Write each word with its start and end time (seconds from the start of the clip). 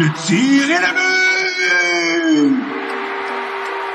Le 0.00 0.06
tir 0.26 0.62
est 0.70 0.80
le 0.80 0.92
but! 0.94 2.54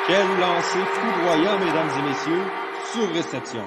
Quel 0.06 0.28
lancer 0.38 0.84
foudroyant, 0.92 1.58
mesdames 1.60 1.92
et 1.98 2.04
messieurs, 2.10 2.44
sur 2.92 3.08
réception. 3.14 3.64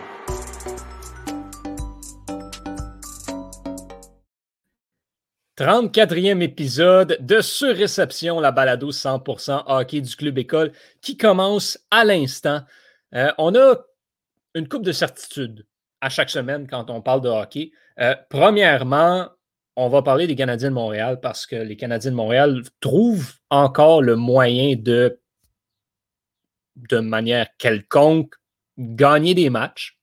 «34e 5.56 6.42
épisode 6.42 7.16
de 7.20 7.40
Surréception, 7.40 8.38
la 8.38 8.52
balado 8.52 8.92
100% 8.92 9.62
hockey 9.68 10.02
du 10.02 10.14
Club 10.14 10.36
École 10.36 10.72
qui 11.00 11.16
commence 11.16 11.78
à 11.90 12.04
l'instant. 12.04 12.60
Euh, 13.14 13.32
on 13.38 13.54
a 13.54 13.76
une 14.54 14.68
coupe 14.68 14.84
de 14.84 14.92
certitude 14.92 15.64
à 16.02 16.10
chaque 16.10 16.28
semaine 16.28 16.66
quand 16.68 16.90
on 16.90 17.00
parle 17.00 17.22
de 17.22 17.30
hockey. 17.30 17.72
Euh, 17.98 18.14
premièrement, 18.28 19.30
on 19.76 19.88
va 19.88 20.02
parler 20.02 20.26
des 20.26 20.36
Canadiens 20.36 20.70
de 20.70 20.74
Montréal 20.74 21.20
parce 21.20 21.46
que 21.46 21.56
les 21.56 21.76
Canadiens 21.76 22.10
de 22.10 22.16
Montréal 22.16 22.62
trouvent 22.80 23.34
encore 23.50 24.02
le 24.02 24.16
moyen 24.16 24.74
de, 24.76 25.20
de 26.76 26.98
manière 26.98 27.48
quelconque, 27.58 28.34
gagner 28.78 29.34
des 29.34 29.50
matchs. 29.50 29.98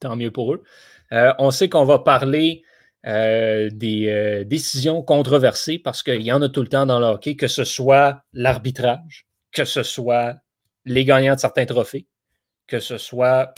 Tant 0.00 0.16
mieux 0.16 0.30
pour 0.30 0.54
eux. 0.54 0.62
Euh, 1.12 1.32
on 1.38 1.50
sait 1.50 1.68
qu'on 1.68 1.84
va 1.84 1.98
parler 1.98 2.64
euh, 3.06 3.68
des 3.70 4.44
décisions 4.46 5.02
controversées 5.02 5.78
parce 5.78 6.02
qu'il 6.02 6.22
y 6.22 6.32
en 6.32 6.42
a 6.42 6.48
tout 6.48 6.62
le 6.62 6.68
temps 6.68 6.86
dans 6.86 6.98
le 6.98 7.06
hockey, 7.06 7.36
que 7.36 7.48
ce 7.48 7.64
soit 7.64 8.22
l'arbitrage, 8.32 9.26
que 9.52 9.64
ce 9.64 9.82
soit 9.82 10.36
les 10.84 11.04
gagnants 11.04 11.34
de 11.34 11.40
certains 11.40 11.66
trophées, 11.66 12.06
que 12.66 12.80
ce 12.80 12.98
soit 12.98 13.54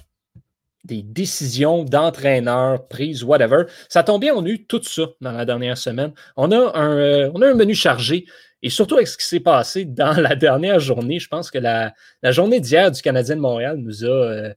des 0.85 1.03
décisions 1.03 1.85
d'entraîneurs 1.85 2.87
prises, 2.89 3.25
whatever. 3.25 3.65
Ça 3.89 4.03
tombe 4.03 4.21
bien, 4.21 4.35
on 4.35 4.45
a 4.45 4.49
eu 4.49 4.65
tout 4.67 4.83
ça 4.83 5.05
dans 5.21 5.33
la 5.33 5.45
dernière 5.45 5.79
semaine. 5.79 6.13
On 6.37 6.53
a 6.53 6.79
un, 6.79 6.99
euh, 6.99 7.31
on 7.35 7.43
a 7.43 7.49
un 7.49 7.55
menu 7.55 7.75
chargé. 7.75 8.27
Et 8.63 8.71
surtout 8.71 8.97
avec 8.97 9.09
ce 9.09 9.17
qui 9.17 9.27
s'est 9.27 9.41
passé 9.41 9.85
dans 9.85 10.19
la 10.21 10.37
dernière 10.37 10.81
journée, 10.81 11.19
je 11.19 11.29
pense 11.29 11.51
que 11.51 11.59
la, 11.59 11.93
journée 12.23 12.61
d'hier 12.61 12.91
du 12.91 13.01
Canadien 13.03 13.37
de 13.37 13.41
Montréal 13.41 13.77
nous 13.79 14.05
a, 14.05 14.09
euh, 14.09 14.55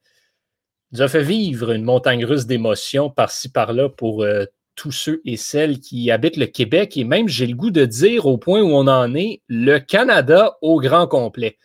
nous 0.92 1.02
a 1.02 1.08
fait 1.08 1.24
vivre 1.24 1.72
une 1.72 1.84
montagne 1.84 2.26
russe 2.26 2.46
d'émotions 2.46 3.10
par-ci, 3.10 3.50
par-là 3.50 3.90
pour 3.90 4.24
euh, 4.24 4.46
tous 4.76 4.92
ceux 4.92 5.22
et 5.26 5.38
celles 5.38 5.80
qui 5.80 6.12
habitent 6.12 6.38
le 6.38 6.46
Québec. 6.46 6.98
Et 6.98 7.04
même, 7.04 7.28
j'ai 7.28 7.48
le 7.48 7.56
goût 7.56 7.72
de 7.72 7.86
dire 7.86 8.26
au 8.26 8.38
point 8.38 8.62
où 8.62 8.72
on 8.72 8.88
en 8.88 9.16
est, 9.16 9.42
le 9.48 9.80
Canada 9.80 10.58
au 10.62 10.80
grand 10.80 11.08
complet. 11.08 11.58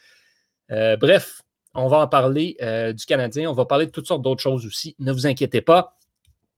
bref, 0.70 1.42
on 1.74 1.88
va 1.88 1.98
en 1.98 2.08
parler 2.08 2.56
euh, 2.62 2.92
du 2.92 3.04
Canadien. 3.06 3.50
On 3.50 3.54
va 3.54 3.64
parler 3.64 3.86
de 3.86 3.90
toutes 3.90 4.06
sortes 4.06 4.22
d'autres 4.22 4.42
choses 4.42 4.66
aussi. 4.66 4.94
Ne 4.98 5.12
vous 5.12 5.26
inquiétez 5.26 5.60
pas. 5.60 5.96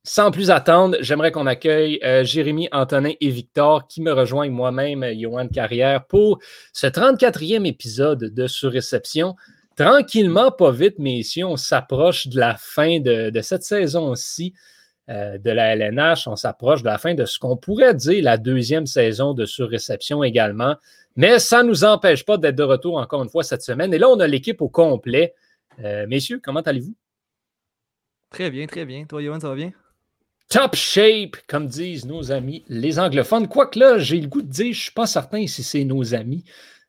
Sans 0.06 0.30
plus 0.30 0.50
attendre, 0.50 0.98
j'aimerais 1.00 1.32
qu'on 1.32 1.46
accueille 1.46 1.98
euh, 2.04 2.24
Jérémy, 2.24 2.68
Antonin 2.72 3.12
et 3.20 3.30
Victor 3.30 3.86
qui 3.88 4.02
me 4.02 4.12
rejoignent 4.12 4.52
moi-même, 4.52 5.02
Johan 5.18 5.48
Carrière, 5.48 6.04
pour 6.06 6.40
ce 6.74 6.86
34e 6.86 7.64
épisode 7.64 8.34
de 8.34 8.46
Surréception. 8.46 9.34
Tranquillement, 9.76 10.50
pas 10.50 10.70
vite, 10.70 10.98
messieurs, 10.98 11.46
on 11.46 11.56
s'approche 11.56 12.26
de 12.28 12.38
la 12.38 12.54
fin 12.56 13.00
de, 13.00 13.32
cette 13.40 13.64
saison-ci 13.64 14.52
euh, 15.08 15.38
de 15.38 15.50
la 15.50 15.74
LNH. 15.74 16.28
On 16.28 16.36
s'approche 16.36 16.82
de 16.82 16.86
la 16.86 16.98
fin 16.98 17.14
de 17.14 17.24
ce 17.24 17.38
qu'on 17.38 17.56
pourrait 17.56 17.94
dire 17.94 18.22
la 18.22 18.36
deuxième 18.36 18.86
saison 18.86 19.32
de 19.32 19.46
Surréception 19.46 20.22
également. 20.22 20.76
Mais 21.16 21.38
ça 21.38 21.62
ne 21.62 21.68
nous 21.68 21.84
empêche 21.84 22.24
pas 22.24 22.36
d'être 22.36 22.56
de 22.56 22.62
retour 22.62 22.96
encore 22.96 23.22
une 23.22 23.28
fois 23.28 23.44
cette 23.44 23.62
semaine. 23.62 23.94
Et 23.94 23.98
là, 23.98 24.08
on 24.08 24.18
a 24.20 24.26
l'équipe 24.26 24.60
au 24.60 24.68
complet. 24.68 25.34
Euh, 25.82 26.06
messieurs, 26.06 26.40
comment 26.42 26.60
allez-vous? 26.60 26.94
Très 28.30 28.50
bien, 28.50 28.66
très 28.66 28.84
bien. 28.84 29.04
Toi, 29.04 29.22
Johan, 29.22 29.38
ça 29.38 29.48
va 29.48 29.54
bien? 29.54 29.72
Top 30.48 30.74
shape, 30.74 31.36
comme 31.46 31.68
disent 31.68 32.04
nos 32.04 32.32
amis 32.32 32.64
les 32.68 32.98
anglophones. 32.98 33.48
Quoique 33.48 33.78
là, 33.78 33.98
j'ai 33.98 34.20
le 34.20 34.28
goût 34.28 34.42
de 34.42 34.50
dire, 34.50 34.66
je 34.66 34.78
ne 34.78 34.82
suis 34.82 34.92
pas 34.92 35.06
certain 35.06 35.46
si 35.46 35.62
c'est 35.62 35.84
nos 35.84 36.14
amis. 36.14 36.44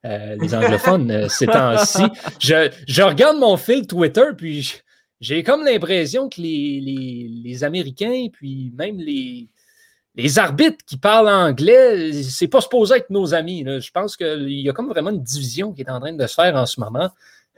Euh, 0.06 0.36
les 0.40 0.54
anglophones 0.56 1.10
euh, 1.10 1.30
ces 1.30 1.48
temps-ci. 1.48 2.04
Je, 2.40 2.70
je, 2.88 3.02
regarde 3.02 3.38
mon 3.38 3.58
fil 3.58 3.88
Twitter, 3.88 4.26
puis 4.38 4.82
j'ai 5.20 5.44
comme 5.44 5.64
l'impression 5.64 6.30
que 6.30 6.42
les, 6.42 6.80
les, 6.80 7.28
les, 7.44 7.64
Américains, 7.64 8.28
puis 8.32 8.72
même 8.76 9.00
les, 9.00 9.50
les 10.16 10.40
arbitres 10.40 10.84
qui 10.86 10.98
parlent 10.98 11.30
anglais, 11.30 12.14
c'est 12.24 12.48
pas 12.48 12.62
supposé 12.62 12.96
être 12.96 13.10
nos 13.10 13.34
amis. 13.34 13.66
Je 13.66 13.92
pense 13.92 14.16
qu'il 14.16 14.50
y 14.50 14.70
a 14.70 14.74
comme 14.74 14.90
vraiment 14.90 15.10
une 15.10 15.22
division 15.22 15.74
qui 15.74 15.82
est 15.82 15.90
en 15.90 16.00
train 16.00 16.14
de 16.14 16.28
se 16.28 16.34
faire 16.34 16.56
en 16.56 16.66
ce 16.66 16.80
moment. 16.80 17.10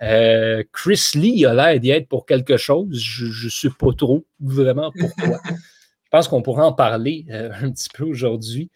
Euh, 0.02 0.64
Chris 0.74 1.12
Lee 1.16 1.46
a 1.46 1.54
l'air 1.54 1.80
d'y 1.80 1.92
être 1.92 2.08
pour 2.08 2.26
quelque 2.26 2.58
chose. 2.58 2.98
Je 2.98 3.46
ne 3.46 3.50
sais 3.50 3.70
pas 3.70 3.94
trop 3.94 4.26
vraiment 4.40 4.92
pourquoi. 4.98 5.40
je 5.46 6.10
pense 6.12 6.28
qu'on 6.28 6.42
pourra 6.42 6.66
en 6.66 6.74
parler 6.74 7.26
euh, 7.30 7.52
un 7.62 7.72
petit 7.72 7.90
peu 7.94 8.04
aujourd'hui. 8.04 8.70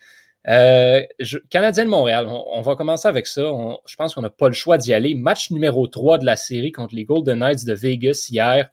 Euh, 0.48 1.04
Canadien 1.50 1.86
de 1.86 1.90
Montréal, 1.90 2.28
on, 2.28 2.62
va 2.62 2.76
commencer 2.76 3.08
avec 3.08 3.28
ça. 3.28 3.44
je 3.86 3.96
pense 3.96 4.16
qu'on 4.16 4.22
n'a 4.22 4.32
pas 4.32 4.48
le 4.48 4.56
choix 4.56 4.80
d'y 4.80 4.94
aller. 4.94 5.14
Match 5.14 5.52
numéro 5.52 5.86
3 5.86 6.18
de 6.18 6.26
la 6.26 6.36
série 6.36 6.72
contre 6.72 6.96
les 6.96 7.06
Golden 7.06 7.40
Knights 7.40 7.66
de 7.66 7.74
Vegas 7.74 8.28
hier. 8.30 8.70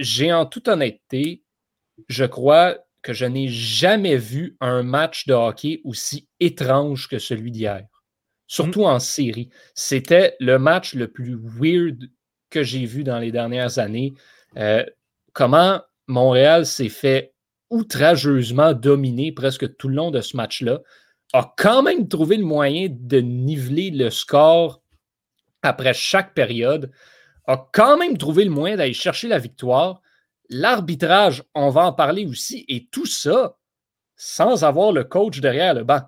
J'ai 0.00 0.32
en 0.32 0.46
toute 0.46 0.66
honnêteté, 0.66 1.44
je 2.08 2.24
crois, 2.24 2.76
que 3.04 3.12
je 3.12 3.26
n'ai 3.26 3.48
jamais 3.48 4.16
vu 4.16 4.56
un 4.60 4.82
match 4.82 5.26
de 5.26 5.34
hockey 5.34 5.80
aussi 5.84 6.26
étrange 6.40 7.08
que 7.08 7.18
celui 7.18 7.52
d'hier, 7.52 7.86
surtout 8.46 8.84
en 8.84 8.98
série. 8.98 9.50
C'était 9.74 10.34
le 10.40 10.58
match 10.58 10.94
le 10.94 11.06
plus 11.08 11.38
weird 11.38 12.10
que 12.50 12.62
j'ai 12.62 12.86
vu 12.86 13.04
dans 13.04 13.18
les 13.18 13.30
dernières 13.30 13.78
années. 13.78 14.14
Euh, 14.56 14.84
comment 15.32 15.80
Montréal 16.08 16.66
s'est 16.66 16.88
fait 16.88 17.34
outrageusement 17.70 18.72
dominer 18.72 19.32
presque 19.32 19.76
tout 19.76 19.88
le 19.88 19.96
long 19.96 20.10
de 20.10 20.20
ce 20.20 20.36
match-là, 20.36 20.80
a 21.32 21.52
quand 21.56 21.82
même 21.82 22.08
trouvé 22.08 22.36
le 22.36 22.44
moyen 22.44 22.88
de 22.90 23.18
niveler 23.18 23.90
le 23.90 24.10
score 24.10 24.80
après 25.62 25.94
chaque 25.94 26.34
période, 26.34 26.90
a 27.46 27.68
quand 27.72 27.98
même 27.98 28.16
trouvé 28.16 28.44
le 28.44 28.50
moyen 28.50 28.76
d'aller 28.76 28.94
chercher 28.94 29.28
la 29.28 29.38
victoire. 29.38 30.00
L'arbitrage, 30.50 31.42
on 31.54 31.70
va 31.70 31.86
en 31.86 31.92
parler 31.92 32.26
aussi, 32.26 32.64
et 32.68 32.86
tout 32.90 33.06
ça 33.06 33.56
sans 34.16 34.64
avoir 34.64 34.92
le 34.92 35.04
coach 35.04 35.40
derrière 35.40 35.74
le 35.74 35.84
banc. 35.84 36.00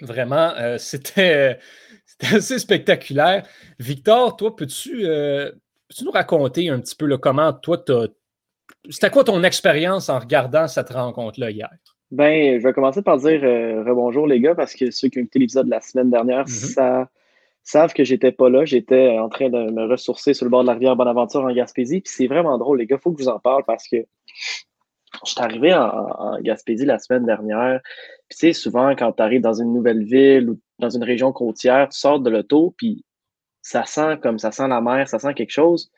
Vraiment, 0.00 0.52
euh, 0.58 0.76
c'était 0.78 1.58
assez 2.20 2.58
spectaculaire. 2.58 3.46
Victor, 3.78 4.36
toi, 4.36 4.54
peux-tu 4.54 5.06
euh, 5.06 5.50
nous 6.02 6.10
raconter 6.10 6.68
un 6.68 6.80
petit 6.80 6.96
peu 6.96 7.06
le 7.06 7.18
comment 7.18 7.52
toi, 7.52 7.82
c'était 8.90 9.10
quoi 9.10 9.24
ton 9.24 9.42
expérience 9.42 10.08
en 10.08 10.18
regardant 10.18 10.68
cette 10.68 10.90
rencontre-là 10.90 11.50
hier? 11.50 11.70
Ben, 12.10 12.60
je 12.60 12.66
vais 12.66 12.72
commencer 12.72 13.02
par 13.02 13.18
dire 13.18 13.40
euh, 13.42 13.82
rebonjour 13.82 14.26
les 14.26 14.40
gars, 14.40 14.54
parce 14.54 14.74
que 14.74 14.90
ceux 14.90 15.08
qui 15.08 15.18
ont 15.18 15.22
écouté 15.22 15.38
l'épisode 15.40 15.66
de 15.66 15.70
la 15.70 15.80
semaine 15.80 16.10
dernière, 16.10 16.44
mm-hmm. 16.44 16.74
ça 16.74 17.08
savent 17.64 17.94
que 17.94 18.04
j'étais 18.04 18.32
pas 18.32 18.48
là. 18.48 18.64
J'étais 18.64 19.18
en 19.18 19.28
train 19.28 19.48
de 19.48 19.70
me 19.70 19.86
ressourcer 19.86 20.34
sur 20.34 20.44
le 20.44 20.50
bord 20.50 20.62
de 20.62 20.68
la 20.68 20.74
rivière 20.74 20.96
Bonaventure 20.96 21.42
en 21.42 21.52
Gaspésie. 21.52 22.00
Puis 22.00 22.12
c'est 22.14 22.26
vraiment 22.26 22.58
drôle, 22.58 22.78
les 22.78 22.86
gars. 22.86 22.98
Faut 22.98 23.12
que 23.12 23.20
je 23.20 23.24
vous 23.24 23.30
en 23.30 23.38
parle 23.38 23.64
parce 23.66 23.88
que 23.88 23.96
je 25.24 25.30
suis 25.30 25.40
arrivé 25.40 25.72
en, 25.74 26.38
Gaspésie 26.40 26.84
la 26.84 26.98
semaine 26.98 27.24
dernière. 27.24 27.80
Puis 28.28 28.38
tu 28.38 28.46
sais, 28.46 28.52
souvent, 28.52 28.94
quand 28.94 29.12
tu 29.12 29.22
arrives 29.22 29.40
dans 29.40 29.60
une 29.60 29.72
nouvelle 29.72 30.04
ville 30.04 30.50
ou 30.50 30.60
dans 30.78 30.90
une 30.90 31.04
région 31.04 31.32
côtière, 31.32 31.88
tu 31.88 31.98
sors 31.98 32.20
de 32.20 32.30
l'auto, 32.30 32.74
puis 32.76 33.04
ça 33.62 33.84
sent 33.84 34.18
comme 34.22 34.38
ça 34.38 34.52
sent 34.52 34.68
la 34.68 34.80
mer, 34.80 35.08
ça 35.08 35.18
sent 35.18 35.34
quelque 35.34 35.52
chose. 35.52 35.90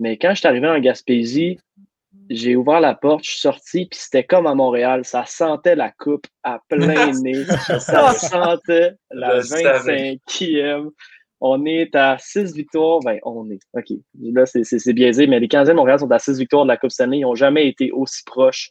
Mais 0.00 0.16
quand 0.18 0.30
je 0.30 0.40
suis 0.40 0.48
arrivé 0.48 0.68
en 0.68 0.78
Gaspésie, 0.80 1.58
j'ai 2.34 2.56
ouvert 2.56 2.80
la 2.80 2.94
porte, 2.94 3.24
je 3.24 3.30
suis 3.30 3.40
sorti, 3.40 3.86
puis 3.86 3.98
c'était 4.00 4.24
comme 4.24 4.46
à 4.46 4.54
Montréal. 4.54 5.04
Ça 5.04 5.24
sentait 5.26 5.76
la 5.76 5.90
coupe 5.90 6.26
à 6.42 6.60
plein 6.68 7.12
nez. 7.22 7.44
ça 7.44 8.12
sentait 8.14 8.92
la 9.10 9.40
25e. 9.40 10.90
On 11.40 11.66
est 11.66 11.94
à 11.96 12.16
6 12.18 12.54
victoires. 12.54 13.00
Ben, 13.00 13.18
on 13.24 13.50
est. 13.50 13.60
OK. 13.74 13.98
Là, 14.20 14.46
c'est 14.46 14.92
biaisé, 14.92 15.26
mais 15.26 15.40
les 15.40 15.48
Canadiens 15.48 15.74
de 15.74 15.78
Montréal 15.78 15.98
sont 15.98 16.10
à 16.10 16.18
6 16.18 16.38
victoires 16.38 16.64
de 16.64 16.68
la 16.68 16.76
Coupe 16.76 16.92
Stanley. 16.92 17.18
Ils 17.18 17.22
n'ont 17.22 17.34
jamais 17.34 17.68
été 17.68 17.90
aussi 17.90 18.22
proches 18.24 18.70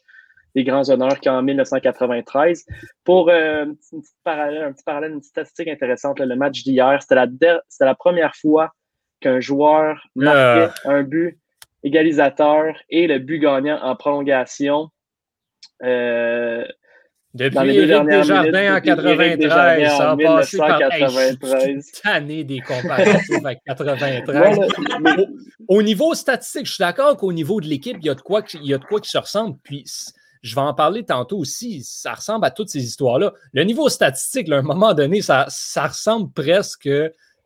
des 0.54 0.64
grands 0.64 0.88
honneurs 0.90 1.20
qu'en 1.20 1.42
1993. 1.42 2.64
Pour 3.04 3.28
euh, 3.28 3.64
une 3.64 3.76
petite 3.76 4.16
parallèle, 4.24 4.62
un 4.64 4.72
petit 4.72 4.84
parallèle, 4.84 5.12
une 5.12 5.18
petite 5.18 5.32
statistique 5.32 5.68
intéressante, 5.68 6.18
le 6.20 6.36
match 6.36 6.62
d'hier, 6.62 6.98
c'était 7.00 7.14
la, 7.14 7.26
la 7.80 7.94
première 7.94 8.34
fois 8.34 8.72
qu'un 9.20 9.40
joueur 9.40 10.02
marquait 10.14 10.72
ah. 10.84 10.90
un 10.90 11.02
but 11.02 11.38
égalisateur 11.82 12.74
et 12.90 13.06
le 13.06 13.18
but 13.18 13.38
gagnant 13.38 13.80
en 13.82 13.96
prolongation. 13.96 14.90
Euh, 15.82 16.64
depuis 17.34 17.54
dans 17.54 17.62
les 17.62 17.74
deux 17.74 17.90
Éric 17.90 18.08
Desjardins 18.08 18.76
en 18.76 18.80
93, 18.80 19.96
ça 19.96 20.10
a 20.10 20.16
passé 20.16 20.58
par 20.58 22.12
année 22.12 22.44
des 22.44 22.60
comparatifs 22.60 23.36
avec 23.42 23.60
93. 23.66 24.58
au, 25.68 25.82
niveau 25.82 26.14
statistique, 26.14 26.66
je 26.66 26.74
suis 26.74 26.82
d'accord 26.82 27.16
qu'au 27.16 27.32
niveau 27.32 27.60
de 27.60 27.66
l'équipe, 27.66 27.96
il 28.00 28.06
y 28.06 28.10
a 28.10 28.14
de 28.14 28.20
quoi 28.20 28.42
il 28.52 28.66
y 28.66 28.74
a 28.74 28.78
de 28.78 28.84
quoi 28.84 29.00
qui 29.00 29.08
se 29.08 29.16
ressemble. 29.16 29.56
Puis 29.62 29.86
je 30.42 30.54
vais 30.54 30.60
en 30.60 30.74
parler 30.74 31.04
tantôt 31.04 31.38
aussi. 31.38 31.82
Ça 31.84 32.12
ressemble 32.12 32.44
à 32.44 32.50
toutes 32.50 32.68
ces 32.68 32.84
histoires-là. 32.84 33.32
Le 33.54 33.64
niveau 33.64 33.88
statistique, 33.88 34.50
à 34.50 34.58
un 34.58 34.62
moment 34.62 34.92
donné, 34.92 35.22
ça, 35.22 35.46
ça 35.48 35.86
ressemble 35.86 36.30
presque 36.32 36.90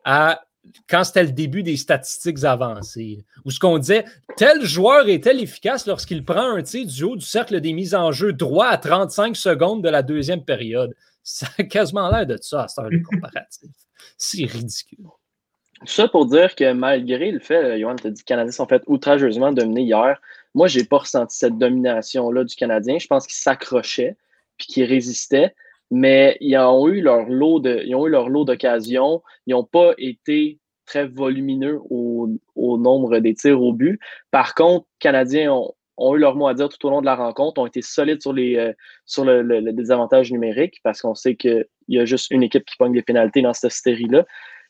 à 0.03 0.41
quand 0.89 1.03
c'était 1.03 1.23
le 1.23 1.31
début 1.31 1.63
des 1.63 1.77
statistiques 1.77 2.43
avancées, 2.43 3.25
où 3.45 3.51
ce 3.51 3.59
qu'on 3.59 3.77
disait, 3.77 4.05
tel 4.35 4.63
joueur 4.63 5.07
est-tel 5.09 5.41
efficace 5.41 5.87
lorsqu'il 5.87 6.23
prend 6.23 6.55
un 6.55 6.61
tir 6.63 6.85
du 6.85 7.03
haut 7.03 7.15
du 7.15 7.25
cercle 7.25 7.59
des 7.61 7.73
mises 7.73 7.95
en 7.95 8.11
jeu 8.11 8.33
droit 8.33 8.67
à 8.67 8.77
35 8.77 9.35
secondes 9.35 9.83
de 9.83 9.89
la 9.89 10.03
deuxième 10.03 10.43
période? 10.43 10.95
Ça 11.23 11.47
a 11.57 11.63
quasiment 11.63 12.09
l'air 12.09 12.25
de 12.25 12.37
ça 12.39 12.63
à 12.63 12.67
cette 12.67 12.83
heure 12.83 12.89
de 12.89 13.03
comparatif. 13.03 13.69
C'est 14.17 14.45
ridicule. 14.45 15.05
Ça 15.85 16.07
pour 16.07 16.25
dire 16.25 16.55
que 16.55 16.71
malgré 16.71 17.31
le 17.31 17.39
fait, 17.39 17.79
Johan 17.79 17.95
t'a 17.95 18.09
dit 18.09 18.15
que 18.15 18.19
les 18.21 18.35
Canadiens 18.35 18.51
sont 18.51 18.65
fait 18.65 18.81
outrageusement 18.87 19.51
dominés 19.51 19.83
hier, 19.83 20.19
moi, 20.55 20.67
j'ai 20.67 20.83
pas 20.83 20.97
ressenti 20.97 21.37
cette 21.37 21.57
domination-là 21.59 22.43
du 22.43 22.55
Canadien. 22.55 22.97
Je 22.97 23.05
pense 23.05 23.27
qu'ils 23.27 23.35
s'accrochaient 23.35 24.17
puis 24.57 24.67
qu'ils 24.67 24.85
résistaient, 24.85 25.53
mais 25.91 26.37
ils 26.41 26.57
ont 26.57 26.87
eu 26.87 27.01
leur 27.01 27.29
lot 27.29 27.59
de, 27.59 27.81
ils 27.85 27.95
ont 27.95 28.07
eu 28.07 28.09
leur 28.09 28.29
lot 28.29 28.45
d'occasions. 28.45 29.21
Ils 29.45 29.51
n'ont 29.51 29.63
pas 29.63 29.93
été 29.97 30.59
très 30.85 31.07
volumineux 31.07 31.79
au, 31.89 32.29
nombre 32.55 33.19
des 33.19 33.33
tirs 33.33 33.61
au 33.61 33.73
but. 33.73 33.99
Par 34.31 34.55
contre, 34.55 34.85
les 34.85 34.99
Canadiens 34.99 35.53
ont, 35.97 36.15
eu 36.15 36.19
leur 36.19 36.35
mot 36.35 36.47
à 36.47 36.53
dire 36.53 36.69
tout 36.69 36.85
au 36.87 36.89
long 36.89 37.01
de 37.01 37.05
la 37.05 37.15
rencontre, 37.15 37.61
ont 37.61 37.65
été 37.65 37.81
solides 37.81 38.21
sur, 38.21 38.33
les, 38.33 38.55
euh, 38.55 38.73
sur 39.05 39.25
le, 39.25 39.71
désavantage 39.73 40.31
numérique 40.31 40.79
parce 40.83 41.01
qu'on 41.01 41.15
sait 41.15 41.35
qu'il 41.35 41.65
y 41.87 41.99
a 41.99 42.05
juste 42.05 42.31
une 42.31 42.43
équipe 42.43 42.65
qui 42.65 42.77
pogne 42.77 42.93
des 42.93 43.01
pénalités 43.01 43.41
dans 43.41 43.53
cette 43.53 43.71
série-là. 43.71 44.25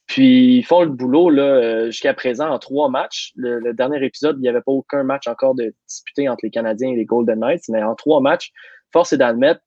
Puis 0.07 0.57
ils 0.57 0.63
font 0.63 0.83
le 0.83 0.89
boulot 0.89 1.29
là, 1.29 1.43
euh, 1.43 1.85
jusqu'à 1.87 2.13
présent 2.13 2.49
en 2.49 2.59
trois 2.59 2.89
matchs. 2.89 3.33
Le, 3.35 3.73
dernier 3.73 4.03
épisode, 4.05 4.37
il 4.39 4.41
n'y 4.41 4.49
avait 4.49 4.61
pas 4.61 4.71
aucun 4.71 5.03
match 5.03 5.27
encore 5.27 5.53
de 5.53 5.73
disputé 5.87 6.29
entre 6.29 6.39
les 6.43 6.49
Canadiens 6.49 6.89
et 6.89 6.95
les 6.95 7.05
Golden 7.05 7.39
Knights, 7.39 7.65
mais 7.69 7.83
en 7.83 7.93
trois 7.95 8.21
matchs, 8.21 8.51
force 8.93 9.11
est 9.11 9.17
d'admettre 9.17 9.61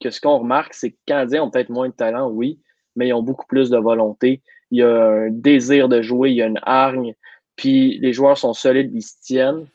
que 0.00 0.10
ce 0.10 0.20
qu'on 0.20 0.38
remarque, 0.38 0.74
c'est 0.74 0.90
que 0.90 0.96
les 0.96 1.04
Canadiens 1.06 1.42
ont 1.44 1.50
peut-être 1.50 1.70
moins 1.70 1.88
de 1.88 1.94
talent, 1.94 2.28
oui, 2.30 2.60
mais 2.96 3.08
ils 3.08 3.12
ont 3.12 3.22
beaucoup 3.22 3.46
plus 3.46 3.70
de 3.70 3.78
volonté. 3.78 4.42
Il 4.70 4.78
y 4.78 4.82
a 4.82 5.06
un 5.06 5.30
désir 5.30 5.88
de 5.88 6.02
jouer, 6.02 6.30
il 6.30 6.36
y 6.36 6.42
a 6.42 6.46
une 6.46 6.60
hargne, 6.62 7.14
puis 7.56 7.98
les 7.98 8.12
joueurs 8.12 8.38
sont 8.38 8.54
solides, 8.54 8.90
ils 8.94 9.02
se 9.02 9.14
tiennent. 9.22 9.66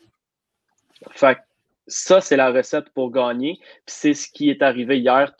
Fait 1.12 1.38
ça, 1.88 2.22
c'est 2.22 2.38
la 2.38 2.52
recette 2.52 2.90
pour 2.94 3.12
gagner. 3.12 3.60
Puis 3.86 3.96
c'est 3.96 4.14
ce 4.14 4.30
qui 4.30 4.50
est 4.50 4.62
arrivé 4.62 5.00
hier. 5.00 5.34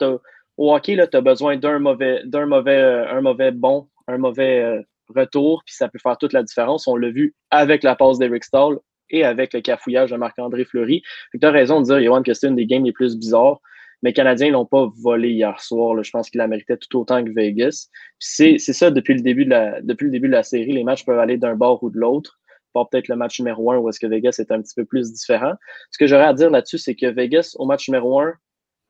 Au 0.58 0.74
hockey, 0.74 0.96
tu 1.10 1.16
as 1.16 1.20
besoin 1.20 1.56
d'un 1.56 1.78
mauvais, 1.78 2.20
d'un 2.26 2.46
mauvais, 2.46 2.80
un 3.08 3.22
mauvais 3.22 3.50
bon 3.50 3.88
un 4.06 4.18
mauvais 4.18 4.62
euh, 4.62 4.82
retour, 5.14 5.62
puis 5.64 5.74
ça 5.74 5.88
peut 5.88 5.98
faire 6.02 6.18
toute 6.18 6.32
la 6.32 6.42
différence. 6.42 6.86
On 6.86 6.96
l'a 6.96 7.10
vu 7.10 7.34
avec 7.50 7.82
la 7.82 7.96
passe 7.96 8.18
d'Eric 8.18 8.44
Stahl 8.44 8.78
et 9.10 9.24
avec 9.24 9.52
le 9.52 9.60
cafouillage 9.60 10.10
de 10.10 10.16
Marc-André 10.16 10.64
Fleury. 10.64 11.02
Tu 11.32 11.46
as 11.46 11.50
raison 11.50 11.80
de 11.80 11.86
dire, 11.86 12.02
Johan, 12.02 12.22
que 12.22 12.32
c'est 12.32 12.48
une 12.48 12.56
des 12.56 12.66
games 12.66 12.84
les 12.84 12.92
plus 12.92 13.16
bizarres, 13.16 13.60
mais 14.04 14.10
les 14.10 14.14
Canadiens 14.14 14.48
ne 14.48 14.52
l'ont 14.52 14.66
pas 14.66 14.86
volé 15.02 15.30
hier 15.30 15.58
soir. 15.60 16.00
Je 16.04 16.10
pense 16.10 16.28
qu'il 16.28 16.38
la 16.38 16.46
méritait 16.46 16.76
tout 16.76 16.98
autant 16.98 17.24
que 17.24 17.30
Vegas. 17.30 17.88
C'est 18.18 18.58
ça 18.58 18.90
depuis 18.90 19.14
le, 19.14 19.22
début 19.22 19.46
de 19.46 19.50
la, 19.50 19.80
depuis 19.80 20.04
le 20.04 20.10
début 20.10 20.28
de 20.28 20.32
la 20.34 20.42
série. 20.42 20.72
Les 20.72 20.84
matchs 20.84 21.04
peuvent 21.04 21.18
aller 21.18 21.38
d'un 21.38 21.56
bord 21.56 21.82
ou 21.82 21.90
de 21.90 21.98
l'autre. 21.98 22.38
Pas 22.74 22.84
peut-être 22.84 23.08
le 23.08 23.16
match 23.16 23.40
numéro 23.40 23.72
un 23.72 23.78
où 23.78 23.88
est-ce 23.88 23.98
que 23.98 24.06
Vegas 24.06 24.36
est 24.38 24.52
un 24.52 24.60
petit 24.60 24.74
peu 24.76 24.84
plus 24.84 25.12
différent. 25.12 25.54
Ce 25.90 25.98
que 25.98 26.06
j'aurais 26.06 26.26
à 26.26 26.34
dire 26.34 26.50
là-dessus, 26.50 26.78
c'est 26.78 26.94
que 26.94 27.06
Vegas, 27.06 27.56
au 27.58 27.64
match 27.64 27.88
numéro 27.88 28.20
un, 28.20 28.26
les 28.28 28.34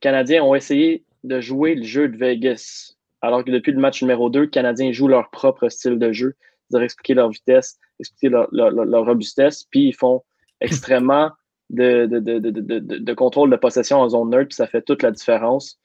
Canadiens 0.00 0.42
ont 0.42 0.54
essayé 0.54 1.04
de 1.22 1.40
jouer 1.40 1.76
le 1.76 1.84
jeu 1.84 2.08
de 2.08 2.16
Vegas 2.16 2.94
alors 3.24 3.42
que 3.42 3.50
depuis 3.50 3.72
le 3.72 3.80
match 3.80 4.02
numéro 4.02 4.28
2, 4.28 4.42
les 4.42 4.50
Canadiens 4.50 4.92
jouent 4.92 5.08
leur 5.08 5.30
propre 5.30 5.70
style 5.70 5.98
de 5.98 6.12
jeu, 6.12 6.36
ils 6.68 6.76
ont 6.76 6.82
expliquer 6.82 7.14
leur 7.14 7.30
vitesse, 7.30 7.78
expliquer 7.98 8.28
leur, 8.28 9.04
robustesse, 9.06 9.64
puis 9.70 9.88
ils 9.88 9.94
font 9.94 10.22
extrêmement 10.60 11.30
de, 11.70 12.06
de, 12.06 13.14
contrôle 13.14 13.50
de 13.50 13.56
possession 13.56 14.00
en 14.00 14.08
zone 14.08 14.30
neutre, 14.30 14.48
puis 14.48 14.56
ça 14.56 14.66
fait 14.66 14.82
toute 14.82 15.02
la 15.02 15.10
différence. 15.10 15.80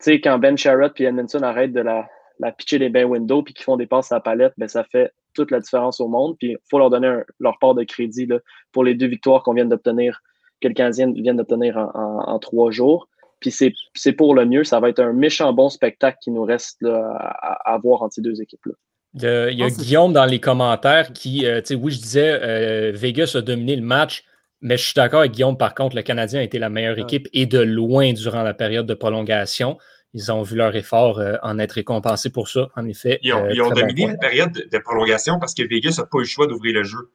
Tu 0.00 0.12
sais, 0.12 0.20
quand 0.20 0.38
Ben 0.38 0.56
Sherrod 0.56 0.92
et 0.98 1.04
Edmondson 1.04 1.42
arrêtent 1.42 1.72
de 1.72 1.80
la, 1.80 2.08
la 2.38 2.52
pitcher 2.52 2.78
des 2.78 2.88
bains 2.88 3.04
window 3.04 3.42
puis 3.42 3.54
qu'ils 3.54 3.64
font 3.64 3.76
des 3.76 3.86
passes 3.86 4.12
à 4.12 4.16
la 4.16 4.20
palette, 4.20 4.52
ben 4.58 4.68
ça 4.68 4.84
fait 4.84 5.12
toute 5.34 5.50
la 5.50 5.60
différence 5.60 6.00
au 6.00 6.08
monde. 6.08 6.36
Puis 6.38 6.50
il 6.50 6.58
faut 6.70 6.78
leur 6.78 6.90
donner 6.90 7.20
leur 7.40 7.58
part 7.58 7.74
de 7.74 7.84
crédit 7.84 8.26
là, 8.26 8.38
pour 8.72 8.84
les 8.84 8.94
deux 8.94 9.06
victoires 9.06 9.42
qu'on 9.42 9.54
vient 9.54 9.64
d'obtenir, 9.64 10.20
que 10.60 10.68
les 10.68 10.74
Canadiens 10.74 11.12
viennent 11.12 11.36
d'obtenir 11.36 11.76
en, 11.76 12.38
trois 12.38 12.70
jours. 12.70 13.08
Puis 13.40 13.50
c'est 13.94 14.12
pour 14.12 14.34
le 14.34 14.44
mieux. 14.44 14.64
Ça 14.64 14.80
va 14.80 14.88
être 14.88 15.00
un 15.00 15.12
méchant 15.12 15.52
bon 15.52 15.68
spectacle 15.68 16.18
qui 16.22 16.30
nous 16.30 16.44
reste 16.44 16.84
à, 16.84 17.78
voir 17.82 18.02
entre 18.02 18.14
ces 18.14 18.22
deux 18.22 18.40
équipes-là. 18.40 18.74
il 19.50 19.58
y 19.58 19.62
a 19.62 19.68
Guillaume 19.68 20.12
dans 20.12 20.26
les 20.26 20.40
commentaires 20.40 21.12
qui, 21.12 21.46
euh, 21.46 21.60
tu 21.60 21.68
sais, 21.68 21.74
oui, 21.74 21.92
je 21.92 22.00
disais, 22.00 22.38
euh, 22.40 22.92
Vegas 22.94 23.32
a 23.34 23.40
dominé 23.40 23.74
le 23.74 23.82
match, 23.82 24.24
mais 24.62 24.76
je 24.76 24.84
suis 24.84 24.94
d'accord 24.94 25.20
avec 25.20 25.32
Guillaume. 25.32 25.58
Par 25.58 25.74
contre, 25.74 25.96
le 25.96 26.02
Canadien 26.02 26.40
a 26.40 26.42
été 26.42 26.58
la 26.58 26.70
meilleure 26.70 26.98
équipe 26.98 27.28
et 27.32 27.46
de 27.46 27.58
loin 27.58 28.12
durant 28.12 28.42
la 28.42 28.54
période 28.54 28.86
de 28.86 28.94
prolongation. 28.94 29.76
Ils 30.14 30.30
ont 30.30 30.42
vu 30.42 30.56
leur 30.56 30.74
effort 30.76 31.18
euh, 31.18 31.36
en 31.42 31.58
être 31.58 31.72
récompensés 31.72 32.30
pour 32.30 32.48
ça, 32.48 32.68
en 32.76 32.86
effet. 32.86 33.18
Ils 33.22 33.32
ont, 33.32 33.70
dominé 33.70 34.06
la 34.06 34.16
période 34.16 34.52
de, 34.52 34.78
prolongation 34.78 35.38
parce 35.38 35.54
que 35.54 35.62
Vegas 35.62 35.96
n'a 35.98 36.04
pas 36.04 36.18
eu 36.18 36.22
le 36.22 36.26
choix 36.26 36.46
d'ouvrir 36.46 36.74
le 36.74 36.84
jeu. 36.84 37.10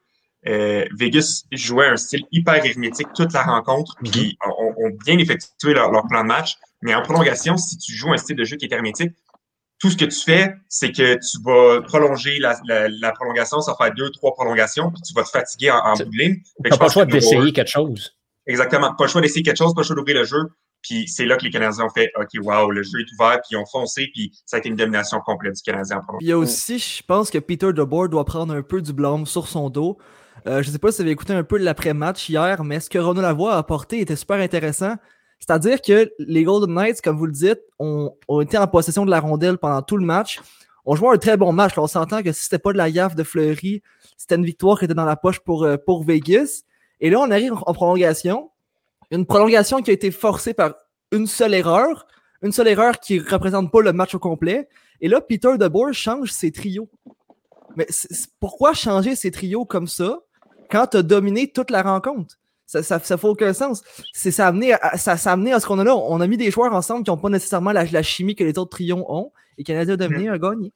Euh, 0.46 0.84
Vegas 0.96 1.44
jouait 1.52 1.86
un 1.86 1.96
style 1.96 2.24
hyper 2.32 2.64
hermétique 2.64 3.08
toute 3.14 3.32
la 3.32 3.42
rencontre, 3.42 3.94
mhm. 4.02 4.10
puis 4.10 4.38
ont, 4.44 4.90
bien 5.04 5.18
effectué 5.18 5.74
leur, 5.74 5.90
plan 6.08 6.22
de 6.22 6.28
match. 6.28 6.56
Mais 6.82 6.94
en 6.94 7.02
prolongation, 7.02 7.56
si 7.56 7.78
tu 7.78 7.92
joues 7.92 8.12
un 8.12 8.16
style 8.16 8.36
de 8.36 8.44
jeu 8.44 8.56
qui 8.56 8.66
est 8.66 8.72
hermétique, 8.72 9.12
tout 9.78 9.90
ce 9.90 9.96
que 9.96 10.04
tu 10.04 10.20
fais, 10.20 10.54
c'est 10.68 10.90
que 10.90 11.14
tu 11.14 11.42
vas 11.44 11.80
prolonger 11.82 12.38
la, 12.40 13.12
prolongation, 13.12 13.60
ça 13.60 13.72
va 13.72 13.86
faire 13.86 13.94
deux, 13.94 14.10
trois 14.10 14.34
prolongations, 14.34 14.90
puis 14.90 15.02
tu 15.02 15.14
vas 15.14 15.22
te 15.22 15.30
fatiguer 15.30 15.70
en, 15.70 15.94
bout 15.94 16.04
de 16.04 16.18
ligne. 16.18 16.36
Tu 16.64 16.78
pas 16.78 16.86
le 16.86 16.90
choix 16.90 17.04
d'essayer 17.04 17.52
quelque 17.52 17.70
chose. 17.70 18.16
Exactement. 18.46 18.94
Pas 18.94 19.04
le 19.04 19.10
choix 19.10 19.20
d'essayer 19.20 19.42
quelque 19.42 19.58
chose, 19.58 19.74
pas 19.74 19.82
le 19.82 19.86
choix 19.86 19.96
d'ouvrir 19.96 20.16
le 20.16 20.24
jeu. 20.24 20.42
Puis 20.82 21.08
c'est 21.08 21.26
là 21.26 21.36
que 21.36 21.44
les 21.44 21.50
Canadiens 21.50 21.86
ont 21.86 21.90
fait 21.90 22.10
OK, 22.16 22.28
wow, 22.42 22.70
le 22.70 22.82
jeu 22.82 23.00
est 23.00 23.12
ouvert, 23.14 23.40
puis 23.40 23.50
ils 23.52 23.56
ont 23.56 23.66
foncé, 23.66 24.08
puis 24.14 24.32
ça 24.46 24.56
a 24.56 24.60
été 24.60 24.68
une 24.68 24.76
domination 24.76 25.20
complète 25.20 25.54
du 25.54 25.62
Canadien 25.62 25.98
en 25.98 26.00
prolongation. 26.00 26.26
Il 26.26 26.30
y 26.30 26.32
a 26.32 26.38
aussi, 26.38 26.78
je 26.78 27.02
pense 27.02 27.30
que 27.30 27.38
Peter 27.38 27.72
DeBoer 27.72 28.08
doit 28.08 28.24
prendre 28.24 28.54
un 28.54 28.62
peu 28.62 28.80
du 28.80 28.92
blâme 28.92 29.26
sur 29.26 29.48
son 29.48 29.70
dos. 29.70 29.98
Euh, 30.46 30.62
je 30.62 30.68
ne 30.68 30.72
sais 30.72 30.78
pas 30.78 30.92
si 30.92 30.98
vous 30.98 31.02
avez 31.02 31.10
écouté 31.10 31.32
un 31.32 31.42
peu 31.42 31.58
l'après-match 31.58 32.28
hier, 32.28 32.62
mais 32.62 32.80
ce 32.80 32.88
que 32.88 32.98
Renaud 32.98 33.22
Lavoie 33.22 33.54
a 33.54 33.58
apporté 33.58 34.00
était 34.00 34.16
super 34.16 34.38
intéressant. 34.38 34.94
C'est-à-dire 35.38 35.80
que 35.80 36.12
les 36.18 36.44
Golden 36.44 36.74
Knights, 36.74 37.00
comme 37.00 37.16
vous 37.16 37.26
le 37.26 37.32
dites, 37.32 37.60
ont, 37.78 38.12
été 38.40 38.58
en 38.58 38.66
possession 38.66 39.04
de 39.04 39.10
la 39.10 39.20
rondelle 39.20 39.58
pendant 39.58 39.82
tout 39.82 39.96
le 39.96 40.04
match. 40.04 40.40
On 40.84 40.96
jouait 40.96 41.14
un 41.14 41.18
très 41.18 41.36
bon 41.36 41.52
match. 41.52 41.76
on 41.78 41.86
s'entend 41.86 42.22
que 42.22 42.32
si 42.32 42.44
c'était 42.44 42.58
pas 42.58 42.72
de 42.72 42.78
la 42.78 42.90
gaffe 42.90 43.14
de 43.14 43.22
Fleury, 43.22 43.82
c'était 44.16 44.34
une 44.34 44.44
victoire 44.44 44.78
qui 44.78 44.86
était 44.86 44.94
dans 44.94 45.04
la 45.04 45.16
poche 45.16 45.40
pour, 45.40 45.64
euh, 45.64 45.76
pour 45.76 46.04
Vegas. 46.04 46.64
Et 47.00 47.10
là, 47.10 47.20
on 47.20 47.30
arrive 47.30 47.54
en 47.54 47.72
prolongation. 47.72 48.50
Une 49.10 49.26
prolongation 49.26 49.80
qui 49.80 49.90
a 49.90 49.94
été 49.94 50.10
forcée 50.10 50.54
par 50.54 50.74
une 51.12 51.26
seule 51.26 51.54
erreur. 51.54 52.06
Une 52.42 52.52
seule 52.52 52.68
erreur 52.68 53.00
qui 53.00 53.20
ne 53.20 53.30
représente 53.30 53.70
pas 53.70 53.80
le 53.80 53.92
match 53.92 54.14
au 54.14 54.18
complet. 54.18 54.68
Et 55.00 55.08
là, 55.08 55.20
Peter 55.20 55.56
DeBoer 55.56 55.92
change 55.92 56.30
ses 56.30 56.52
trios. 56.52 56.88
Mais 57.76 57.86
pourquoi 58.40 58.74
changer 58.74 59.14
ses 59.14 59.30
trios 59.30 59.64
comme 59.64 59.86
ça 59.86 60.18
quand 60.70 60.88
tu 60.88 60.96
as 60.96 61.02
dominé 61.02 61.50
toute 61.50 61.70
la 61.70 61.82
rencontre? 61.82 62.36
Ça 62.68 62.80
ne 62.80 63.00
fait 63.00 63.24
aucun 63.24 63.54
sens. 63.54 63.82
Ça 64.12 64.44
a, 64.44 64.48
amené 64.48 64.74
à, 64.74 64.98
ça, 64.98 65.16
ça 65.16 65.32
à 65.32 65.60
ce 65.60 65.66
qu'on 65.66 65.78
a 65.78 65.84
là. 65.84 65.96
On 65.96 66.20
a 66.20 66.26
mis 66.26 66.36
des 66.36 66.50
joueurs 66.50 66.74
ensemble 66.74 67.02
qui 67.02 67.10
n'ont 67.10 67.16
pas 67.16 67.30
nécessairement 67.30 67.72
la, 67.72 68.02
chimie 68.02 68.36
que 68.36 68.44
les 68.44 68.58
autres 68.58 68.70
trions 68.70 69.06
ont 69.08 69.32
et 69.56 69.64
Canada 69.64 69.94
a 69.94 69.96
dominé, 69.96 70.28
a 70.28 70.38
gagné. 70.38 70.70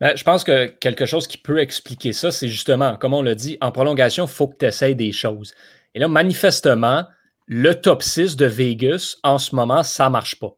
Ben, 0.00 0.16
je 0.16 0.24
pense 0.24 0.42
que 0.42 0.66
quelque 0.66 1.04
chose 1.04 1.26
qui 1.26 1.36
peut 1.36 1.58
expliquer 1.58 2.14
ça, 2.14 2.32
c'est 2.32 2.48
justement, 2.48 2.96
comme 2.96 3.12
on 3.12 3.22
l'a 3.22 3.34
dit, 3.34 3.58
en 3.60 3.72
prolongation, 3.72 4.24
il 4.24 4.30
faut 4.30 4.48
que 4.48 4.56
tu 4.56 4.64
essayes 4.64 4.96
des 4.96 5.12
choses. 5.12 5.54
Et 5.94 5.98
là, 5.98 6.08
manifestement, 6.08 7.04
le 7.46 7.74
top 7.74 8.02
6 8.02 8.36
de 8.36 8.46
Vegas, 8.46 9.18
en 9.22 9.38
ce 9.38 9.54
moment, 9.54 9.82
ça 9.82 10.06
ne 10.06 10.10
marche 10.10 10.40
pas. 10.40 10.56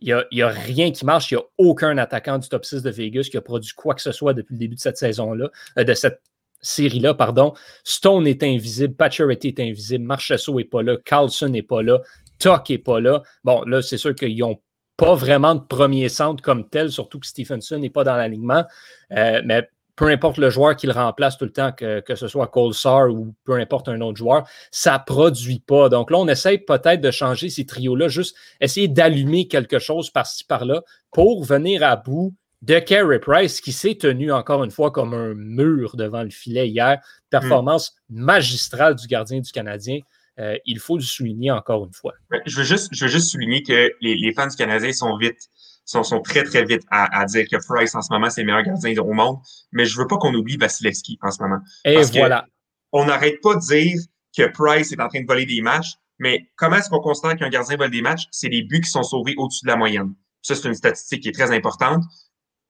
Il 0.00 0.24
n'y 0.32 0.42
a, 0.42 0.46
a, 0.46 0.50
rien 0.50 0.90
qui 0.90 1.04
marche. 1.04 1.30
Il 1.30 1.34
n'y 1.34 1.42
a 1.42 1.44
aucun 1.58 1.96
attaquant 1.98 2.38
du 2.38 2.48
top 2.48 2.64
6 2.64 2.82
de 2.82 2.90
Vegas 2.90 3.28
qui 3.30 3.36
a 3.36 3.42
produit 3.42 3.72
quoi 3.76 3.94
que 3.94 4.02
ce 4.02 4.12
soit 4.12 4.32
depuis 4.32 4.54
le 4.54 4.58
début 4.58 4.76
de 4.76 4.80
cette 4.80 4.96
saison-là, 4.96 5.50
euh, 5.78 5.84
de 5.84 5.94
cette 5.94 6.22
série-là, 6.62 7.14
pardon. 7.14 7.52
Stone 7.84 8.26
est 8.26 8.42
invisible, 8.42 8.94
Pacioretty 8.94 9.48
est 9.48 9.60
invisible, 9.60 10.04
Marchesso 10.04 10.54
n'est 10.54 10.64
pas 10.64 10.82
là, 10.82 10.96
Carlson 11.04 11.48
n'est 11.48 11.62
pas 11.62 11.82
là, 11.82 12.00
Tuck 12.38 12.70
n'est 12.70 12.78
pas 12.78 13.00
là. 13.00 13.22
Bon, 13.44 13.62
là, 13.64 13.82
c'est 13.82 13.98
sûr 13.98 14.14
qu'ils 14.14 14.38
n'ont 14.38 14.60
pas 14.96 15.14
vraiment 15.14 15.54
de 15.54 15.60
premier 15.60 16.08
centre 16.08 16.42
comme 16.42 16.68
tel, 16.68 16.90
surtout 16.90 17.18
que 17.18 17.26
Stephenson 17.26 17.78
n'est 17.78 17.90
pas 17.90 18.04
dans 18.04 18.16
l'alignement. 18.16 18.64
Euh, 19.12 19.42
mais 19.44 19.68
peu 19.96 20.08
importe 20.08 20.38
le 20.38 20.48
joueur 20.48 20.74
qui 20.74 20.86
le 20.86 20.92
remplace 20.92 21.36
tout 21.36 21.44
le 21.44 21.52
temps, 21.52 21.72
que, 21.72 22.00
que 22.00 22.14
ce 22.14 22.26
soit 22.26 22.46
Colsar 22.46 23.10
ou 23.10 23.34
peu 23.44 23.54
importe 23.54 23.88
un 23.88 24.00
autre 24.00 24.16
joueur, 24.16 24.48
ça 24.70 24.94
ne 24.94 25.04
produit 25.04 25.60
pas. 25.60 25.88
Donc 25.88 26.10
là, 26.10 26.18
on 26.18 26.28
essaye 26.28 26.58
peut-être 26.58 27.00
de 27.00 27.10
changer 27.10 27.50
ces 27.50 27.66
trios-là, 27.66 28.08
juste 28.08 28.36
essayer 28.60 28.88
d'allumer 28.88 29.48
quelque 29.48 29.78
chose 29.78 30.10
par-ci, 30.10 30.44
par-là 30.44 30.82
pour 31.10 31.44
venir 31.44 31.82
à 31.82 31.96
bout 31.96 32.34
de 32.62 32.78
Carey 32.78 33.18
Price 33.18 33.60
qui 33.60 33.72
s'est 33.72 33.96
tenu 33.96 34.32
encore 34.32 34.64
une 34.64 34.70
fois 34.70 34.90
comme 34.90 35.14
un 35.14 35.34
mur 35.34 35.96
devant 35.96 36.22
le 36.22 36.30
filet 36.30 36.68
hier. 36.68 36.98
Performance 37.30 37.94
magistrale 38.08 38.94
du 38.94 39.06
gardien 39.06 39.40
du 39.40 39.50
Canadien. 39.50 39.98
Euh, 40.38 40.56
il 40.64 40.78
faut 40.78 40.96
le 40.96 41.02
souligner 41.02 41.50
encore 41.50 41.84
une 41.84 41.92
fois. 41.92 42.14
Je 42.46 42.56
veux 42.56 42.64
juste, 42.64 42.88
je 42.92 43.04
veux 43.04 43.10
juste 43.10 43.30
souligner 43.30 43.62
que 43.62 43.90
les, 44.00 44.32
fans 44.32 44.46
du 44.46 44.56
Canadien 44.56 44.92
sont 44.92 45.16
vite, 45.18 45.38
sont, 45.84 46.02
sont 46.02 46.20
très, 46.20 46.44
très 46.44 46.64
vite 46.64 46.82
à, 46.90 47.24
dire 47.26 47.46
que 47.50 47.56
Price, 47.66 47.94
en 47.94 48.00
ce 48.00 48.12
moment, 48.12 48.30
c'est 48.30 48.42
le 48.42 48.46
meilleur 48.46 48.62
gardien 48.62 48.96
au 49.02 49.12
monde. 49.12 49.38
Mais 49.72 49.84
je 49.84 49.98
veux 49.98 50.06
pas 50.06 50.16
qu'on 50.16 50.32
oublie 50.32 50.56
Vasilevski 50.56 51.18
en 51.20 51.30
ce 51.30 51.42
moment. 51.42 51.58
Et 51.84 52.00
voilà. 52.14 52.46
On 52.92 53.04
n'arrête 53.06 53.40
pas 53.42 53.56
de 53.56 53.60
dire 53.60 53.98
que 54.36 54.50
Price 54.52 54.92
est 54.92 55.00
en 55.00 55.08
train 55.08 55.20
de 55.20 55.26
voler 55.26 55.46
des 55.46 55.60
matchs, 55.60 55.94
mais 56.18 56.46
comment 56.56 56.76
est-ce 56.76 56.88
qu'on 56.88 57.00
constate 57.00 57.38
qu'un 57.38 57.48
gardien 57.48 57.76
vole 57.76 57.90
des 57.90 58.02
matchs? 58.02 58.26
C'est 58.30 58.48
les 58.48 58.62
buts 58.62 58.80
qui 58.80 58.90
sont 58.90 59.02
sauvés 59.02 59.34
au-dessus 59.36 59.64
de 59.64 59.70
la 59.70 59.76
moyenne. 59.76 60.14
Ça, 60.40 60.54
c'est 60.54 60.68
une 60.68 60.74
statistique 60.74 61.22
qui 61.22 61.28
est 61.28 61.32
très 61.32 61.50
importante. 61.50 62.04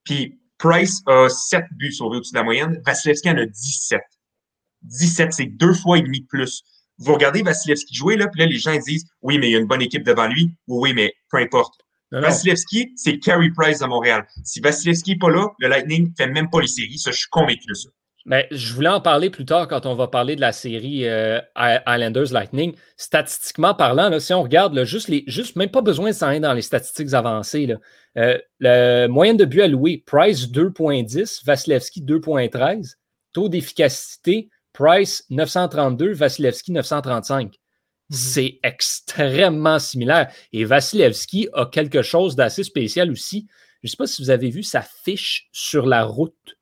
Puis 0.04 0.38
Price 0.58 1.02
a 1.06 1.28
7 1.28 1.64
buts 1.72 1.92
sauvés 1.92 2.18
au-dessus 2.18 2.32
de 2.32 2.38
la 2.38 2.44
moyenne. 2.44 2.80
Vasilevski 2.86 3.30
en 3.30 3.36
a 3.36 3.46
17. 3.46 4.00
17, 4.82 5.32
c'est 5.32 5.46
deux 5.46 5.74
fois 5.74 5.98
et 5.98 6.02
demi 6.02 6.20
de 6.20 6.26
plus. 6.26 6.62
Vous 6.98 7.14
regardez 7.14 7.42
Vasilevski 7.42 7.94
jouer, 7.94 8.16
là, 8.16 8.28
puis 8.28 8.40
là, 8.40 8.46
les 8.46 8.58
gens 8.58 8.76
disent 8.78 9.06
Oui, 9.22 9.38
mais 9.38 9.48
il 9.48 9.52
y 9.52 9.56
a 9.56 9.58
une 9.58 9.66
bonne 9.66 9.82
équipe 9.82 10.04
devant 10.04 10.26
lui. 10.26 10.54
Oui, 10.68 10.92
mais 10.94 11.12
peu 11.30 11.38
importe. 11.38 11.74
Vasilevski, 12.12 12.92
c'est 12.94 13.18
Carey 13.18 13.50
Price 13.56 13.80
à 13.80 13.86
Montréal. 13.86 14.26
Si 14.44 14.60
Vasilevski 14.60 15.12
n'est 15.12 15.18
pas 15.18 15.30
là, 15.30 15.48
le 15.58 15.68
Lightning 15.68 16.10
ne 16.10 16.14
fait 16.14 16.26
même 16.26 16.50
pas 16.50 16.60
les 16.60 16.66
séries. 16.66 16.98
Ça, 16.98 17.10
je 17.10 17.16
suis 17.16 17.30
convaincu 17.30 17.66
de 17.66 17.74
ça. 17.74 17.88
Mais 18.24 18.46
ben, 18.48 18.56
je 18.56 18.72
voulais 18.72 18.88
en 18.88 19.00
parler 19.00 19.30
plus 19.30 19.44
tard 19.44 19.66
quand 19.66 19.84
on 19.84 19.94
va 19.94 20.06
parler 20.06 20.36
de 20.36 20.40
la 20.40 20.52
série 20.52 21.08
euh, 21.08 21.40
Islanders 21.56 22.32
Lightning. 22.32 22.74
Statistiquement 22.96 23.74
parlant, 23.74 24.18
si 24.20 24.32
on 24.32 24.42
regarde 24.42 24.84
juste 24.84 25.08
les, 25.08 25.24
juste 25.26 25.56
même 25.56 25.70
pas 25.70 25.82
besoin 25.82 26.10
de 26.10 26.14
s'en 26.14 26.38
dans 26.38 26.52
les 26.52 26.62
statistiques 26.62 27.14
avancées. 27.14 27.66
Là. 27.66 27.76
Euh, 28.18 28.38
la 28.60 29.08
moyenne 29.08 29.36
de 29.36 29.44
but 29.44 29.62
alloué, 29.62 30.04
Price 30.06 30.48
2.10, 30.48 31.44
Vasilevski 31.44 32.02
2.13. 32.02 32.94
Taux 33.32 33.48
d'efficacité, 33.48 34.50
Price 34.72 35.24
932, 35.30 36.12
Vasilevski 36.12 36.72
935. 36.72 37.46
Mhm. 37.46 37.50
C'est 38.10 38.60
extrêmement 38.62 39.78
similaire. 39.78 40.30
Et 40.52 40.64
Vasilevski 40.64 41.48
a 41.54 41.66
quelque 41.66 42.02
chose 42.02 42.36
d'assez 42.36 42.62
spécial 42.62 43.10
aussi. 43.10 43.48
Je 43.82 43.88
ne 43.88 43.90
sais 43.90 43.96
pas 43.96 44.06
si 44.06 44.22
vous 44.22 44.30
avez 44.30 44.50
vu 44.50 44.62
sa 44.62 44.82
fiche 44.82 45.48
sur 45.50 45.86
la 45.86 46.04
route. 46.04 46.56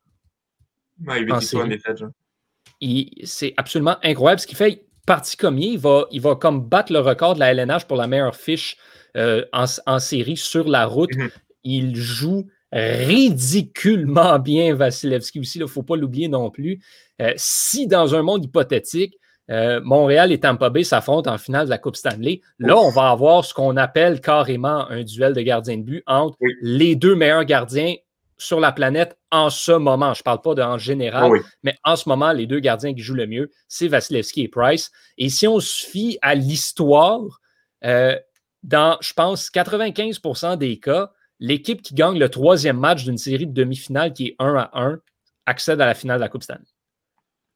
C'est 3.23 3.53
absolument 3.57 3.97
incroyable. 4.03 4.39
Ce 4.41 4.47
qui 4.47 4.55
fait, 4.55 4.85
parti 5.05 5.37
comme 5.37 5.57
il, 5.57 5.77
va, 5.77 6.05
il 6.11 6.21
va 6.21 6.35
comme 6.35 6.61
battre 6.61 6.91
le 6.93 6.99
record 6.99 7.35
de 7.35 7.39
la 7.39 7.53
LNH 7.53 7.85
pour 7.85 7.97
la 7.97 8.07
meilleure 8.07 8.35
fiche 8.35 8.77
euh, 9.17 9.45
en, 9.53 9.99
série 9.99 10.37
sur 10.37 10.67
la 10.67 10.85
route. 10.85 11.15
Mhm. 11.15 11.29
Il 11.63 11.95
joue 11.95 12.47
ridiculement 12.73 14.39
bien 14.39 14.73
Vasilevski 14.73 15.41
aussi, 15.41 15.57
il 15.57 15.61
ne 15.61 15.67
faut 15.67 15.83
pas 15.83 15.97
l'oublier 15.97 16.29
non 16.29 16.49
plus. 16.49 16.79
Euh, 17.21 17.33
si 17.35 17.87
dans 17.87 18.15
un 18.15 18.21
monde 18.21 18.45
hypothétique, 18.45 19.19
euh, 19.49 19.81
Montréal 19.83 20.31
et 20.31 20.39
Tampa 20.39 20.69
Bay 20.69 20.83
s'affrontent 20.83 21.31
en 21.31 21.37
finale 21.37 21.65
de 21.65 21.69
la 21.69 21.77
Coupe 21.77 21.97
Stanley, 21.97 22.41
là, 22.59 22.77
on 22.77 22.89
va 22.89 23.09
avoir 23.09 23.43
ce 23.43 23.53
qu'on 23.53 23.75
appelle 23.75 24.21
carrément 24.21 24.89
un 24.89 25.03
duel 25.03 25.33
de 25.33 25.41
gardiens 25.41 25.77
de 25.77 25.83
but 25.83 26.03
entre 26.07 26.37
les 26.61 26.95
deux 26.95 27.15
meilleurs 27.15 27.43
gardiens 27.43 27.95
sur 28.41 28.59
la 28.59 28.71
planète 28.71 29.17
en 29.29 29.49
ce 29.49 29.71
moment. 29.71 30.13
Je 30.13 30.21
ne 30.21 30.23
parle 30.23 30.41
pas 30.41 30.55
de, 30.55 30.61
en 30.61 30.77
général, 30.77 31.31
mais 31.63 31.77
en 31.83 31.95
ce 31.95 32.09
moment, 32.09 32.31
les 32.31 32.47
deux 32.47 32.59
gardiens 32.59 32.93
qui 32.93 33.01
jouent 33.01 33.15
le 33.15 33.27
mieux, 33.27 33.51
c'est 33.67 33.87
Vasilevski 33.87 34.41
et 34.41 34.47
Price. 34.47 34.91
Et 35.17 35.29
si 35.29 35.47
on 35.47 35.59
se 35.59 35.85
fie 35.85 36.17
à 36.21 36.33
l'histoire, 36.33 37.39
euh, 37.85 38.17
dans, 38.63 38.97
je 39.01 39.13
pense, 39.13 39.49
95% 39.51 40.57
des 40.57 40.79
cas, 40.79 41.11
l'équipe 41.39 41.81
qui 41.81 41.93
gagne 41.93 42.17
le 42.17 42.29
troisième 42.29 42.77
match 42.77 43.03
d'une 43.03 43.17
série 43.17 43.45
de 43.45 43.53
demi-finale 43.53 44.13
qui 44.13 44.27
est 44.27 44.35
1 44.39 44.55
à 44.55 44.69
1 44.73 44.99
accède 45.45 45.79
à 45.79 45.85
la 45.85 45.93
finale 45.93 46.17
de 46.17 46.21
la 46.21 46.29
Coupe 46.29 46.43
Stanley. 46.43 46.65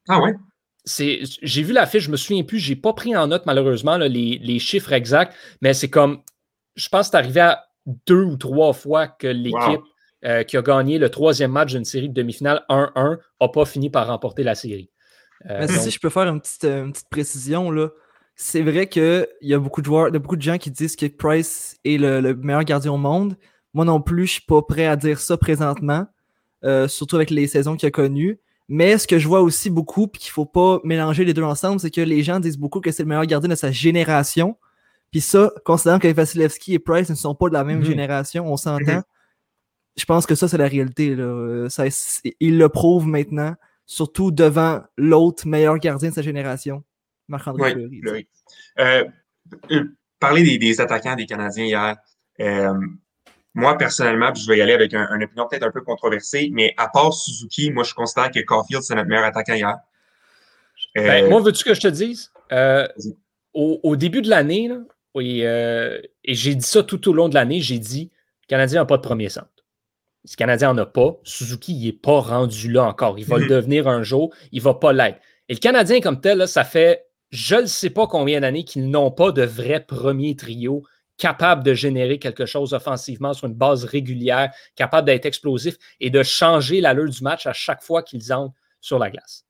Ah 0.07 0.21
ouais? 0.21 0.35
J'ai 0.85 1.63
vu 1.63 1.73
la 1.73 1.87
fiche, 1.87 2.03
je 2.03 2.11
me 2.11 2.17
souviens 2.17 2.43
plus, 2.43 2.59
j'ai 2.59 2.75
pas 2.75 2.93
pris 2.93 3.15
en 3.15 3.27
note 3.27 3.47
malheureusement 3.47 3.97
les, 3.97 4.59
chiffres 4.59 4.93
exacts, 4.93 5.33
mais 5.61 5.73
c'est 5.73 5.89
comme, 5.89 6.21
je 6.75 6.89
pense 6.89 7.07
que 7.07 7.11
c'est 7.11 7.17
arrivé 7.17 7.41
à 7.41 7.65
deux 8.05 8.23
ou 8.23 8.37
trois 8.37 8.73
fois 8.73 9.07
que 9.07 9.27
l'équipe 9.27 9.81
euh, 10.25 10.43
qui 10.43 10.57
a 10.57 10.61
gagné 10.61 10.97
le 10.97 11.09
troisième 11.09 11.51
match 11.51 11.73
d'une 11.73 11.85
série 11.85 12.09
de 12.09 12.13
demi-finale 12.13 12.63
1-1 12.69 13.17
n'a 13.41 13.47
pas 13.47 13.65
fini 13.65 13.89
par 13.89 14.07
remporter 14.07 14.43
la 14.43 14.55
série. 14.55 14.89
Euh, 15.49 15.67
si 15.67 15.91
je 15.91 15.99
peux 15.99 16.09
faire 16.09 16.27
une 16.27 16.41
petite, 16.41 16.65
une 16.65 16.91
petite 16.91 17.09
précision, 17.09 17.69
là, 17.69 17.89
c'est 18.35 18.61
vrai 18.61 18.87
qu'il 18.87 19.27
y 19.41 19.53
a 19.53 19.59
beaucoup 19.59 19.81
de 19.81 19.85
joueurs, 19.85 20.11
de 20.11 20.17
beaucoup 20.17 20.35
de 20.35 20.41
gens 20.41 20.57
qui 20.57 20.71
disent 20.71 20.95
que 20.95 21.05
Price 21.05 21.77
est 21.85 21.97
le, 21.97 22.33
meilleur 22.33 22.63
gardien 22.63 22.91
au 22.93 22.97
monde. 22.97 23.37
Moi 23.73 23.85
non 23.85 24.01
plus, 24.01 24.25
je 24.25 24.31
suis 24.33 24.45
pas 24.47 24.61
prêt 24.61 24.85
à 24.85 24.95
dire 24.95 25.19
ça 25.19 25.37
présentement, 25.37 26.07
euh, 26.63 26.87
surtout 26.87 27.17
avec 27.17 27.29
les 27.29 27.47
saisons 27.47 27.75
qu'il 27.75 27.87
a 27.87 27.91
connues. 27.91 28.39
Mais 28.67 28.97
ce 28.97 29.07
que 29.07 29.19
je 29.19 29.27
vois 29.27 29.41
aussi 29.41 29.69
beaucoup, 29.69 30.07
puis 30.07 30.21
qu'il 30.21 30.31
faut 30.31 30.45
pas 30.45 30.79
mélanger 30.83 31.23
les 31.23 31.33
deux 31.33 31.43
ensemble, 31.43 31.79
c'est 31.79 31.91
que 31.91 32.01
les 32.01 32.23
gens 32.23 32.39
disent 32.39 32.57
beaucoup 32.57 32.81
que 32.81 32.91
c'est 32.91 33.03
le 33.03 33.09
meilleur 33.09 33.25
gardien 33.25 33.49
de 33.49 33.55
sa 33.55 33.71
génération. 33.71 34.57
Puis 35.11 35.21
ça, 35.21 35.51
considérant 35.63 35.99
que 35.99 36.07
Vasilevski 36.07 36.73
et 36.73 36.79
Price 36.79 37.09
ne 37.09 37.15
sont 37.15 37.35
pas 37.35 37.47
de 37.47 37.53
la 37.53 37.63
même 37.63 37.79
mhm. 37.79 37.85
génération, 37.85 38.51
on 38.51 38.57
s'entend. 38.57 38.95
Mhm. 38.95 39.03
Je 39.97 40.05
pense 40.05 40.25
que 40.25 40.35
ça, 40.35 40.47
c'est 40.47 40.57
la 40.57 40.67
réalité. 40.67 41.15
Là. 41.15 41.69
Ça, 41.69 41.85
il 42.39 42.57
le 42.57 42.69
prouve 42.69 43.07
maintenant, 43.07 43.55
surtout 43.85 44.31
devant 44.31 44.81
l'autre 44.97 45.47
meilleur 45.47 45.77
gardien 45.77 46.09
de 46.09 46.13
sa 46.13 46.21
génération. 46.21 46.83
Marc-André 47.27 47.71
Fleury. 47.71 48.27
Euh, 48.79 49.05
euh, 49.71 49.83
parler 50.19 50.57
des, 50.57 50.81
attaquants 50.81 51.15
des 51.15 51.25
Canadiens 51.25 51.65
hier. 51.65 51.95
Euh, 52.39 52.73
moi, 53.53 53.77
personnellement, 53.77 54.33
je 54.33 54.47
vais 54.47 54.57
y 54.57 54.61
aller 54.61 54.73
avec 54.73 54.93
un, 54.93 55.07
une 55.15 55.23
opinion 55.23 55.47
peut-être 55.47 55.63
un 55.63 55.71
peu 55.71 55.81
controversée, 55.81 56.49
mais 56.51 56.73
à 56.77 56.89
part 56.89 57.13
Suzuki, 57.13 57.71
moi, 57.71 57.83
je 57.83 57.93
considère 57.93 58.31
que 58.31 58.39
Caulfield, 58.41 58.83
c'est 58.83 58.95
notre 58.95 59.07
meilleur 59.07 59.25
attaquant 59.25 59.53
hier. 59.53 59.77
Ben, 60.93 61.29
moi, 61.29 61.41
veux-tu 61.41 61.63
que 61.63 61.73
je 61.73 61.81
te 61.81 61.87
dise? 61.87 62.31
Au, 63.53 63.95
début 63.95 64.21
de 64.21 64.29
l'année, 64.29 64.69
et, 65.15 66.09
j'ai 66.27 66.55
dit 66.55 66.65
ça 66.65 66.83
tout 66.83 67.09
au 67.09 67.13
long 67.13 67.29
de 67.29 67.35
l'année, 67.35 67.61
j'ai 67.61 67.79
dit 67.79 68.11
le 68.43 68.47
Canadien 68.47 68.81
n'a 68.81 68.85
pas 68.85 68.97
de 68.97 69.01
premier 69.01 69.29
centre. 69.29 69.47
Le 70.27 70.35
Canadien 70.35 70.73
n'en 70.73 70.81
a 70.81 70.85
pas, 70.85 71.19
Suzuki, 71.23 71.77
il 71.77 71.85
n'est 71.85 71.93
pas 71.93 72.19
rendu 72.19 72.71
là 72.71 72.85
encore. 72.85 73.19
Il 73.19 73.25
va 73.25 73.37
le 73.37 73.45
mm-hmm. 73.45 73.49
devenir 73.49 73.87
un 73.87 74.01
jour, 74.01 74.33
il 74.51 74.59
ne 74.59 74.63
va 74.63 74.73
pas 74.73 74.91
l'être. 74.91 75.19
Et 75.49 75.53
le 75.53 75.59
Canadien, 75.59 76.01
comme 76.01 76.19
tel, 76.19 76.47
ça 76.47 76.63
fait 76.63 77.05
je 77.31 77.55
ne 77.55 77.65
sais 77.65 77.89
pas 77.89 78.07
combien 78.07 78.39
d'années 78.39 78.63
qu'ils 78.63 78.89
n'ont 78.89 79.11
pas 79.11 79.31
de 79.31 79.43
vrai 79.43 79.81
premier 79.81 80.35
trio 80.35 80.83
capable 81.17 81.63
de 81.63 81.73
générer 81.73 82.19
quelque 82.19 82.45
chose 82.45 82.73
offensivement 82.73 83.33
sur 83.33 83.47
une 83.47 83.53
base 83.53 83.85
régulière, 83.85 84.53
capable 84.75 85.07
d'être 85.07 85.25
explosif 85.25 85.75
et 85.99 86.09
de 86.09 86.23
changer 86.23 86.81
l'allure 86.81 87.09
du 87.09 87.23
match 87.23 87.47
à 87.47 87.53
chaque 87.53 87.83
fois 87.83 88.03
qu'ils 88.03 88.33
entrent 88.33 88.55
sur 88.81 88.99
la 88.99 89.09
glace. 89.09 89.45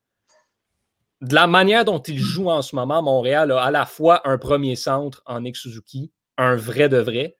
De 1.22 1.34
la 1.34 1.48
manière 1.48 1.86
dont 1.86 2.00
ils 2.00 2.20
jouent 2.20 2.50
en 2.50 2.62
ce 2.62 2.75
moment, 2.75 3.01
Montréal 3.01 3.51
a 3.51 3.63
à 3.63 3.72
la 3.72 3.86
fois 3.86 4.27
un 4.27 4.38
premier 4.38 4.75
centre 4.75 5.24
en 5.25 5.41
Nick 5.41 5.55
Suzuki, 5.55 6.12
un 6.38 6.55
vrai 6.55 6.89
de 6.89 6.98
vrai, 6.98 7.38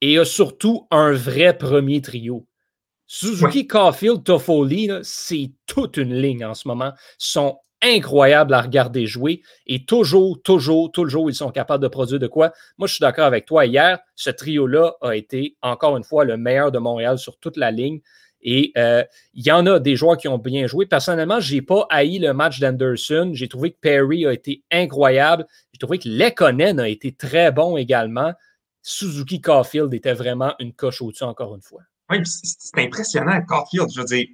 et 0.00 0.18
a 0.18 0.24
surtout 0.24 0.88
un 0.90 1.12
vrai 1.12 1.56
premier 1.56 2.02
trio. 2.02 2.46
Suzuki, 3.14 3.66
Caulfield, 3.66 4.24
Toffoli, 4.24 4.88
c'est 5.02 5.50
toute 5.66 5.98
une 5.98 6.14
ligne 6.14 6.46
en 6.46 6.54
ce 6.54 6.66
moment. 6.66 6.92
Ils 6.96 7.14
sont 7.18 7.58
incroyable 7.82 8.54
à 8.54 8.62
regarder 8.62 9.06
jouer 9.06 9.42
et 9.66 9.84
toujours, 9.84 10.40
toujours, 10.40 10.90
toujours, 10.90 11.28
ils 11.28 11.34
sont 11.34 11.50
capables 11.50 11.82
de 11.82 11.88
produire 11.88 12.18
de 12.18 12.26
quoi. 12.26 12.54
Moi, 12.78 12.88
je 12.88 12.94
suis 12.94 13.02
d'accord 13.02 13.26
avec 13.26 13.44
toi. 13.44 13.66
Hier, 13.66 13.98
ce 14.16 14.30
trio-là 14.30 14.94
a 15.02 15.14
été 15.14 15.58
encore 15.60 15.98
une 15.98 16.04
fois 16.04 16.24
le 16.24 16.38
meilleur 16.38 16.72
de 16.72 16.78
Montréal 16.78 17.18
sur 17.18 17.36
toute 17.36 17.58
la 17.58 17.70
ligne. 17.70 18.00
Et 18.40 18.72
euh, 18.78 19.04
il 19.34 19.46
y 19.46 19.52
en 19.52 19.66
a 19.66 19.78
des 19.78 19.94
joueurs 19.94 20.16
qui 20.16 20.28
ont 20.28 20.38
bien 20.38 20.66
joué. 20.66 20.86
Personnellement, 20.86 21.38
je 21.38 21.56
n'ai 21.56 21.60
pas 21.60 21.86
haï 21.90 22.18
le 22.18 22.32
match 22.32 22.60
d'Anderson. 22.60 23.32
J'ai 23.34 23.48
trouvé 23.48 23.72
que 23.72 23.78
Perry 23.78 24.24
a 24.24 24.32
été 24.32 24.64
incroyable. 24.70 25.46
J'ai 25.74 25.78
trouvé 25.78 25.98
que 25.98 26.08
Lekonen 26.08 26.80
a 26.80 26.88
été 26.88 27.12
très 27.12 27.52
bon 27.52 27.76
également. 27.76 28.32
Suzuki 28.80 29.42
Caulfield 29.42 29.92
était 29.92 30.14
vraiment 30.14 30.54
une 30.58 30.72
coche 30.72 31.02
au-dessus, 31.02 31.24
encore 31.24 31.54
une 31.54 31.60
fois. 31.60 31.82
Oui, 32.12 32.18
c'est 32.24 32.78
impressionnant, 32.78 33.40
Caulfield. 33.42 33.88
Je 33.94 34.00
veux 34.00 34.06
dire, 34.06 34.26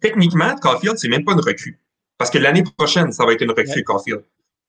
techniquement, 0.00 0.54
Caulfield, 0.56 0.98
c'est 0.98 1.08
même 1.08 1.24
pas 1.24 1.32
une 1.32 1.40
recrue. 1.40 1.80
Parce 2.18 2.30
que 2.30 2.38
l'année 2.38 2.64
prochaine, 2.76 3.12
ça 3.12 3.24
va 3.24 3.32
être 3.32 3.42
une 3.42 3.52
recrue 3.52 3.84
Caulfield. 3.84 4.24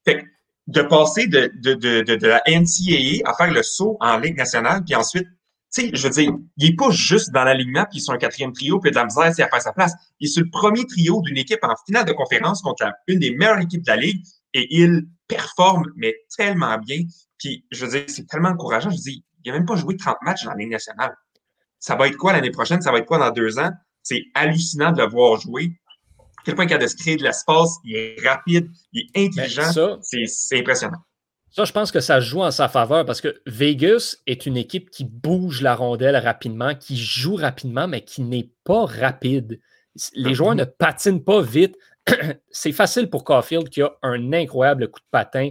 Fait 0.06 0.24
de 0.68 0.82
passer 0.84 1.28
de, 1.28 1.52
de, 1.56 1.74
de, 1.74 2.16
de, 2.16 2.28
la 2.28 2.42
NCAA 2.48 3.28
à 3.30 3.34
faire 3.36 3.52
le 3.52 3.64
saut 3.64 3.98
en 4.00 4.18
Ligue 4.18 4.38
nationale, 4.38 4.84
puis 4.86 4.96
ensuite, 4.96 5.28
tu 5.74 5.84
sais, 5.84 5.92
je 5.94 6.04
veux 6.04 6.14
dire, 6.14 6.32
il 6.58 6.70
n'est 6.70 6.76
pas 6.76 6.92
juste 6.92 7.32
dans 7.32 7.44
l'alignement, 7.44 7.86
puis 7.90 8.00
sur 8.00 8.14
un 8.14 8.18
quatrième 8.18 8.54
trio, 8.54 8.80
puis 8.80 8.92
de 8.92 8.96
la 8.96 9.06
misère, 9.06 9.34
c'est 9.34 9.42
à 9.42 9.50
faire 9.50 9.62
sa 9.62 9.74
place. 9.74 9.94
Il 10.20 10.28
est 10.28 10.32
sur 10.32 10.44
le 10.44 10.50
premier 10.50 10.86
trio 10.86 11.22
d'une 11.22 11.38
équipe 11.38 11.64
en 11.64 11.74
finale 11.86 12.06
de 12.06 12.14
conférence 12.14 12.62
contre 12.62 12.86
une 13.08 13.20
des 13.20 13.36
meilleures 13.36 13.60
équipes 13.60 13.82
de 13.82 13.90
la 13.90 13.98
Ligue, 13.98 14.24
et 14.54 14.68
il 14.70 15.08
performe, 15.28 15.86
mais 15.96 16.16
tellement 16.38 16.78
bien. 16.78 17.04
Puis, 17.38 17.66
je 17.72 17.86
veux 17.86 17.92
dire, 17.92 18.04
c'est 18.08 18.28
tellement 18.28 18.50
encourageant. 18.50 18.90
Je 18.92 18.98
dis, 18.98 19.24
il 19.44 19.52
n'a 19.52 19.58
même 19.58 19.66
pas 19.66 19.76
joué 19.76 19.98
30 19.98 20.18
matchs 20.22 20.44
dans 20.44 20.52
la 20.52 20.58
Ligue 20.58 20.72
nationale. 20.72 21.16
Ça 21.82 21.96
va 21.96 22.08
être 22.08 22.16
quoi 22.16 22.32
l'année 22.32 22.52
prochaine? 22.52 22.82
Ça 22.82 22.94
va 22.94 23.00
être 23.00 23.06
quoi 23.06 23.18
dans 23.18 23.32
deux 23.32 23.60
ans? 23.60 23.72
C'est 24.02 24.24
hallucinant 24.34 24.94
de 24.94 25.02
le 25.02 25.10
voir 25.10 25.42
jouer 25.42 25.74
quel 26.44 26.56
point 26.56 26.66
il 26.66 26.74
a 26.74 26.78
de 26.78 26.88
se 26.88 26.96
créer 26.96 27.18
de 27.18 27.24
l'espace, 27.24 27.78
il 27.84 27.96
est 27.96 28.28
rapide, 28.28 28.70
il 28.94 29.08
est 29.14 29.26
intelligent. 29.28 30.00
C'est 30.02 30.60
impressionnant. 30.60 30.98
Ça, 31.50 31.66
je 31.66 31.74
pense 31.74 31.92
que 31.92 32.00
ça 32.00 32.22
joue 32.22 32.42
en 32.42 32.52
sa 32.52 32.70
faveur 32.70 33.06
parce 33.06 33.20
que 33.20 33.42
Vegas 33.46 34.16
est 34.26 34.46
une 34.46 34.56
équipe 34.56 34.90
qui 34.90 35.04
bouge 35.04 35.62
la 35.62 35.76
rondelle 35.76 36.16
rapidement, 36.16 36.76
qui 36.76 36.98
joue 36.98 37.36
rapidement, 37.36 37.88
mais 37.88 38.02
qui 38.02 38.22
n'est 38.22 38.50
pas 38.64 38.86
rapide. 38.86 39.60
Les 40.14 40.34
joueurs 40.34 40.56
ne 40.56 40.64
patinent 40.64 41.24
pas 41.24 41.42
vite. 41.42 41.76
C'est 42.52 42.72
facile 42.72 43.10
pour 43.10 43.26
Caulfield 43.26 43.70
qui 43.70 43.82
a 43.82 43.92
un 44.02 44.32
incroyable 44.32 44.90
coup 44.90 45.02
de 45.02 45.06
patin 45.12 45.50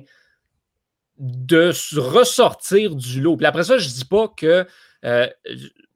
de 1.18 1.70
ressortir 1.99 2.96
du 2.96 3.20
lot. 3.20 3.37
Puis 3.37 3.44
après 3.44 3.64
ça, 3.64 3.76
je 3.76 3.87
ne 3.87 3.92
dis 3.92 4.06
pas 4.06 4.26
que 4.28 4.66
euh, 5.04 5.28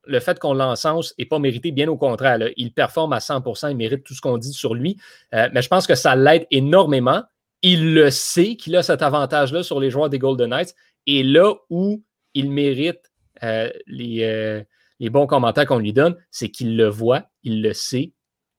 le 0.06 0.20
fait 0.20 0.38
qu'on 0.38 0.54
l'encense 0.54 1.14
n'est 1.18 1.24
pas 1.24 1.38
mérité, 1.38 1.72
bien 1.72 1.88
au 1.88 1.96
contraire. 1.96 2.38
il 2.56 2.72
performe 2.72 3.12
à 3.12 3.18
100% 3.18 3.70
il 3.70 3.76
mérite 3.76 4.04
tout 4.04 4.14
ce 4.14 4.20
qu'on 4.20 4.38
dit 4.38 4.52
sur 4.52 4.74
lui. 4.74 4.96
Euh, 5.34 5.48
mais 5.52 5.62
je 5.62 5.68
pense 5.68 5.86
que 5.86 5.94
ça 5.94 6.16
l'aide 6.16 6.46
énormément. 6.50 7.22
Il 7.62 7.94
le 7.94 8.10
sait 8.10 8.56
qu'il 8.56 8.76
a 8.76 8.82
cet 8.82 9.02
avantage-là 9.02 9.62
sur 9.62 9.80
les 9.80 9.90
joueurs 9.90 10.10
des 10.10 10.18
Golden 10.18 10.50
Knights. 10.50 10.74
Et 11.06 11.22
là 11.22 11.54
où 11.70 12.02
il 12.34 12.50
mérite 12.50 13.12
euh, 13.42 13.70
les, 13.86 14.64
les 15.00 15.10
bons 15.10 15.26
commentaires 15.26 15.66
qu'on 15.66 15.78
lui 15.78 15.92
donne, 15.92 16.16
c'est 16.30 16.50
qu'il 16.50 16.76
le 16.76 16.88
voit, 16.88 17.24
il 17.42 17.62
le 17.62 17.72
sait 17.72 18.12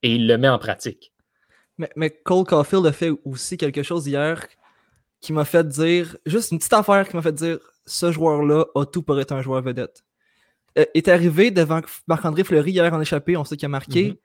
et 0.03 0.15
il 0.15 0.27
le 0.27 0.37
met 0.37 0.49
en 0.49 0.59
pratique. 0.59 1.13
Mais, 1.77 1.89
mais 1.95 2.09
Cole 2.09 2.45
Caulfield 2.45 2.85
a 2.85 2.91
fait 2.91 3.11
aussi 3.25 3.57
quelque 3.57 3.83
chose 3.83 4.07
hier 4.07 4.47
qui 5.21 5.33
m'a 5.33 5.45
fait 5.45 5.67
dire, 5.67 6.15
juste 6.25 6.51
une 6.51 6.59
petite 6.59 6.73
affaire 6.73 7.09
qui 7.09 7.15
m'a 7.15 7.21
fait 7.21 7.33
dire, 7.33 7.57
ce 7.85 8.11
joueur-là 8.11 8.65
a 8.75 8.85
tout 8.85 9.01
pour 9.01 9.19
être 9.19 9.31
un 9.31 9.41
joueur 9.41 9.61
vedette. 9.61 10.04
Euh, 10.77 10.85
est 10.93 11.07
arrivé 11.07 11.51
devant 11.51 11.79
Marc-André 12.07 12.43
Fleury 12.43 12.71
hier 12.71 12.93
en 12.93 12.99
échappé, 12.99 13.37
on 13.37 13.45
sait 13.45 13.55
qu'il 13.55 13.65
a 13.65 13.69
marqué. 13.69 14.09
Mhm. 14.09 14.15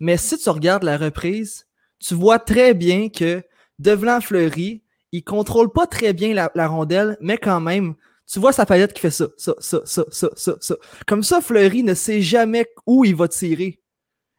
Mais 0.00 0.16
si 0.16 0.36
tu 0.38 0.50
regardes 0.50 0.82
la 0.82 0.96
reprise, 0.96 1.66
tu 2.00 2.14
vois 2.14 2.38
très 2.40 2.74
bien 2.74 3.08
que 3.08 3.42
devant 3.78 4.20
Fleury, 4.20 4.82
il 5.12 5.22
contrôle 5.22 5.70
pas 5.70 5.86
très 5.86 6.12
bien 6.12 6.34
la, 6.34 6.50
la 6.54 6.66
rondelle, 6.66 7.16
mais 7.20 7.38
quand 7.38 7.60
même, 7.60 7.94
tu 8.26 8.40
vois 8.40 8.52
sa 8.52 8.66
palette 8.66 8.92
qui 8.92 9.00
fait 9.00 9.10
ça, 9.10 9.28
ça, 9.36 9.54
ça, 9.60 9.82
ça, 9.84 10.04
ça, 10.10 10.28
ça, 10.34 10.56
ça. 10.60 10.74
Comme 11.06 11.22
ça, 11.22 11.40
Fleury 11.40 11.82
ne 11.84 11.94
sait 11.94 12.22
jamais 12.22 12.66
où 12.86 13.04
il 13.04 13.14
va 13.14 13.28
tirer. 13.28 13.80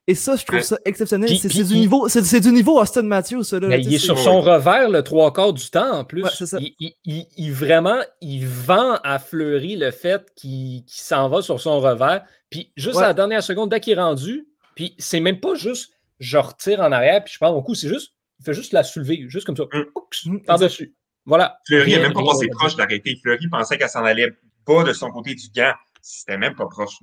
Et 0.08 0.16
ça, 0.16 0.36
je 0.36 0.44
trouve 0.46 0.58
Ouais. 0.58 0.64
ça 0.64 0.78
exceptionnel. 0.84 1.30
C'est 1.38 1.64
du 1.64 1.76
niveau, 1.76 2.10
c'est 2.10 2.24
c'est 2.24 2.40
du 2.40 2.52
niveau 2.52 2.80
Austin 2.82 3.04
Matthews, 3.04 3.44
ça. 3.44 3.60
Là, 3.60 3.68
Mais 3.68 3.82
il 3.82 3.94
est 3.94 4.00
sur 4.00 4.18
son 4.18 4.42
revers 4.42 4.90
le 4.90 5.04
trois 5.04 5.32
quarts 5.32 5.54
du 5.54 5.70
temps 5.70 5.92
en 6.00 6.04
plus. 6.04 6.24
Ouais, 6.24 6.30
c'est 6.36 6.48
ça. 6.48 6.58
il, 6.60 6.74
il- 6.80 6.96
il- 7.06 7.28
il- 7.38 7.54
vraiment, 7.54 8.00
il 8.20 8.46
vend 8.48 8.96
à 9.04 9.20
Fleury 9.20 9.76
le 9.76 9.92
fait 9.92 10.32
qu'il 10.36 10.84
s'en 10.88 11.30
va 11.30 11.42
sur 11.42 11.62
son 11.62 11.80
revers. 11.80 12.24
Puis 12.50 12.72
juste 12.76 12.96
Ouais. 12.98 13.04
à 13.04 13.08
la 13.08 13.14
dernière 13.14 13.44
seconde, 13.44 13.70
dès 13.70 13.80
qu'il 13.80 13.94
est 13.98 14.02
rendu, 14.02 14.48
puis 14.76 14.96
c'est 14.98 15.20
même 15.20 15.40
pas 15.40 15.54
juste 15.56 15.92
je 16.20 16.38
retire 16.38 16.82
en 16.82 16.92
arrière 16.92 17.24
puis 17.24 17.34
je 17.34 17.40
prends 17.40 17.52
mon 17.54 17.62
coup, 17.64 17.74
c'est 17.76 17.88
juste, 17.90 18.14
il 18.40 18.46
fait 18.46 18.54
juste 18.54 18.74
la 18.74 18.84
soulever, 18.84 19.26
juste 19.28 19.46
comme 19.46 19.58
ça, 19.58 19.64
Mm. 19.72 19.84
Oups, 19.96 20.26
Mm, 20.26 20.40
par-dessus. 20.42 20.96
Voilà. 21.26 21.60
Fleury 21.68 21.94
n'a 21.94 22.00
même 22.00 22.14
pas 22.14 22.24
passé 22.26 22.48
proche 22.48 22.76
d'arrêter. 22.76 23.18
Fleury 23.22 23.48
pensait 23.50 23.78
qu'elle 23.78 23.90
s'en 23.90 24.04
allait 24.04 24.32
pas 24.66 24.84
de 24.84 24.94
son 24.94 25.10
côté 25.12 25.36
du 25.36 25.48
gant. 25.56 25.74
C'était 26.02 26.38
même 26.38 26.56
pas 26.56 26.66
proche. 26.68 26.98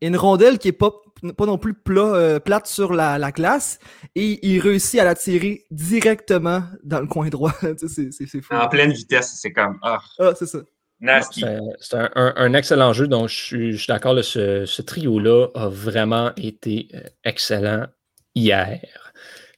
Et 0.00 0.06
une 0.08 0.16
rondelle 0.16 0.58
qui 0.58 0.68
est 0.68 0.72
pas, 0.72 0.92
pas 1.36 1.46
non 1.46 1.58
plus 1.58 1.74
plat, 1.74 2.14
euh, 2.14 2.38
plate 2.40 2.66
sur 2.66 2.92
la, 2.94 3.18
la 3.18 3.32
glace. 3.32 3.78
Et 4.14 4.38
il 4.46 4.60
réussit 4.60 5.00
à 5.00 5.04
la 5.04 5.14
tirer 5.14 5.64
directement 5.70 6.62
dans 6.84 7.00
le 7.00 7.06
coin 7.06 7.28
droit. 7.28 7.52
C'est- 7.78 7.88
c'est 8.12 8.26
c'est 8.26 8.40
fou. 8.40 8.54
En 8.54 8.68
pleine 8.68 8.92
vitesse, 8.92 9.38
c'est 9.40 9.52
comme 9.52 9.78
ah, 9.82 9.98
Ah, 10.20 10.32
c'est 10.38 10.46
ça. 10.46 10.58
nasty. 11.00 11.44
C'est 11.80 11.96
un, 11.96 12.10
un- 12.14 12.34
un 12.36 12.54
excellent 12.54 12.92
jeu, 12.92 13.08
donc 13.08 13.28
je 13.28 13.34
suis, 13.36 13.72
je 13.72 13.76
suis 13.78 13.86
d'accord, 13.92 14.22
ce, 14.22 14.64
ce 14.66 14.82
trio-là 14.82 15.48
a 15.54 15.68
vraiment 15.68 16.32
été 16.36 16.88
euh, 16.94 17.00
excellent 17.24 17.86
hier. 18.34 18.80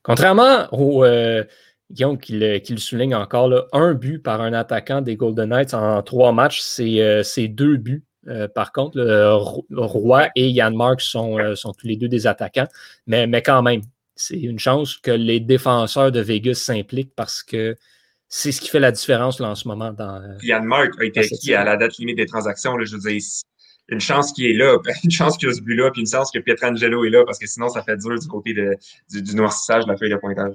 Contrairement 0.03 0.67
au 0.73 1.05
euh, 1.05 1.45
Guillaume 1.91 2.19
qui 2.19 2.39
le, 2.39 2.59
qui 2.59 2.73
le 2.73 2.79
souligne 2.79 3.15
encore, 3.15 3.49
là, 3.49 3.67
un 3.73 3.95
but 3.95 4.19
par 4.21 4.41
un 4.41 4.53
attaquant 4.53 5.01
des 5.03 5.17
Golden 5.17 5.51
Knights 5.51 5.75
en 5.75 6.03
trois 6.03 6.33
matchs, 6.33 6.61
c'est 6.61 7.01
euh, 7.03 7.23
c'est 7.23 7.49
deux 7.49 7.77
buts. 7.77 8.05
Euh, 8.29 8.49
par 8.49 8.73
contre, 8.73 8.99
le 8.99 9.35
Ro- 9.35 9.67
Roy 9.71 10.29
et 10.37 10.49
Yann 10.51 10.75
Mark 10.77 11.01
sont, 11.01 11.39
euh, 11.39 11.55
sont 11.55 11.73
tous 11.73 11.87
les 11.87 11.97
deux 11.97 12.09
des 12.09 12.27
attaquants, 12.27 12.69
mais, 13.07 13.27
mais 13.27 13.43
quand 13.43 13.63
même, 13.63 13.81
c'est 14.15 14.39
une 14.39 14.59
chance 14.59 14.97
que 14.99 15.11
les 15.11 15.41
défenseurs 15.41 16.13
de 16.13 16.21
Vegas 16.21 16.55
s'impliquent 16.57 17.15
parce 17.17 17.43
que 17.43 17.77
c'est 18.29 18.53
ce 18.53 18.61
qui 18.61 18.69
fait 18.69 18.79
la 18.79 18.93
différence 18.93 19.41
là, 19.41 19.49
en 19.49 19.55
ce 19.55 19.67
moment 19.67 19.93
dans, 19.93 20.23
euh, 20.23 20.37
Yann 20.43 20.65
Mark 20.65 20.91
a 21.01 21.05
été 21.05 21.21
acquis 21.21 21.55
à 21.55 21.65
la 21.65 21.77
date 21.77 21.97
limite 21.99 22.17
des 22.19 22.27
transactions. 22.27 22.77
Là, 22.77 22.85
je 22.85 22.97
veux 22.97 23.11
dire, 23.11 23.21
une 23.89 24.01
chance 24.01 24.33
qu'il 24.33 24.45
est 24.47 24.53
là, 24.55 24.77
une 25.05 25.11
chance 25.11 25.37
qu'il 25.39 25.49
y 25.49 25.51
a 25.51 25.55
ce 25.55 25.63
but-là, 25.63 25.91
puis 25.91 26.03
une 26.03 26.07
chance 26.07 26.31
que 26.31 26.39
Pietrangelo 26.39 27.05
est 27.05 27.11
là, 27.11 27.25
parce 27.25 27.39
que 27.39 27.47
sinon, 27.47 27.69
ça 27.71 27.83
fait 27.83 27.97
dur 27.97 28.19
du 28.19 28.29
côté 28.29 28.53
de, 28.53 28.77
du, 29.11 29.23
du 29.23 29.35
noircissage 29.35 29.85
de 29.85 29.91
la 29.91 29.97
feuille 29.97 30.11
de 30.11 30.17
pointage. 30.17 30.53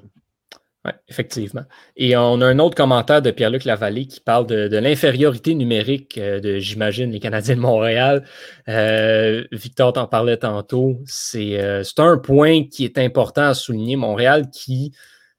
Oui, 0.86 0.92
effectivement. 1.08 1.64
Et 1.96 2.16
on 2.16 2.40
a 2.40 2.46
un 2.46 2.60
autre 2.60 2.76
commentaire 2.76 3.20
de 3.20 3.32
Pierre-Luc 3.32 3.64
Lavallée 3.64 4.06
qui 4.06 4.20
parle 4.20 4.46
de, 4.46 4.68
de 4.68 4.76
l'infériorité 4.76 5.54
numérique 5.54 6.16
euh, 6.16 6.38
de, 6.38 6.58
j'imagine, 6.58 7.10
les 7.10 7.18
Canadiens 7.18 7.56
de 7.56 7.60
Montréal. 7.60 8.24
Euh, 8.68 9.42
Victor 9.50 9.94
t'en 9.94 10.06
parlait 10.06 10.36
tantôt. 10.36 11.00
C'est 11.04 11.60
euh, 11.60 11.82
c'est 11.82 11.98
un 11.98 12.18
point 12.18 12.64
qui 12.68 12.84
est 12.84 12.98
important 12.98 13.42
à 13.48 13.54
souligner. 13.54 13.96
Montréal 13.96 14.48
qui, 14.50 14.92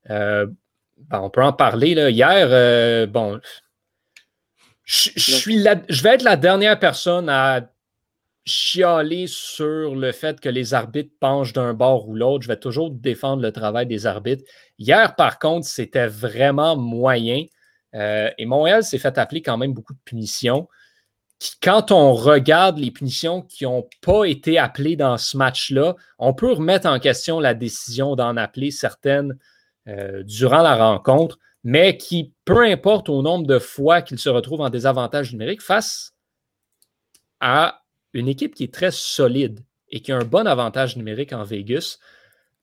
euh, 0.10 0.48
ben, 0.98 1.22
on 1.22 1.30
peut 1.30 1.44
en 1.44 1.54
parler. 1.54 1.96
Là. 1.96 2.10
Hier, 2.10 3.08
bon, 3.08 3.40
je, 4.84 5.12
je 5.16 5.32
suis 5.32 5.58
la- 5.60 5.82
je 5.88 6.04
vais 6.04 6.16
être 6.16 6.24
la 6.24 6.36
dernière 6.36 6.78
personne 6.78 7.30
à 7.30 7.70
chialer 8.48 9.28
sur 9.28 9.96
le 9.96 10.12
fait 10.12 10.40
que 10.40 10.50
les 10.50 10.74
arbitres 10.74 11.14
penchent 11.20 11.54
d'un 11.54 11.74
bord 11.74 12.08
ou 12.08 12.16
l'autre. 12.16 12.44
Je 12.44 12.48
vais 12.48 12.60
toujours 12.60 12.90
défendre 12.90 13.44
le 13.44 13.52
travail 13.52 13.86
des 13.86 14.06
arbitres. 14.06 14.44
Hier, 14.80 15.16
par 15.16 15.38
contre, 15.38 15.68
c'était 15.68 16.08
vraiment 16.08 16.76
moyen. 16.76 17.44
Euh, 17.94 18.30
et 18.38 18.46
Montréal 18.46 18.84
s'est 18.84 18.98
fait 18.98 19.18
appeler 19.18 19.42
quand 19.42 19.58
même 19.58 19.74
beaucoup 19.74 19.94
de 19.94 20.00
punitions. 20.06 20.68
Quand 21.62 21.92
on 21.92 22.14
regarde 22.14 22.80
les 22.80 22.90
punitions 22.90 23.44
qui 23.44 23.66
n'ont 23.66 23.88
pas 24.02 24.26
été 24.26 24.58
appelées 24.58 24.96
dans 24.96 25.18
ce 25.18 25.38
match-là, 25.38 25.96
on 26.18 26.34
peut 26.34 26.52
remettre 26.52 26.88
en 26.88 27.00
question 27.00 27.40
la 27.40 27.54
décision 27.54 28.16
d'en 28.16 28.38
appeler 28.38 28.72
certaines 28.72 29.38
euh, 29.88 30.24
durant 30.24 30.62
la 30.62 30.76
rencontre, 30.76 31.38
mais 31.64 31.98
qui, 31.98 32.34
peu 32.44 32.64
importe 32.64 33.10
au 33.10 33.22
nombre 33.22 33.46
de 33.46 33.60
fois 33.60 34.02
qu'ils 34.02 34.20
se 34.20 34.30
retrouvent 34.30 34.62
en 34.62 34.70
désavantage 34.70 35.32
numérique 35.32 35.62
face 35.62 36.14
à 37.40 37.82
une 38.14 38.28
équipe 38.28 38.56
qui 38.56 38.64
est 38.64 38.74
très 38.74 38.92
solide 38.92 39.60
et 39.90 40.02
qui 40.02 40.12
a 40.12 40.18
un 40.18 40.26
bon 40.26 40.48
avantage 40.48 40.98
numérique 40.98 41.34
en 41.34 41.44
Vegas, 41.44 41.98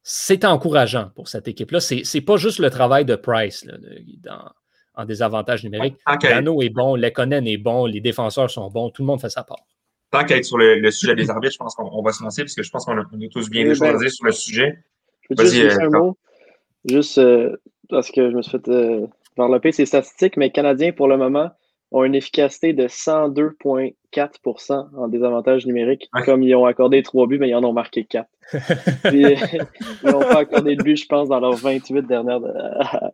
c'est 0.02 0.44
encourageant 0.44 1.10
pour 1.14 1.28
cette 1.28 1.48
équipe-là. 1.48 1.80
C'est 1.80 2.02
n'est 2.14 2.20
pas 2.20 2.36
juste 2.36 2.58
le 2.58 2.70
travail 2.70 3.04
de 3.04 3.16
Price 3.16 3.64
là, 3.64 3.78
de- 3.78 4.02
dans- 4.22 4.50
en 4.96 5.04
désavantage 5.06 5.64
numérique. 5.64 5.96
Dano 6.22 6.62
est 6.62 6.68
bon, 6.68 6.94
Lekonen 6.94 7.46
est 7.46 7.56
bon, 7.56 7.86
les 7.86 8.00
défenseurs 8.00 8.50
sont 8.50 8.70
bons, 8.70 8.90
tout 8.90 9.02
le 9.02 9.06
monde 9.06 9.20
fait 9.20 9.30
sa 9.30 9.42
part. 9.42 9.64
tant 10.10 10.24
qu'à 10.24 10.36
être 10.36 10.44
sur 10.44 10.58
le, 10.58 10.76
le 10.76 10.90
sujet 10.92 11.16
des 11.16 11.28
arbitres, 11.30 11.54
je 11.54 11.58
pense 11.58 11.74
qu'on 11.74 11.88
on 11.92 12.00
va 12.02 12.12
se 12.12 12.22
lancer, 12.22 12.42
parce 12.42 12.54
que 12.54 12.62
je 12.62 12.70
pense 12.70 12.84
qu'on 12.84 12.96
a 12.96 13.04
tous 13.32 13.50
bien 13.50 13.62
Oui, 13.62 13.68
des 13.70 13.74
choses 13.74 13.80
ben, 14.00 14.08
sur 14.08 14.26
le 14.26 14.30
sujet. 14.32 14.84
Je 15.22 15.34
peux 15.34 15.42
Vas-y, 15.42 15.54
juste 15.56 15.62
dire 15.78 15.80
euh, 15.80 15.86
un 15.86 15.98
mot? 15.98 16.18
Juste 16.84 17.18
euh, 17.18 17.56
parce 17.88 18.10
que 18.12 18.30
je 18.30 18.36
me 18.36 18.42
suis 18.42 18.52
fait 18.52 18.68
euh, 18.68 19.06
envelopper 19.36 19.72
ces 19.72 19.86
statistiques, 19.86 20.36
mais 20.36 20.50
Canadiens, 20.52 20.92
pour 20.92 21.08
le 21.08 21.16
moment, 21.16 21.50
ont 21.94 22.02
une 22.02 22.16
efficacité 22.16 22.72
de 22.72 22.88
102,4% 22.88 24.86
en 24.96 25.08
désavantage 25.08 25.64
numérique. 25.64 26.08
Ouais. 26.12 26.24
Comme 26.24 26.42
ils 26.42 26.54
ont 26.56 26.64
accordé 26.64 27.02
trois 27.04 27.28
buts, 27.28 27.38
mais 27.38 27.48
ils 27.48 27.54
en 27.54 27.62
ont 27.62 27.72
marqué 27.72 28.04
quatre. 28.04 28.28
Puis, 29.04 29.24
euh, 29.24 29.36
ils 30.02 30.10
n'ont 30.10 30.18
pas 30.18 30.40
accordé 30.40 30.74
de 30.74 30.82
but, 30.82 30.96
je 30.96 31.06
pense, 31.06 31.28
dans 31.28 31.38
leurs 31.38 31.54
28 31.54 32.02
dernières 32.02 32.40
de- 32.40 32.52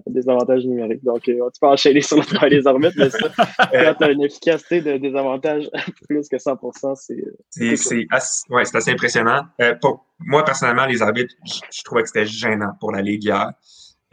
désavantages 0.06 0.64
numériques. 0.64 1.04
Donc, 1.04 1.28
euh, 1.28 1.50
tu 1.52 1.60
peux 1.60 1.66
enchaîner 1.66 2.00
sur 2.00 2.16
le 2.16 2.24
travail 2.24 2.50
des 2.50 2.66
arbitres, 2.66 2.94
mais 2.96 3.10
ça, 3.10 3.28
quand 3.70 3.94
tu 3.98 4.04
as 4.04 4.10
une 4.10 4.22
efficacité 4.22 4.80
de 4.80 4.96
désavantage 4.96 5.68
plus 6.08 6.26
que 6.28 6.38
100 6.38 6.58
c'est. 6.94 7.22
C'est 7.50 7.76
c'est 7.76 8.06
assez, 8.10 8.50
ouais, 8.50 8.64
c'est 8.64 8.78
assez 8.78 8.92
impressionnant. 8.92 9.42
Euh, 9.60 9.74
pour 9.80 10.06
moi, 10.20 10.42
personnellement, 10.42 10.86
les 10.86 11.02
arbitres, 11.02 11.34
je, 11.44 11.60
je 11.70 11.82
trouvais 11.84 12.02
que 12.02 12.08
c'était 12.08 12.26
gênant 12.26 12.72
pour 12.80 12.92
la 12.92 13.02
Ligue 13.02 13.24
hier. 13.24 13.52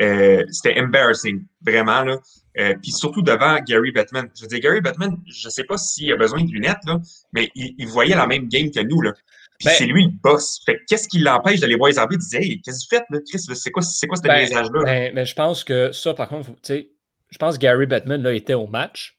Euh, 0.02 0.44
c'était 0.52 0.80
embarrassing, 0.80 1.46
vraiment. 1.66 2.04
Là. 2.04 2.18
Euh, 2.60 2.74
Puis 2.82 2.92
surtout 2.92 3.22
devant 3.22 3.60
Gary 3.60 3.92
Bettman. 3.92 4.30
Je 4.36 4.42
veux 4.42 4.48
dire, 4.48 4.60
Gary 4.60 4.82
Bettman, 4.82 5.18
je 5.28 5.50
sais 5.50 5.64
pas 5.64 5.78
s'il 5.78 6.12
a 6.12 6.16
besoin 6.16 6.44
de 6.44 6.50
lunettes, 6.52 6.84
là, 6.88 7.00
mais 7.34 7.50
il, 7.56 7.76
il 7.78 7.88
voyait 7.88 8.16
la 8.16 8.26
même 8.28 8.48
game 8.48 8.72
que 8.72 8.80
nous. 8.80 9.02
Là. 9.02 9.14
Puis 9.60 9.66
Ben- 9.68 9.76
c'est 9.78 9.86
lui 9.86 10.06
le 10.06 10.12
boss. 10.24 10.60
Fait 10.66 10.80
qu'est-ce 10.88 11.08
qui 11.08 11.20
l'empêche 11.20 11.60
d'aller 11.60 11.76
voir 11.76 11.90
les 11.90 11.98
arbitres 12.00 12.24
et 12.34 12.38
de 12.38 12.42
dire 12.44 12.52
Hey, 12.52 12.62
qu'est-ce 12.62 12.88
que 12.88 12.96
vous 12.96 13.00
faites, 13.00 13.06
là, 13.12 13.20
Chris? 13.30 13.40
C'est 13.56 13.72
quoi, 13.72 13.82
c'est 13.84 14.08
quoi 14.08 14.18
ce 14.18 14.22
Ben, 14.24 14.38
message-là? 14.40 14.84
Ben, 14.84 15.12
mais 15.14 15.26
je 15.26 15.36
pense 15.36 15.64
que 15.64 15.92
ça, 15.92 16.14
par 16.14 16.30
contre, 16.30 16.48
faut- 16.48 16.54
tu 16.54 16.60
sais, 16.64 16.90
je 17.30 17.38
pense 17.38 17.56
que 17.58 17.62
Gary 17.62 17.86
Bettman 17.86 18.22
là, 18.24 18.34
était 18.34 18.54
au 18.54 18.68
match. 18.68 19.14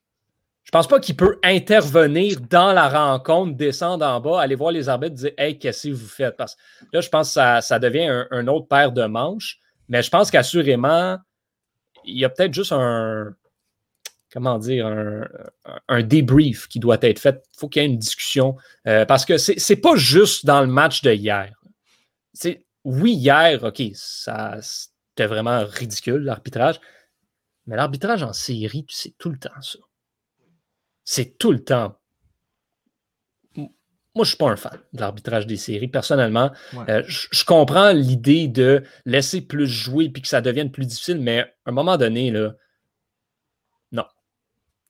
Je 0.64 0.70
pense 0.70 0.86
pas 0.86 1.00
qu'il 1.00 1.16
peut 1.16 1.38
intervenir 1.42 2.40
dans 2.50 2.72
la 2.72 2.88
rencontre, 2.88 3.56
descendre 3.56 4.04
en 4.04 4.20
bas, 4.20 4.40
aller 4.40 4.54
voir 4.54 4.70
les 4.70 4.88
arbitres 4.88 5.12
et 5.14 5.16
dire 5.16 5.32
Hey, 5.38 5.58
qu'est-ce 5.58 5.88
que 5.88 5.92
vous 5.94 6.06
faites? 6.08 6.36
Parce 6.36 6.54
que 6.56 6.60
là, 6.92 7.00
je 7.00 7.08
pense 7.08 7.28
que 7.28 7.32
ça, 7.34 7.60
ça 7.60 7.78
devient 7.78 8.06
un, 8.06 8.26
un 8.30 8.46
autre 8.48 8.66
paire 8.68 8.92
de 8.92 9.04
manches. 9.04 9.58
Mais 9.88 10.02
je 10.02 10.10
pense 10.10 10.30
qu'assurément, 10.30 11.16
il 12.04 12.18
y 12.18 12.24
a 12.24 12.28
peut-être 12.28 12.54
juste 12.54 12.72
un. 12.72 13.34
Comment 14.30 14.58
dire, 14.58 14.86
un, 14.86 15.26
un- 15.88 16.02
débrief 16.02 16.68
qui 16.68 16.80
doit 16.80 16.98
être 17.00 17.18
fait. 17.18 17.42
Il 17.54 17.58
faut 17.58 17.68
qu'il 17.68 17.80
y 17.80 17.84
ait 17.86 17.88
une 17.88 17.98
discussion. 17.98 18.56
Euh, 18.86 19.06
parce 19.06 19.24
que 19.24 19.38
c'est 19.38 19.58
c'est 19.58 19.76
pas 19.76 19.96
juste 19.96 20.44
dans 20.44 20.60
le 20.60 20.66
match 20.66 21.00
de 21.02 21.12
hier. 21.12 21.54
Oui, 22.84 23.12
hier, 23.14 23.64
OK, 23.64 23.82
ça 23.94 24.58
c'était 24.60 25.26
vraiment 25.26 25.64
ridicule, 25.64 26.22
l'arbitrage. 26.22 26.78
Mais 27.66 27.76
l'arbitrage 27.76 28.22
en 28.22 28.32
série, 28.32 28.86
c'est 28.88 29.16
tout 29.18 29.30
le 29.30 29.38
temps 29.38 29.60
ça. 29.60 29.78
C'est 31.04 31.38
tout 31.38 31.52
le 31.52 31.64
temps. 31.64 31.97
Moi, 34.18 34.24
je 34.24 34.28
ne 34.30 34.34
suis 34.34 34.36
pas 34.36 34.50
un 34.50 34.56
fan 34.56 34.78
de 34.92 35.00
l'arbitrage 35.00 35.46
des 35.46 35.56
séries. 35.56 35.88
Personnellement, 35.88 36.50
Ouais. 36.74 36.84
Euh, 36.90 37.02
je 37.06 37.28
je 37.30 37.44
comprends 37.44 37.92
l'idée 37.92 38.48
de 38.48 38.82
laisser 39.06 39.40
plus 39.40 39.66
jouer 39.68 40.08
puis 40.10 40.20
que 40.22 40.28
ça 40.28 40.40
devienne 40.40 40.70
plus 40.72 40.84
difficile, 40.86 41.20
mais 41.20 41.40
à 41.40 41.46
un 41.66 41.72
moment 41.72 41.96
donné, 41.96 42.30
là, 42.30 42.54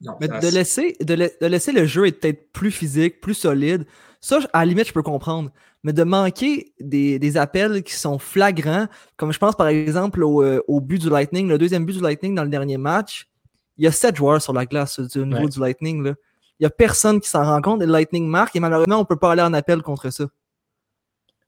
Non, 0.01 0.13
Mais 0.21 0.29
de 0.29 0.55
laisser, 0.55 0.97
de, 1.01 1.15
la- 1.15 1.29
de 1.41 1.47
laisser 1.47 1.73
le 1.73 1.85
jeu 1.85 2.07
être 2.07 2.21
peut-être 2.21 2.53
plus 2.53 2.71
physique, 2.71 3.21
plus 3.21 3.35
solide, 3.35 3.85
ça, 4.21 4.39
à 4.53 4.61
la 4.61 4.67
limite, 4.67 4.87
je 4.87 4.93
peux 4.93 5.03
comprendre. 5.03 5.51
Mais 5.83 5.93
de 5.93 6.05
manquer 6.05 6.73
des, 6.79 7.19
des 7.19 7.37
appels 7.37 7.83
qui 7.83 7.95
sont 7.95 8.17
flagrants, 8.21 8.87
comme 9.17 9.33
je 9.33 9.39
pense 9.41 9.57
par 9.57 9.67
exemple 9.67 10.23
au, 10.23 10.45
euh, 10.45 10.63
au 10.69 10.81
but 10.81 11.01
du 11.01 11.11
Lightning, 11.11 11.49
le 11.49 11.59
deuxième 11.59 11.85
but 11.85 11.95
du 11.97 12.01
Lightning 12.03 12.33
dans 12.37 12.45
le 12.45 12.49
dernier 12.49 12.77
match, 12.79 13.29
il 13.77 13.85
y 13.85 13.87
a 13.89 13.93
sept 13.93 14.15
joueurs 14.15 14.41
sur 14.41 14.53
la 14.53 14.67
glace 14.67 15.01
du 15.01 15.19
niveau 15.27 15.43
Ouais. 15.43 15.49
du 15.49 15.59
Lightning. 15.59 16.03
Là. 16.05 16.15
Il 16.61 16.65
n'y 16.65 16.67
a 16.67 16.71
personne 16.71 17.21
qui 17.21 17.29
s'en 17.29 17.45
rend 17.45 17.61
compte. 17.63 17.83
Et 17.83 17.87
le 17.87 17.93
Lightning 17.93 18.27
marque 18.27 18.57
et 18.57 18.61
malheureusement, 18.61 18.97
on 18.97 19.01
ne 19.01 19.07
peut 19.07 19.19
pas 19.19 19.33
aller 19.33 19.43
en 19.43 19.53
appel 19.55 19.81
contre 19.83 20.11
ça. 20.11 20.25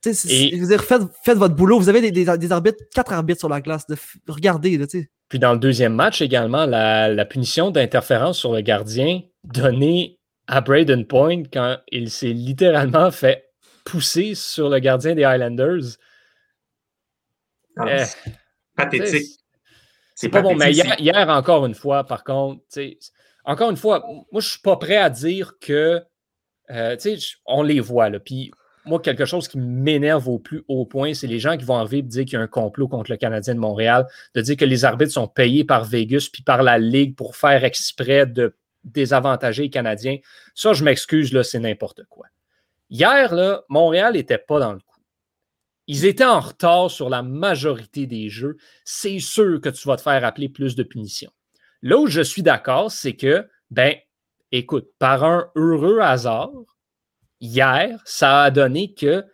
Et- 0.06 0.56
je 0.56 0.60
veux 0.62 0.68
dire, 0.68 0.82
faites, 0.84 1.02
faites 1.24 1.36
votre 1.36 1.54
boulot. 1.54 1.78
Vous 1.78 1.88
avez 1.88 2.00
des, 2.00 2.10
des- 2.12 2.38
des 2.38 2.52
arbitres, 2.52 2.78
quatre 2.94 3.12
arbitres 3.12 3.40
sur 3.40 3.48
la 3.48 3.60
glace. 3.60 3.86
De, 3.86 3.96
regardez, 4.28 4.78
là. 4.78 4.86
Puis 5.28 5.38
dans 5.38 5.52
le 5.52 5.58
deuxième 5.58 5.94
match 5.94 6.22
également, 6.22 6.64
la, 6.64 7.08
la 7.08 7.24
punition 7.24 7.70
d'interférence 7.70 8.38
sur 8.38 8.52
le 8.52 8.60
gardien 8.62 9.20
donnée 9.44 10.18
à 10.46 10.60
Braden 10.60 11.06
Point 11.06 11.42
quand 11.52 11.78
il 11.92 12.10
s'est 12.10 12.32
littéralement 12.32 13.10
fait 13.10 13.50
pousser 13.84 14.34
sur 14.34 14.68
le 14.68 14.78
gardien 14.78 15.14
des 15.14 15.24
Highlanders. 15.24 15.96
Ah, 17.76 17.84
Eh, 17.88 18.04
c'est 18.04 18.32
pathétique. 18.76 19.26
C'est- 20.14 20.28
pas 20.28 20.42
bon, 20.42 20.54
mais 20.54 20.72
hier, 20.72 20.98
hier, 21.00 21.28
encore 21.28 21.64
une 21.66 21.74
fois, 21.74 22.04
par 22.04 22.24
contre, 22.24 22.60
tu 22.72 22.80
sais, 22.80 22.98
encore 23.44 23.70
une 23.70 23.76
fois, 23.76 24.04
moi, 24.32 24.40
je 24.40 24.48
suis 24.48 24.60
pas 24.60 24.76
prêt 24.76 24.96
à 24.96 25.10
dire 25.10 25.54
que, 25.60 26.02
euh, 26.70 26.96
tu 26.96 27.18
sais, 27.18 27.36
on 27.46 27.62
les 27.62 27.80
voit, 27.80 28.10
là. 28.10 28.20
Puis 28.20 28.50
moi, 28.84 29.00
quelque 29.00 29.24
chose 29.24 29.48
qui 29.48 29.58
m'énerve 29.58 30.28
au 30.28 30.38
plus 30.38 30.64
haut 30.68 30.86
point, 30.86 31.14
c'est 31.14 31.26
les 31.26 31.38
gens 31.38 31.56
qui 31.56 31.64
vont 31.64 31.74
envie 31.74 32.02
de 32.02 32.08
dire 32.08 32.24
qu'il 32.24 32.34
y 32.34 32.36
a 32.36 32.40
un 32.40 32.46
complot 32.46 32.88
contre 32.88 33.10
le 33.10 33.16
Canadien 33.16 33.54
de 33.54 33.60
Montréal, 33.60 34.06
de 34.34 34.40
dire 34.40 34.56
que 34.56 34.64
les 34.64 34.84
arbitres 34.84 35.12
sont 35.12 35.28
payés 35.28 35.64
par 35.64 35.84
Vegas 35.84 36.28
puis 36.32 36.42
par 36.42 36.62
la 36.62 36.78
Ligue 36.78 37.14
pour 37.16 37.36
faire 37.36 37.64
exprès 37.64 38.26
de 38.26 38.56
désavantager 38.84 39.64
les 39.64 39.70
Canadiens. 39.70 40.18
Ça, 40.54 40.72
je 40.72 40.84
m'excuse, 40.84 41.32
là, 41.32 41.42
c'est 41.42 41.58
n'importe 41.58 42.04
quoi. 42.08 42.26
Hier, 42.88 43.34
là, 43.34 43.62
Montréal 43.68 44.14
n'était 44.14 44.38
pas 44.38 44.58
dans 44.58 44.72
le 44.72 44.80
coup. 44.80 45.00
Ils 45.86 46.04
étaient 46.04 46.24
en 46.24 46.40
retard 46.40 46.90
sur 46.90 47.08
la 47.10 47.22
majorité 47.22 48.06
des 48.06 48.28
jeux. 48.28 48.56
C'est 48.84 49.18
sûr 49.18 49.60
que 49.60 49.68
tu 49.68 49.86
vas 49.88 49.96
te 49.96 50.02
faire 50.02 50.24
appeler 50.24 50.48
plus 50.48 50.74
de 50.74 50.82
punitions. 50.82 51.32
Là 51.82 51.98
où 51.98 52.06
je 52.06 52.20
suis 52.20 52.42
d'accord, 52.42 52.90
c'est 52.90 53.14
que, 53.16 53.48
ben, 53.70 53.94
écoute, 54.52 54.88
par 54.98 55.24
un 55.24 55.50
heureux 55.56 56.00
hasard, 56.00 56.52
hier, 57.40 58.00
ça 58.04 58.42
a 58.42 58.50
donné 58.50 58.94
que 58.94 59.24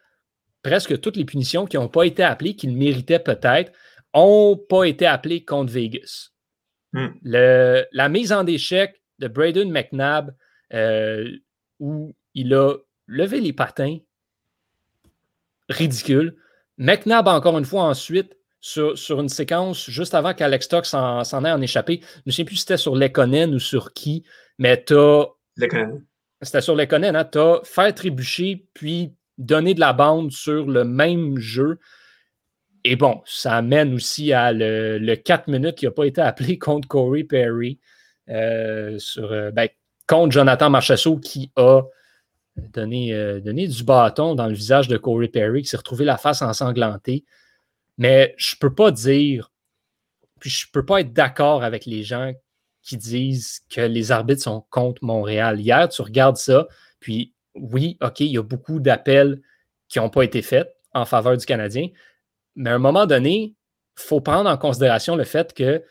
presque 0.63 1.01
toutes 1.01 1.17
les 1.17 1.25
punitions 1.25 1.67
qui 1.67 1.77
n'ont 1.77 1.89
pas 1.89 2.05
été 2.05 2.23
appelées, 2.23 2.57
qu'ils 2.57 2.77
méritaient 2.77 3.19
peut-être, 3.19 3.73
n'ont 4.15 4.57
pas 4.57 4.85
été 4.85 5.07
appelées 5.07 5.45
contre 5.45 5.73
Vegas. 5.73 6.31
Hmm. 6.93 7.09
Le- 7.23 7.85
la 7.93 8.09
mise 8.09 8.33
en 8.33 8.47
échec 8.47 9.03
de 9.19 9.29
Braden 9.29 9.71
McNabb, 9.71 10.35
euh, 10.73 11.31
où 11.79 12.15
il 12.35 12.55
a 12.55 12.75
levé 13.07 13.41
les 13.41 13.53
patins, 13.53 13.99
ridicule. 15.69 16.37
McNabb, 16.79 17.29
encore 17.29 17.59
une 17.59 17.65
fois, 17.65 17.83
ensuite, 17.83 18.37
sur, 18.67 18.99
sur 18.99 19.21
une 19.21 19.29
séquence 19.29 19.89
juste 19.89 20.13
avant 20.13 20.35
qu'Alex 20.35 20.67
Stock 20.67 20.87
s'en 20.87 21.45
ait 21.45 21.53
en 21.53 21.61
échappé. 21.61 22.01
Je 22.03 22.23
ne 22.27 22.33
sais 22.33 22.45
plus 22.45 22.57
si 22.57 22.63
c'était 22.63 22.77
sur 22.77 22.97
Lekonen 22.97 23.55
ou 23.55 23.61
sur 23.61 23.93
qui, 23.93 24.25
mais 24.59 24.83
tu 24.83 24.95
as 24.95 25.27
Le 25.55 25.67
Canadien. 25.69 26.01
c'était 26.43 26.61
sur 26.61 26.75
les 26.75 26.89
Conan, 26.89 27.15
hein, 27.15 27.25
tu 27.25 27.39
as 27.39 27.61
fait 27.63 27.93
trébucher 27.93 28.67
puis 28.75 29.13
donner 29.39 29.75
de 29.75 29.79
la 29.79 29.93
bande 29.93 30.33
sur 30.33 30.67
le 30.67 30.83
même 30.83 31.39
jeu. 31.39 31.79
Et 32.83 32.97
bon, 32.97 33.23
ça 33.25 33.55
amène 33.55 33.95
aussi 33.95 34.33
à 34.33 34.53
le, 34.53 34.99
le 34.99 35.15
4 35.15 35.47
minutes 35.47 35.77
qui 35.77 35.85
n'a 35.85 35.93
pas 35.93 36.05
été 36.05 36.21
appelé 36.21 36.59
contre 36.59 36.89
Corey 36.89 37.23
Perry, 37.23 37.79
euh, 38.29 38.99
sur, 38.99 39.31
euh, 39.31 39.53
ben, 39.53 39.69
contre 40.09 40.33
Jonathan 40.33 40.71
Marchessault 40.71 41.19
qui 41.19 41.53
a 41.55 41.83
donné, 42.57 43.15
euh, 43.15 43.39
donné 43.39 43.69
du 43.69 43.85
bâton 43.85 44.35
dans 44.35 44.49
le 44.49 44.55
visage 44.55 44.89
de 44.89 44.97
Corey 44.97 45.29
Perry, 45.29 45.63
qui 45.63 45.69
s'est 45.69 45.77
retrouvé 45.77 46.05
la 46.05 46.17
face 46.17 46.43
ensanglantée. 46.43 47.25
Mais 47.99 48.35
je 48.37 48.55
ne 48.57 48.59
peux 48.59 48.75
pas 48.75 48.91
dire, 48.91 49.51
puis 50.41 50.51
je 50.51 50.67
ne 50.67 50.71
peux 50.73 50.85
pas 50.85 51.01
être 51.01 51.13
d'accord 51.13 51.63
avec 51.63 51.87
les 51.87 52.03
gens 52.03 52.33
qui 52.83 52.97
disent 52.97 53.63
que 53.69 53.81
les 53.81 54.13
arbitres 54.13 54.43
sont 54.43 54.65
contre 54.71 55.03
Montréal. 55.05 55.61
Hier, 55.61 55.89
tu 55.89 56.03
regardes 56.03 56.37
ça, 56.37 56.69
puis 57.01 57.35
oui, 57.55 57.97
OK, 58.01 58.21
il 58.21 58.33
y 58.33 58.39
a 58.39 58.43
beaucoup 58.43 58.81
d'appels 58.81 59.41
qui 59.89 59.99
n'ont 59.99 60.11
pas 60.11 60.23
été 60.23 60.43
faits 60.43 60.73
en 60.93 61.05
faveur 61.05 61.37
du 61.37 61.47
Canadien, 61.47 61.89
mais 62.55 62.71
à 62.71 62.75
un 62.75 62.79
moment 62.79 63.07
donné, 63.07 63.55
il 63.99 64.03
faut 64.03 64.21
prendre 64.21 64.49
en 64.49 64.57
considération 64.57 65.17
le 65.17 65.25
fait 65.25 65.53
que 65.53 65.83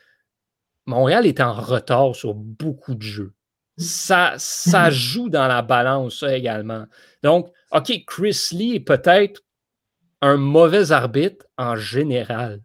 Montréal 0.85 1.25
est 1.25 1.41
en 1.41 1.53
retard 1.53 2.15
sur 2.15 2.33
beaucoup 2.33 2.95
de 2.95 3.01
jeux. 3.01 3.33
Ça, 3.77 4.35
ça 4.37 4.89
joue 4.91 5.29
dans 5.29 5.47
la 5.47 5.61
balance, 5.61 6.19
ça 6.19 6.35
également. 6.35 6.85
Donc, 7.23 7.51
OK, 7.71 8.05
Chris 8.05 8.49
Lee 8.51 8.75
est 8.75 8.79
peut-être 8.79 9.41
un 10.21 10.37
mauvais 10.37 10.91
arbitre 10.91 11.45
en 11.57 11.75
général. 11.75 12.61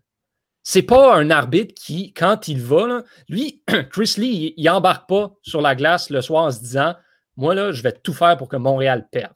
C'est 0.62 0.82
pas 0.82 1.16
un 1.16 1.30
arbitre 1.30 1.74
qui, 1.74 2.12
quand 2.12 2.48
il 2.48 2.60
va, 2.60 3.02
lui, 3.28 3.62
Chris 3.90 4.14
Lee, 4.18 4.54
il 4.56 4.64
n'embarque 4.64 5.08
pas 5.08 5.32
sur 5.42 5.60
la 5.60 5.74
glace 5.74 6.10
le 6.10 6.20
soir 6.20 6.44
en 6.44 6.50
se 6.50 6.60
disant 6.60 6.94
Moi, 7.36 7.54
là, 7.54 7.72
je 7.72 7.82
vais 7.82 7.92
tout 7.92 8.12
faire 8.12 8.36
pour 8.36 8.48
que 8.48 8.56
Montréal 8.56 9.08
perde. 9.10 9.34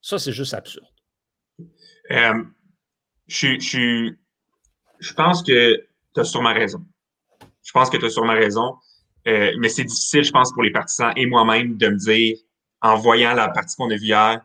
Ça, 0.00 0.18
c'est 0.18 0.32
juste 0.32 0.52
absurde. 0.52 0.86
Euh, 2.10 2.44
je 3.28 4.14
pense 5.14 5.42
que 5.42 5.86
tu 6.14 6.20
as 6.20 6.24
sûrement 6.24 6.52
raison. 6.52 6.84
Je 7.62 7.72
pense 7.72 7.88
que 7.88 7.96
tu 7.96 8.04
as 8.04 8.10
sûrement 8.10 8.34
raison. 8.34 8.76
Euh, 9.28 9.52
mais 9.58 9.68
c'est 9.68 9.84
difficile, 9.84 10.24
je 10.24 10.32
pense, 10.32 10.52
pour 10.52 10.62
les 10.62 10.72
partisans 10.72 11.12
et 11.16 11.26
moi-même 11.26 11.76
de 11.76 11.88
me 11.88 11.96
dire, 11.96 12.36
en 12.80 12.96
voyant 12.96 13.34
la 13.34 13.48
partie 13.48 13.76
qu'on 13.76 13.90
a 13.90 13.94
vue 13.94 14.06
hier, 14.06 14.40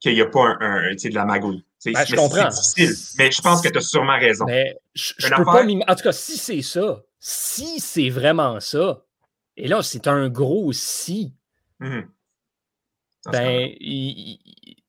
qu'il 0.00 0.14
n'y 0.14 0.20
a 0.20 0.26
pas 0.26 0.44
un, 0.44 0.56
un, 0.60 0.90
tu 0.92 0.98
sais, 0.98 1.08
de 1.10 1.14
la 1.14 1.24
magouille. 1.24 1.64
Ben, 1.84 2.04
je 2.06 2.16
comprends. 2.16 2.50
C'est 2.50 2.86
difficile. 2.86 3.14
Mais 3.18 3.30
je 3.30 3.40
pense 3.42 3.60
que 3.62 3.68
tu 3.68 3.78
as 3.78 3.82
sûrement 3.82 4.18
raison. 4.18 4.44
Mais 4.46 4.76
je, 4.94 5.14
peux 5.14 5.26
affaire- 5.34 5.44
pas 5.44 5.64
En 5.64 5.94
tout 5.94 6.02
cas, 6.02 6.12
si 6.12 6.36
c'est 6.36 6.62
ça, 6.62 7.02
si 7.20 7.78
c'est 7.80 8.10
vraiment 8.10 8.58
ça, 8.60 9.04
et 9.56 9.68
là, 9.68 9.82
c'est 9.82 10.06
un 10.08 10.28
gros 10.28 10.72
si, 10.72 11.34
Mhm. 11.80 12.08
Cas-là. 13.24 13.38
ben, 13.38 13.70
il, 13.80 14.38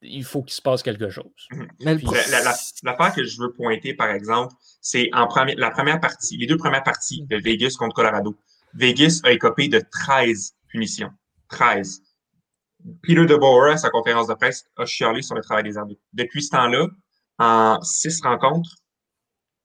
il- 0.02 0.24
faut 0.24 0.42
qu'il 0.44 0.54
se 0.54 0.62
passe 0.62 0.82
quelque 0.84 1.10
chose. 1.10 1.26
Puis- 1.50 2.06
la- 2.32 2.44
la- 2.44 2.56
L'affaire 2.84 3.14
que 3.14 3.24
je 3.24 3.40
veux 3.42 3.52
pointer, 3.52 3.94
par 3.94 4.10
exemple, 4.12 4.54
c'est 4.82 5.10
en 5.14 5.28
première, 5.28 5.56
la 5.58 5.72
première 5.72 6.00
partie, 6.00 6.38
les 6.38 6.46
deux 6.48 6.58
premières 6.58 6.84
parties 6.84 7.24
de 7.30 7.38
Vegas 7.38 7.76
contre 7.78 7.96
Colorado. 7.96 8.38
Vegas 8.76 9.20
a 9.24 9.32
écopé 9.32 9.68
de 9.68 9.80
13 9.92 10.54
punitions. 10.68 11.10
13. 11.50 12.02
Peter 13.02 13.26
DeBoer, 13.26 13.74
à 13.74 13.78
sa 13.78 13.90
conférence 13.90 14.28
de 14.28 14.34
presse, 14.34 14.66
a 14.78 14.86
chialé 14.86 15.22
sur 15.22 15.36
le 15.36 15.42
travail 15.42 15.64
des 15.64 15.78
arbitres. 15.78 16.02
Depuis 16.14 16.44
ce 16.44 16.52
temps-là, 16.52 16.88
en 17.38 17.82
6 17.82 18.22
rencontres, 18.22 18.76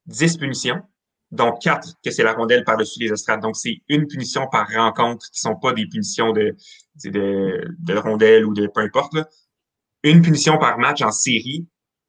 10 0.07 0.37
punitions, 0.37 0.83
dont 1.31 1.53
4 1.53 1.95
que 2.05 2.11
c'est 2.11 2.23
la 2.23 2.33
rondelle 2.33 2.65
par-dessus 2.65 3.01
les 3.01 3.13
estrades. 3.13 3.41
Donc, 3.41 3.57
c'est 3.57 3.81
une 3.89 4.07
punition 4.07 4.47
par 4.51 4.69
rencontre 4.69 5.31
qui 5.31 5.41
sont 5.41 5.57
pas 5.57 5.73
des 5.73 5.87
punitions 5.87 6.33
de, 6.33 6.57
de, 7.05 7.11
de, 7.11 7.77
de 7.79 7.95
rondelle 7.97 8.45
ou 8.45 8.55
de 8.55 8.67
peu 8.67 8.81
importe. 8.81 9.15
Une 10.03 10.23
punition 10.23 10.59
par 10.59 10.79
match 10.79 11.03
en 11.03 11.11
série, 11.11 11.67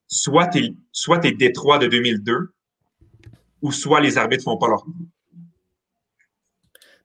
soit 0.07 0.47
t'es, 0.47 0.73
soit 0.91 1.19
Détroit 1.19 1.79
de 1.79 1.87
2002, 1.87 2.53
ou 3.61 3.71
soit 3.71 4.01
les 4.01 4.17
arbitres 4.17 4.43
font 4.43 4.57
pas 4.57 4.67
leur 4.67 4.85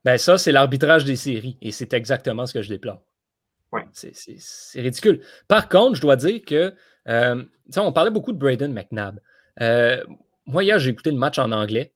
Ben 0.03 0.17
ça, 0.17 0.37
c'est 0.37 0.51
l'arbitrage 0.51 1.05
des 1.05 1.15
séries 1.15 1.57
et 1.61 1.71
c'est 1.71 1.93
exactement 1.93 2.45
ce 2.45 2.53
que 2.53 2.61
je 2.61 2.69
déplore. 2.69 3.01
C'est- 3.93 4.81
ridicule. 4.81 5.21
Par 5.47 5.69
contre, 5.69 5.95
je 5.95 6.01
dois 6.01 6.15
dire 6.15 6.41
que, 6.45 6.73
euh, 7.07 7.43
on 7.77 7.93
parlait 7.93 8.11
beaucoup 8.11 8.33
de 8.33 8.37
Braden 8.37 8.73
McNabb. 8.73 9.19
Euh, 9.61 10.03
moi, 10.45 10.63
hier, 10.63 10.79
j'ai 10.79 10.91
écouté 10.91 11.11
le 11.11 11.17
match 11.17 11.39
en 11.39 11.51
anglais. 11.51 11.93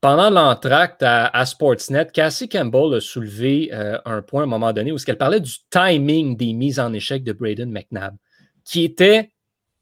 Pendant 0.00 0.28
l'entracte 0.28 1.02
à, 1.02 1.46
Sportsnet, 1.46 2.06
Cassie 2.12 2.48
Campbell 2.48 2.94
a 2.94 3.00
soulevé 3.00 3.70
euh, 3.72 3.98
un 4.04 4.20
point 4.20 4.42
à 4.42 4.44
un 4.44 4.48
moment 4.48 4.72
donné 4.72 4.92
où 4.92 4.96
elle 5.06 5.16
parlait 5.16 5.40
du 5.40 5.52
timing 5.70 6.36
des 6.36 6.52
mises 6.52 6.78
en 6.78 6.92
échec 6.92 7.24
de 7.24 7.32
Braden 7.32 7.70
McNabb, 7.70 8.14
qui 8.64 8.84
était 8.84 9.30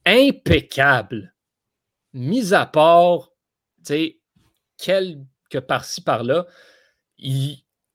impeccable. 0.06 1.34
Mis 2.12 2.54
à 2.54 2.66
part, 2.66 3.32
tu 3.84 3.94
sais, 3.94 4.18
quelques 4.78 5.60
par-ci, 5.66 6.02
par-là, 6.02 6.46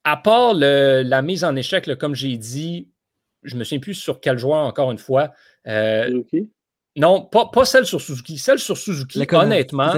à 0.04 0.18
part 0.18 0.54
le- 0.54 1.04
la 1.04 1.22
mise 1.22 1.44
en 1.46 1.56
échec, 1.56 1.96
comme 1.98 2.16
j'ai 2.16 2.36
dit, 2.38 2.90
je 3.48 3.56
me 3.56 3.64
souviens 3.64 3.80
plus 3.80 3.94
sur 3.96 4.20
quel 4.20 4.38
joueur 4.38 4.66
encore 4.66 4.92
une 4.92 4.98
fois. 4.98 5.32
euh, 5.68 6.06
Suzuki? 6.08 6.50
non, 6.96 7.22
pas, 7.26 7.48
pas 7.48 7.66
celle 7.66 7.86
sur 7.86 8.02
Suzuki. 8.02 8.38
Celle 8.38 8.60
sur 8.60 8.78
Suzuki, 8.78 9.20
Lekonen. 9.20 9.48
honnêtement, 9.48 9.94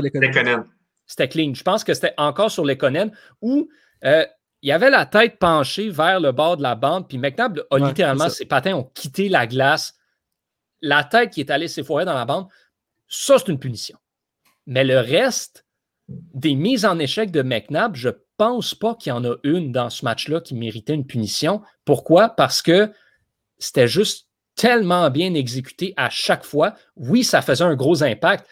c'était 1.05 1.27
clean. 1.27 1.53
Je 1.53 1.63
pense 1.63 1.83
que 1.83 1.93
c'était 1.93 2.13
encore 2.17 2.51
sur 2.51 2.65
Lekonen 2.65 3.11
où 3.41 3.69
euh, 4.05 4.25
il 4.61 4.71
avait 4.71 4.89
la 4.89 5.05
tête 5.05 5.39
penchée 5.39 5.89
vers 5.89 6.19
le 6.19 6.31
bord 6.31 6.57
de 6.57 6.63
la 6.63 6.75
bande, 6.75 7.07
puis 7.07 7.17
McNabb 7.17 7.59
a 7.71 7.75
Ouais, 7.75 7.87
littéralement, 7.87 8.29
ses 8.29 8.45
patins 8.45 8.73
ont 8.75 8.83
quitté 8.93 9.29
la 9.29 9.47
glace. 9.47 9.95
La 10.81 11.03
tête 11.03 11.31
qui 11.31 11.39
est 11.41 11.49
allée 11.49 11.67
s'effoirer 11.67 12.05
dans 12.05 12.13
la 12.13 12.25
bande, 12.25 12.47
ça, 13.07 13.37
c'est 13.37 13.47
une 13.47 13.59
punition. 13.59 13.97
Mais 14.65 14.83
le 14.83 14.99
reste 14.99 15.65
des 16.07 16.55
mises 16.55 16.85
en 16.85 16.99
échec 16.99 17.31
de 17.31 17.41
McNabb, 17.41 17.95
je 17.95 18.09
pense 18.37 18.75
pas 18.75 18.95
qu'il 18.95 19.09
y 19.09 19.13
en 19.13 19.23
a 19.25 19.35
une 19.43 19.71
dans 19.71 19.89
ce 19.89 20.03
match-là 20.05 20.41
qui 20.41 20.55
méritait 20.55 20.93
une 20.93 21.05
punition. 21.07 21.61
Pourquoi? 21.85 22.29
Parce 22.29 22.61
que 22.61 22.91
c'était 23.59 23.87
juste 23.87 24.27
tellement 24.55 25.09
bien 25.09 25.33
exécuté 25.33 25.93
à 25.95 26.09
chaque 26.09 26.43
fois. 26.43 26.73
Oui, 26.95 27.23
ça 27.23 27.41
faisait 27.41 27.63
un 27.63 27.75
gros 27.75 28.03
impact, 28.03 28.45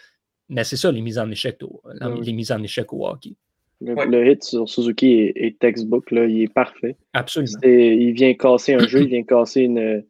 mais 0.48 0.64
c'est 0.64 0.76
ça, 0.76 0.92
les 0.92 1.02
mises 1.02 1.18
en 1.18 1.30
échec 1.30 1.58
au, 1.62 1.82
Ah 2.00 2.10
oui. 2.10 2.24
les 2.24 2.32
mises 2.32 2.52
en 2.52 2.62
échec 2.62 2.92
au 2.92 3.06
hockey. 3.06 3.34
Le, 3.80 4.28
hit 4.28 4.42
sur 4.42 4.68
Suzuki 4.68 5.32
est, 5.36 5.58
textbook, 5.60 6.10
là, 6.10 6.26
il 6.26 6.42
est 6.42 6.52
parfait. 6.52 6.96
Absolument. 7.12 7.58
il 7.62 8.12
vient 8.12 8.34
casser 8.34 8.74
un 8.74 8.86
jeu, 8.86 9.02
il 9.02 9.08
vient 9.08 9.22
casser 9.22 9.62
une, 9.62 10.04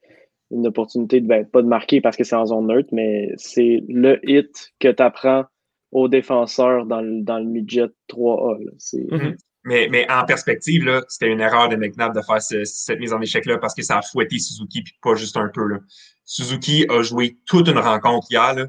une 0.51 0.67
opportunité 0.67 1.21
de 1.21 1.27
ben, 1.27 1.45
pas 1.45 1.63
de 1.63 1.67
marquer 1.67 2.01
parce 2.01 2.17
que 2.17 2.25
c'est 2.25 2.37
en 2.37 2.47
zone 2.47 2.69
neutre, 2.69 2.89
mais 2.93 3.33
c'est 3.37 3.83
le 3.89 4.19
hit 4.29 4.73
que 4.79 4.89
tu 4.89 5.03
apprends 5.03 5.45
aux 5.93 6.09
défenseurs 6.09 6.87
dans 6.87 7.01
le, 7.01 7.23
dans 7.23 7.39
le 7.39 7.45
midget 7.45 7.89
3A. 8.11 8.59
Mm-hmm. 8.93 9.37
Mais, 9.64 9.88
mais 9.90 10.11
en 10.11 10.25
perspective, 10.25 11.03
c'était 11.09 11.31
une 11.31 11.40
erreur 11.40 11.68
de 11.68 11.77
McNabb 11.77 12.14
de 12.14 12.23
faire 12.23 12.40
cette 12.40 12.99
mise 13.01 13.12
en 13.12 13.21
échec-là 13.21 13.59
parce 13.59 13.75
que 13.75 13.83
ça 13.83 13.99
a 13.99 14.03
fouetté 14.03 14.38
Suzuki, 14.38 14.83
puis 14.83 14.94
pas 15.03 15.14
juste 15.14 15.37
un 15.37 15.49
peu. 15.53 15.66
Là. 15.66 15.79
Suzuki 16.25 16.87
a 16.88 17.03
joué 17.03 17.38
toute 17.47 17.68
une 17.68 17.79
rencontre 17.79 18.27
hier. 18.31 18.55
Là. 18.55 18.66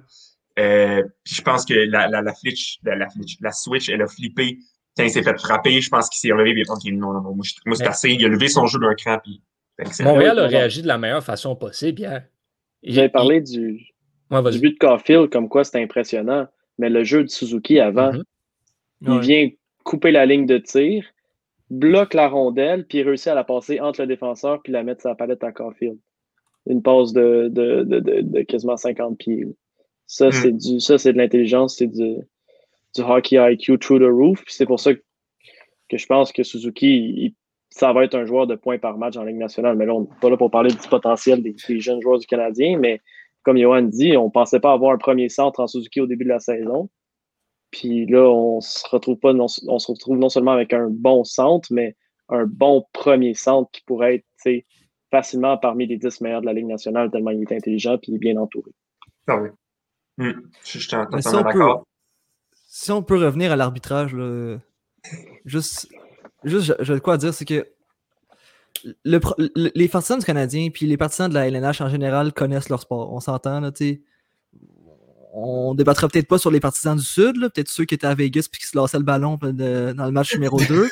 Euh, 0.59 1.03
puis 1.23 1.35
je 1.35 1.41
pense 1.41 1.65
que 1.65 1.73
la, 1.73 2.07
la, 2.07 2.21
la, 2.21 2.33
flitch, 2.33 2.79
la, 2.83 2.95
la, 2.95 3.51
switch, 3.51 3.89
elle 3.89 4.01
a 4.01 4.07
flippé 4.07 4.59
quand 4.97 5.03
il 5.03 5.09
s'est 5.09 5.23
fait 5.23 5.39
frapper. 5.39 5.79
Je 5.79 5.89
pense 5.89 6.09
qu'il 6.09 6.19
s'est 6.19 6.33
relevé. 6.33 6.63
OK, 6.67 6.83
non, 6.91 7.13
non, 7.13 7.21
non, 7.21 7.35
moi, 7.35 7.45
moi 7.65 7.75
c'est 7.75 7.87
assez. 7.87 8.09
Il 8.09 8.25
a 8.25 8.27
levé 8.27 8.47
son 8.47 8.65
jeu 8.65 8.79
d'un 8.79 8.95
cran. 8.95 9.19
Puis, 9.23 9.41
Montréal 10.01 10.39
a 10.39 10.47
réagi 10.47 10.81
de 10.81 10.87
la 10.87 10.97
meilleure 10.97 11.23
façon 11.23 11.55
possible 11.55 12.01
hier. 12.01 12.25
J'avais 12.83 13.09
parlé 13.09 13.41
du, 13.41 13.85
du 14.31 14.59
but 14.59 14.73
de 14.73 14.77
Caulfield, 14.77 15.29
comme 15.29 15.47
quoi 15.47 15.63
c'était 15.63 15.81
impressionnant. 15.81 16.47
Mais 16.77 16.89
le 16.89 17.03
jeu 17.03 17.23
de 17.23 17.29
Suzuki 17.29 17.79
avant, 17.79 18.11
mm-hmm. 18.11 18.23
il 19.01 19.19
vient 19.19 19.49
couper 19.83 20.11
la 20.11 20.25
ligne 20.25 20.45
de 20.45 20.57
tir, 20.57 21.05
bloque 21.69 22.13
la 22.13 22.27
rondelle, 22.27 22.85
puis 22.85 23.03
réussit 23.03 23.27
à 23.27 23.35
la 23.35 23.43
passer 23.43 23.79
entre 23.79 24.01
le 24.01 24.07
défenseur 24.07 24.61
puis 24.61 24.73
la 24.73 24.83
mettre 24.83 25.01
sur 25.01 25.09
la 25.09 25.15
palette 25.15 25.43
à 25.43 25.51
Caulfield. 25.51 25.97
Une 26.67 26.81
passe 26.81 27.13
de, 27.13 27.47
de, 27.49 27.83
de, 27.83 28.41
quasiment 28.41 28.77
50 28.77 29.17
pieds. 29.17 29.47
Ça, 30.05 30.27
mm. 30.27 30.31
c'est 30.31 30.51
du 30.51 30.79
ça, 30.79 30.97
c'est 30.97 31.13
de 31.13 31.17
l'intelligence, 31.17 31.77
c'est 31.77 31.87
du, 31.87 32.17
du 32.95 33.01
hockey 33.01 33.37
IQ 33.39 33.79
through 33.79 33.99
the 33.99 34.11
roof. 34.11 34.43
C'est 34.47 34.65
pour 34.65 34.79
ça 34.79 34.93
que, 34.93 35.01
que, 35.89 35.97
je 35.97 36.05
pense 36.05 36.31
que 36.31 36.43
Suzuki, 36.43 37.35
ça 37.69 37.93
va 37.93 38.03
être 38.03 38.15
un 38.15 38.25
joueur 38.25 38.47
de 38.47 38.55
points 38.55 38.79
par 38.79 38.97
match 38.97 39.17
en 39.17 39.23
Ligue 39.23 39.37
nationale. 39.37 39.75
Mais 39.77 39.85
là, 39.85 39.93
on 39.93 40.01
n'est 40.01 40.07
pas 40.21 40.29
là 40.29 40.37
pour 40.37 40.51
parler 40.51 40.71
du 40.71 40.87
potentiel 40.89 41.41
des, 41.41 41.55
jeunes 41.79 42.01
joueurs 42.01 42.19
du 42.19 42.27
Canadien, 42.27 42.77
mais 42.79 43.01
comme 43.43 43.57
Johan 43.57 43.83
dit, 43.83 44.17
on 44.17 44.25
ne 44.25 44.31
pensait 44.31 44.59
pas 44.59 44.73
avoir 44.73 44.91
un 44.91 44.97
premier 44.97 45.29
centre 45.29 45.59
en 45.59 45.67
Suzuki 45.67 46.01
au 46.01 46.07
début 46.07 46.25
de 46.25 46.29
la 46.29 46.39
saison. 46.39 46.89
Puis 47.71 48.05
là, 48.07 48.29
on 48.29 48.61
se 48.61 48.87
retrouve 48.89 49.17
pas 49.17 49.33
on 49.33 49.47
se 49.47 49.91
retrouve 49.91 50.17
non 50.17 50.29
seulement 50.29 50.51
avec 50.51 50.73
un 50.73 50.87
bon 50.89 51.23
centre, 51.23 51.69
mais 51.71 51.95
un 52.29 52.45
bon 52.45 52.85
premier 52.93 53.33
centre 53.33 53.69
qui 53.71 53.81
pourrait 53.81 54.15
être 54.15 54.63
facilement 55.11 55.57
parmi 55.57 55.87
les 55.87 55.97
10 55.97 56.21
meilleurs 56.21 56.41
de 56.41 56.45
la 56.45 56.53
Ligue 56.53 56.67
nationale, 56.67 57.09
tellement 57.11 57.31
il 57.31 57.41
est 57.41 57.51
intelligent 57.51 57.95
et 57.95 57.99
il 58.03 58.15
est 58.15 58.19
bien 58.19 58.37
entouré. 58.37 58.71
Ah 59.27 59.37
oui. 59.37 59.49
Hmm. 60.17 60.41
Je, 60.63 60.79
suis 60.79 60.89
d'accord. 60.89 61.85
Si 62.53 62.91
on 62.91 63.01
peut 63.01 63.17
revenir 63.17 63.51
à 63.51 63.55
l'arbitrage, 63.55 64.15
juste 65.45 65.87
juste, 66.43 66.75
je, 66.79 66.93
quoi 66.95 67.17
dire, 67.17 67.33
c'est 67.33 67.45
que 67.45 67.67
les 69.03 69.87
partisans 69.87 70.19
du 70.19 70.25
Canadien 70.25 70.69
puis 70.69 70.85
les 70.85 70.97
partisans 70.97 71.29
de 71.29 71.33
la 71.33 71.47
LNH 71.47 71.81
en 71.81 71.89
général 71.89 72.33
connaissent 72.33 72.69
leur 72.69 72.81
sport. 72.81 73.11
On 73.11 73.19
s'entend, 73.19 73.59
là, 73.59 73.71
tu 73.71 74.03
On 75.31 75.75
débattra 75.75 76.07
peut-être 76.07 76.27
pas 76.27 76.37
sur 76.37 76.49
les 76.49 76.59
partisans 76.59 76.97
du 76.97 77.03
Sud, 77.03 77.39
peut-être 77.39 77.69
ceux 77.69 77.85
qui 77.85 77.95
étaient 77.95 78.07
à 78.07 78.15
Vegas 78.15 78.47
puis 78.51 78.59
qui 78.61 78.67
se 78.67 78.77
lassaient 78.77 78.97
le 78.97 79.03
ballon 79.03 79.37
dans 79.41 80.05
le 80.05 80.11
match 80.11 80.33
numéro 80.33 80.59
2. 80.59 80.89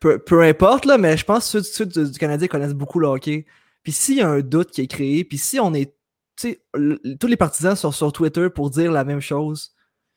peu, 0.26 0.42
importe, 0.42 0.84
là, 0.84 0.98
mais 0.98 1.16
je 1.16 1.24
pense 1.24 1.50
que 1.50 1.62
ceux, 1.62 1.86
du, 1.86 2.10
du 2.10 2.18
Canadien 2.18 2.48
connaissent 2.48 2.74
beaucoup 2.74 2.98
le 2.98 3.06
hockey. 3.06 3.46
Puis 3.82 3.92
s'il 3.92 4.16
y 4.16 4.20
a 4.20 4.28
un 4.28 4.40
doute 4.40 4.70
qui 4.70 4.82
est 4.82 4.86
créé, 4.86 5.24
puis 5.24 5.38
si 5.38 5.58
on 5.58 5.74
est. 5.74 5.94
tous 6.36 7.26
les 7.26 7.36
partisans 7.36 7.76
sont 7.76 7.92
sur 7.92 8.12
Twitter 8.12 8.48
pour 8.50 8.70
dire 8.70 8.92
la 8.92 9.04
même 9.04 9.20
chose, 9.20 9.72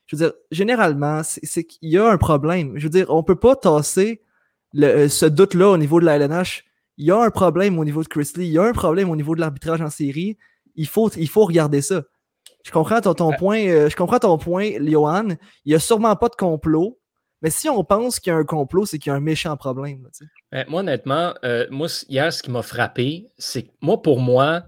je 0.06 0.16
veux 0.16 0.24
dire, 0.24 0.32
généralement, 0.50 1.22
c'est 1.24 1.64
qu'il 1.64 1.90
y 1.90 1.98
a 1.98 2.08
un 2.08 2.18
problème. 2.18 2.72
Je 2.76 2.84
veux 2.84 2.90
dire, 2.90 3.06
on 3.08 3.22
peut 3.22 3.36
pas 3.36 3.56
tasser 3.56 4.22
euh, 4.76 5.08
ce 5.08 5.26
doute-là 5.26 5.70
au 5.70 5.76
niveau 5.76 6.00
de 6.00 6.04
la 6.04 6.16
LNH. 6.16 6.64
Il 6.98 7.06
y 7.06 7.10
a 7.10 7.20
un 7.20 7.30
problème 7.30 7.78
au 7.78 7.84
niveau 7.84 8.02
de 8.02 8.08
Chris 8.08 8.30
Lee. 8.36 8.46
Il 8.46 8.52
y 8.52 8.58
a 8.58 8.62
un 8.62 8.72
problème 8.72 9.10
au 9.10 9.16
niveau 9.16 9.34
de 9.34 9.40
l'arbitrage 9.40 9.82
en 9.82 9.90
série. 9.90 10.38
Il 10.76 10.86
faut, 10.86 11.10
il 11.10 11.28
faut 11.28 11.44
regarder 11.44 11.82
ça. 11.82 12.02
Je 12.64 12.70
comprends 12.70 13.00
ton, 13.00 13.32
point, 13.32 13.66
euh, 13.66 13.88
je 13.88 13.96
comprends 13.96 14.18
ton 14.18 14.38
point, 14.38 14.72
Johan. 14.80 15.28
Il 15.64 15.70
n'y 15.70 15.74
a 15.74 15.78
sûrement 15.78 16.16
pas 16.16 16.28
de 16.28 16.34
complot. 16.34 16.98
Mais 17.42 17.50
si 17.50 17.68
on 17.68 17.84
pense 17.84 18.18
qu'il 18.18 18.32
y 18.32 18.34
a 18.34 18.38
un 18.38 18.44
complot, 18.44 18.86
c'est 18.86 18.98
qu'il 18.98 19.10
y 19.10 19.12
a 19.12 19.16
un 19.16 19.20
méchant 19.20 19.56
problème. 19.56 20.08
Ben, 20.50 20.64
moi, 20.68 20.80
honnêtement, 20.80 21.34
euh, 21.44 21.66
moi, 21.70 21.86
hier, 22.08 22.32
ce 22.32 22.42
qui 22.42 22.50
m'a 22.50 22.62
frappé, 22.62 23.26
c'est 23.38 23.64
que 23.64 23.70
moi, 23.80 24.00
pour 24.00 24.20
moi, 24.20 24.64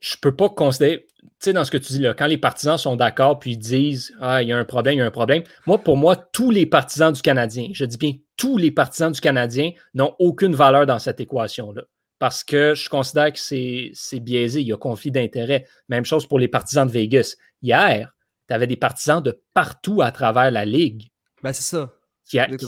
je 0.00 0.16
peux 0.16 0.34
pas 0.34 0.48
considérer 0.48 1.06
sais, 1.38 1.52
dans 1.52 1.64
ce 1.64 1.70
que 1.70 1.76
tu 1.76 1.92
dis 1.92 1.98
là, 2.00 2.14
quand 2.14 2.26
les 2.26 2.38
partisans 2.38 2.78
sont 2.78 2.96
d'accord 2.96 3.38
puis 3.38 3.52
ils 3.52 3.58
disent 3.58 4.14
Ah, 4.20 4.42
il 4.42 4.48
y 4.48 4.52
a 4.52 4.58
un 4.58 4.64
problème, 4.64 4.94
il 4.94 4.98
y 4.98 5.02
a 5.02 5.06
un 5.06 5.10
problème. 5.10 5.42
Moi, 5.66 5.78
pour 5.78 5.96
moi, 5.96 6.16
tous 6.16 6.50
les 6.50 6.66
partisans 6.66 7.12
du 7.12 7.22
Canadien, 7.22 7.68
je 7.72 7.84
dis 7.84 7.96
bien 7.96 8.12
tous 8.36 8.56
les 8.56 8.70
partisans 8.70 9.12
du 9.12 9.20
Canadien 9.20 9.72
n'ont 9.94 10.14
aucune 10.18 10.54
valeur 10.54 10.86
dans 10.86 10.98
cette 10.98 11.20
équation-là. 11.20 11.82
Parce 12.24 12.42
que 12.42 12.74
je 12.74 12.88
considère 12.88 13.30
que 13.32 13.38
c'est 13.38 14.20
biaisé, 14.20 14.62
il 14.62 14.66
y 14.68 14.72
a 14.72 14.78
conflit 14.78 15.10
d'intérêts. 15.10 15.66
Même 15.90 16.06
chose 16.06 16.26
pour 16.26 16.38
les 16.38 16.48
partisans 16.48 16.86
de 16.86 16.92
Vegas. 16.92 17.36
Hier, 17.60 18.14
tu 18.48 18.54
avais 18.54 18.66
des 18.66 18.78
partisans 18.78 19.22
de 19.22 19.42
partout 19.52 20.00
à 20.00 20.10
travers 20.10 20.50
la 20.50 20.64
Ligue. 20.64 21.10
Ben, 21.42 21.52
c'est 21.52 21.76
ça. 21.76 21.92
Qui, 22.24 22.38
qui 22.56 22.66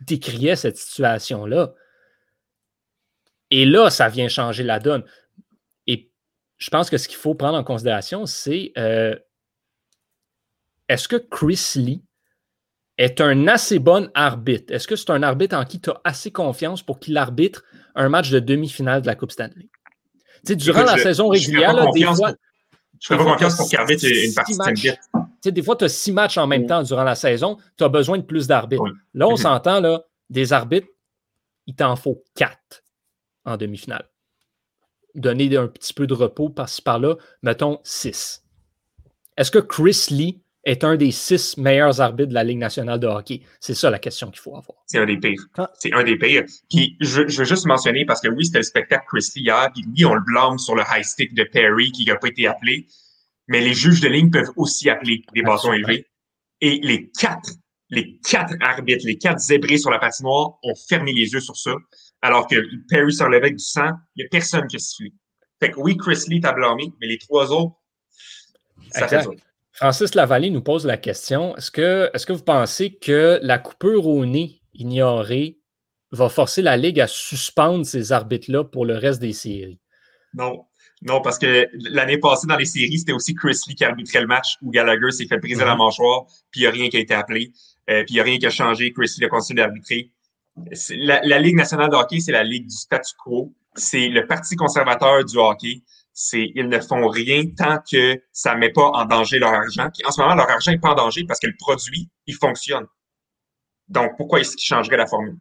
décriaient 0.00 0.56
cette 0.56 0.78
situation-là. 0.78 1.74
Et 3.52 3.64
là, 3.66 3.88
ça 3.90 4.08
vient 4.08 4.28
changer 4.28 4.64
la 4.64 4.80
donne 4.80 5.04
je 6.58 6.70
pense 6.70 6.90
que 6.90 6.98
ce 6.98 7.08
qu'il 7.08 7.18
faut 7.18 7.34
prendre 7.34 7.58
en 7.58 7.64
considération, 7.64 8.26
c'est 8.26 8.72
euh, 8.78 9.14
est-ce 10.88 11.08
que 11.08 11.16
Chris 11.16 11.72
Lee 11.76 12.02
est 12.98 13.20
un 13.20 13.46
assez 13.48 13.78
bon 13.78 14.10
arbitre? 14.14 14.72
Est-ce 14.72 14.86
que 14.88 14.96
c'est 14.96 15.10
un 15.10 15.22
arbitre 15.22 15.56
en 15.56 15.64
qui 15.64 15.80
tu 15.80 15.90
as 15.90 16.00
assez 16.04 16.30
confiance 16.30 16.82
pour 16.82 16.98
qu'il 16.98 17.16
arbitre 17.16 17.64
un 17.94 18.08
match 18.08 18.30
de 18.30 18.38
demi-finale 18.38 19.02
de 19.02 19.06
la 19.06 19.14
Coupe 19.14 19.32
Stanley? 19.32 19.68
Tu 20.44 20.52
sais, 20.52 20.56
durant 20.56 20.84
la 20.84 20.98
saison 20.98 21.28
régulière, 21.28 21.74
des 21.92 22.04
fois. 22.04 22.32
je 23.00 23.14
ne 23.14 23.18
pas 23.18 23.24
confiance 23.24 23.56
pour 23.56 23.68
qu'il 23.68 23.78
arbitre 23.78 24.04
une 24.06 24.34
partie 24.34 24.56
de 24.56 25.50
Des 25.50 25.62
fois, 25.62 25.76
tu 25.76 25.84
as 25.84 25.88
six 25.88 26.12
matchs 26.12 26.38
en 26.38 26.46
même 26.46 26.66
temps 26.66 26.82
durant 26.82 27.04
la 27.04 27.14
saison, 27.14 27.56
tu 27.76 27.84
as 27.84 27.88
besoin 27.88 28.18
de 28.18 28.22
plus 28.22 28.46
d'arbitres. 28.46 28.84
Là, 29.14 29.28
on 29.28 29.34
mm-hmm. 29.34 29.36
s'entend, 29.36 29.80
là, 29.80 30.02
des 30.30 30.52
arbitres, 30.52 30.88
il 31.66 31.74
t'en 31.74 31.96
faut 31.96 32.22
quatre 32.34 32.82
en 33.44 33.56
demi-finale 33.56 34.08
donner 35.16 35.56
un 35.56 35.66
petit 35.66 35.94
peu 35.94 36.06
de 36.06 36.14
repos 36.14 36.50
par-ci 36.50 36.82
par-là, 36.82 37.16
mettons 37.42 37.80
6. 37.82 38.44
Est-ce 39.36 39.50
que 39.50 39.58
Chris 39.58 40.06
Lee 40.10 40.42
est 40.66 40.84
un 40.84 40.96
des 40.96 41.10
six 41.10 41.56
meilleurs 41.56 42.00
arbitres 42.00 42.28
de 42.28 42.34
la 42.34 42.44
Ligue 42.44 42.58
nationale 42.58 43.00
de 43.00 43.06
hockey? 43.06 43.40
C'est 43.60 43.74
ça 43.74 43.88
la 43.88 43.98
question 43.98 44.30
qu'il 44.30 44.40
faut 44.40 44.56
avoir. 44.56 44.76
C'est 44.86 44.98
un 44.98 45.06
des 45.06 45.16
pires. 45.16 45.42
C'est 45.78 45.92
un 45.94 46.04
des 46.04 46.18
pires. 46.18 46.44
Puis 46.68 46.96
je, 47.00 47.22
veux 47.22 47.44
juste 47.44 47.66
mentionner, 47.66 48.04
parce 48.04 48.20
que 48.20 48.28
oui, 48.28 48.44
c'était 48.44 48.58
le 48.58 48.64
spectacle 48.64 49.04
Chris 49.08 49.30
Lee 49.36 49.42
hier, 49.42 49.70
puis 49.72 49.84
oui, 49.96 50.04
on 50.04 50.14
le 50.14 50.20
blâme 50.20 50.58
sur 50.58 50.74
le 50.74 50.82
high 50.90 51.04
stick 51.04 51.34
de 51.34 51.44
Perry 51.44 51.90
qui 51.92 52.04
n'a 52.04 52.16
pas 52.16 52.28
été 52.28 52.46
appelé, 52.46 52.86
mais 53.48 53.60
les 53.60 53.72
juges 53.72 54.00
de 54.00 54.08
ligne 54.08 54.30
peuvent 54.30 54.52
aussi 54.56 54.90
appeler 54.90 55.22
des 55.34 55.42
bâtons 55.42 55.72
élevés. 55.72 56.06
Et 56.60 56.80
les 56.82 57.10
quatre, 57.18 57.50
les 57.88 58.18
quatre 58.18 58.54
arbitres, 58.60 59.06
les 59.06 59.16
quatre 59.16 59.38
zébrés 59.38 59.78
sur 59.78 59.90
la 59.90 59.98
patinoire 59.98 60.58
ont 60.62 60.74
fermé 60.88 61.12
les 61.12 61.32
yeux 61.32 61.40
sur 61.40 61.56
ça 61.56 61.72
alors 62.22 62.46
que 62.46 62.56
Perry 62.88 63.12
sur 63.12 63.26
avec 63.26 63.56
du 63.56 63.64
sang, 63.64 63.90
il 64.14 64.22
n'y 64.22 64.26
a 64.26 64.28
personne 64.30 64.66
qui 64.66 64.76
a 64.76 64.78
sifflé. 64.78 65.12
Fait 65.60 65.70
que 65.70 65.80
oui, 65.80 65.96
Chris 65.96 66.24
Lee 66.28 66.40
t'a 66.40 66.52
blâmé, 66.52 66.92
mais 67.00 67.06
les 67.06 67.18
trois 67.18 67.52
autres, 67.52 67.76
ça 68.90 69.08
fait 69.08 69.22
ça. 69.22 69.30
Francis 69.76 70.14
Lavallée 70.14 70.50
nous 70.50 70.62
pose 70.62 70.86
la 70.86 70.96
question 70.96 71.56
est-ce 71.56 71.70
que, 71.70 72.10
est 72.12 72.24
que 72.24 72.32
vous 72.32 72.42
pensez 72.42 72.94
que 72.94 73.38
la 73.42 73.58
coupure 73.58 74.06
au 74.06 74.24
nez 74.24 74.62
ignorée 74.74 75.58
va 76.12 76.28
forcer 76.28 76.62
la 76.62 76.76
Ligue 76.76 77.00
à 77.00 77.06
suspendre 77.06 77.84
ces 77.84 78.12
arbitres-là 78.12 78.64
pour 78.64 78.86
le 78.86 78.96
reste 78.96 79.20
des 79.20 79.32
séries? 79.32 79.80
Non. 80.34 80.64
Non, 81.02 81.20
parce 81.20 81.38
que 81.38 81.68
l'année 81.90 82.16
passée, 82.16 82.46
dans 82.46 82.56
les 82.56 82.64
séries, 82.64 83.00
c'était 83.00 83.12
aussi 83.12 83.34
Chris 83.34 83.58
Lee 83.68 83.74
qui 83.74 83.84
arbitrait 83.84 84.22
le 84.22 84.26
match 84.26 84.56
où 84.62 84.70
Gallagher 84.70 85.10
s'est 85.10 85.26
fait 85.26 85.36
briser 85.36 85.62
la 85.62 85.72
mhm. 85.72 85.78
mâchoire, 85.78 86.24
puis 86.50 86.60
il 86.60 86.62
n'y 86.62 86.66
a 86.68 86.70
rien 86.70 86.88
qui 86.88 86.96
a 86.96 87.00
été 87.00 87.12
appelé, 87.12 87.52
euh, 87.90 88.02
puis 88.04 88.14
il 88.14 88.14
n'y 88.14 88.20
a 88.20 88.22
rien 88.22 88.38
qui 88.38 88.46
a 88.46 88.50
changé. 88.50 88.92
Chris 88.92 89.10
Lee 89.18 89.26
a 89.26 89.28
continué 89.28 89.62
d'arbitrer 89.62 90.10
la, 90.96 91.38
Ligue 91.38 91.56
nationale 91.56 91.90
de 91.90 91.96
hockey, 91.96 92.20
c'est 92.20 92.32
la 92.32 92.44
Ligue 92.44 92.66
du 92.66 92.76
statu 92.76 93.12
quo. 93.22 93.54
C'est 93.74 94.08
le 94.08 94.26
Parti 94.26 94.56
conservateur 94.56 95.24
du 95.24 95.36
hockey. 95.36 95.82
C'est 96.18 96.50
ils 96.54 96.66
ne 96.66 96.80
font 96.80 97.08
rien 97.08 97.44
tant 97.58 97.78
que 97.90 98.18
ça 98.32 98.54
ne 98.54 98.60
met 98.60 98.72
pas 98.72 98.86
en 98.86 99.04
danger 99.04 99.38
leur 99.38 99.52
argent. 99.52 99.90
En 100.06 100.10
ce 100.10 100.18
moment, 100.18 100.34
leur 100.34 100.48
argent 100.48 100.70
n'est 100.70 100.78
pas 100.78 100.92
en 100.92 100.94
danger 100.94 101.24
parce 101.28 101.38
que 101.38 101.46
le 101.46 101.56
produit, 101.58 102.08
il 102.26 102.34
fonctionne. 102.34 102.86
Donc, 103.88 104.16
pourquoi 104.16 104.40
est-ce 104.40 104.56
qu'ils 104.56 104.66
changeraient 104.66 104.96
la 104.96 105.06
formule? 105.06 105.36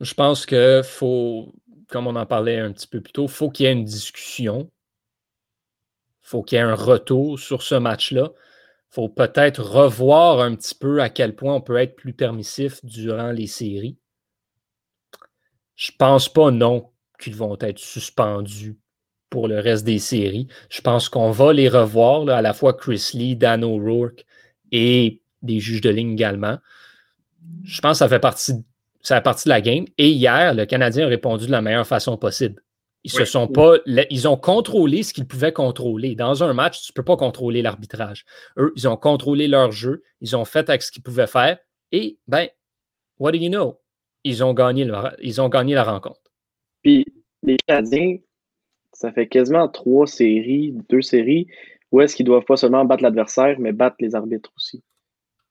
Je 0.00 0.14
pense 0.14 0.46
que 0.46 0.80
faut, 0.82 1.52
comme 1.88 2.06
on 2.06 2.16
en 2.16 2.24
parlait 2.24 2.58
un 2.58 2.72
petit 2.72 2.86
peu 2.86 3.02
plus 3.02 3.12
tôt, 3.12 3.28
faut 3.28 3.50
qu'il 3.50 3.66
y 3.66 3.68
ait 3.68 3.72
une 3.72 3.84
discussion. 3.84 4.70
faut 6.22 6.42
qu'il 6.42 6.56
y 6.56 6.58
ait 6.58 6.64
un 6.64 6.74
retour 6.74 7.38
sur 7.38 7.62
ce 7.62 7.74
match-là 7.74 8.30
faut 8.90 9.08
peut-être 9.08 9.62
revoir 9.62 10.40
un 10.40 10.56
petit 10.56 10.74
peu 10.74 11.00
à 11.00 11.08
quel 11.08 11.36
point 11.36 11.54
on 11.54 11.60
peut 11.60 11.76
être 11.76 11.94
plus 11.94 12.12
permissif 12.12 12.84
durant 12.84 13.30
les 13.30 13.46
séries. 13.46 13.96
Je 15.76 15.92
pense 15.96 16.28
pas, 16.28 16.50
non, 16.50 16.92
qu'ils 17.20 17.36
vont 17.36 17.56
être 17.60 17.78
suspendus 17.78 18.78
pour 19.30 19.48
le 19.48 19.60
reste 19.60 19.84
des 19.84 19.98
séries. 19.98 20.48
Je 20.68 20.80
pense 20.80 21.08
qu'on 21.08 21.30
va 21.30 21.52
les 21.52 21.68
revoir, 21.68 22.28
à 22.28 22.42
la 22.42 22.52
fois 22.52 22.74
Chris 22.74 23.10
Lee, 23.14 23.36
Dan 23.36 23.64
O'Rourke 23.64 24.26
et 24.72 25.22
des 25.42 25.60
juges 25.60 25.80
de 25.80 25.90
ligne 25.90 26.12
également. 26.12 26.58
Je 27.64 27.80
pense 27.80 27.92
que 27.92 27.98
ça 27.98 28.08
fait 28.08 28.20
partie, 28.20 28.52
ça 29.00 29.16
fait 29.16 29.22
partie 29.22 29.44
de 29.44 29.50
la 29.50 29.60
game. 29.60 29.86
Et 29.96 30.10
hier, 30.10 30.52
le 30.54 30.66
Canadien 30.66 31.06
a 31.06 31.08
répondu 31.08 31.46
de 31.46 31.52
la 31.52 31.62
meilleure 31.62 31.86
façon 31.86 32.16
possible. 32.16 32.62
Ils 33.02 33.10
se 33.10 33.24
sont 33.24 33.48
pas. 33.48 33.76
Ils 34.10 34.28
ont 34.28 34.36
contrôlé 34.36 35.02
ce 35.02 35.14
qu'ils 35.14 35.26
pouvaient 35.26 35.54
contrôler. 35.54 36.14
Dans 36.14 36.44
un 36.44 36.52
match, 36.52 36.82
tu 36.82 36.92
ne 36.92 36.94
peux 36.94 37.04
pas 37.04 37.16
contrôler 37.16 37.62
l'arbitrage. 37.62 38.26
Eux, 38.58 38.74
ils 38.76 38.88
ont 38.88 38.96
contrôlé 38.96 39.48
leur 39.48 39.72
jeu. 39.72 40.02
Ils 40.20 40.36
ont 40.36 40.44
fait 40.44 40.68
avec 40.68 40.82
ce 40.82 40.92
qu'ils 40.92 41.02
pouvaient 41.02 41.26
faire. 41.26 41.58
Et, 41.92 42.18
ben, 42.28 42.48
what 43.18 43.32
do 43.32 43.38
you 43.38 43.48
know? 43.48 43.80
Ils 44.22 44.44
ont 44.44 44.52
gagné, 44.52 44.86
ils 45.22 45.40
ont 45.40 45.48
gagné 45.48 45.74
la 45.74 45.84
rencontre. 45.84 46.20
Puis, 46.82 47.06
les 47.42 47.56
Canadiens, 47.66 48.18
ça 49.00 49.12
fait 49.12 49.28
quasiment 49.28 49.66
trois 49.66 50.06
séries, 50.06 50.74
deux 50.90 51.00
séries, 51.00 51.46
où 51.90 52.02
est-ce 52.02 52.14
qu'ils 52.14 52.26
doivent 52.26 52.44
pas 52.44 52.58
seulement 52.58 52.84
battre 52.84 53.02
l'adversaire, 53.02 53.58
mais 53.58 53.72
battre 53.72 53.96
les 53.98 54.14
arbitres 54.14 54.52
aussi. 54.58 54.82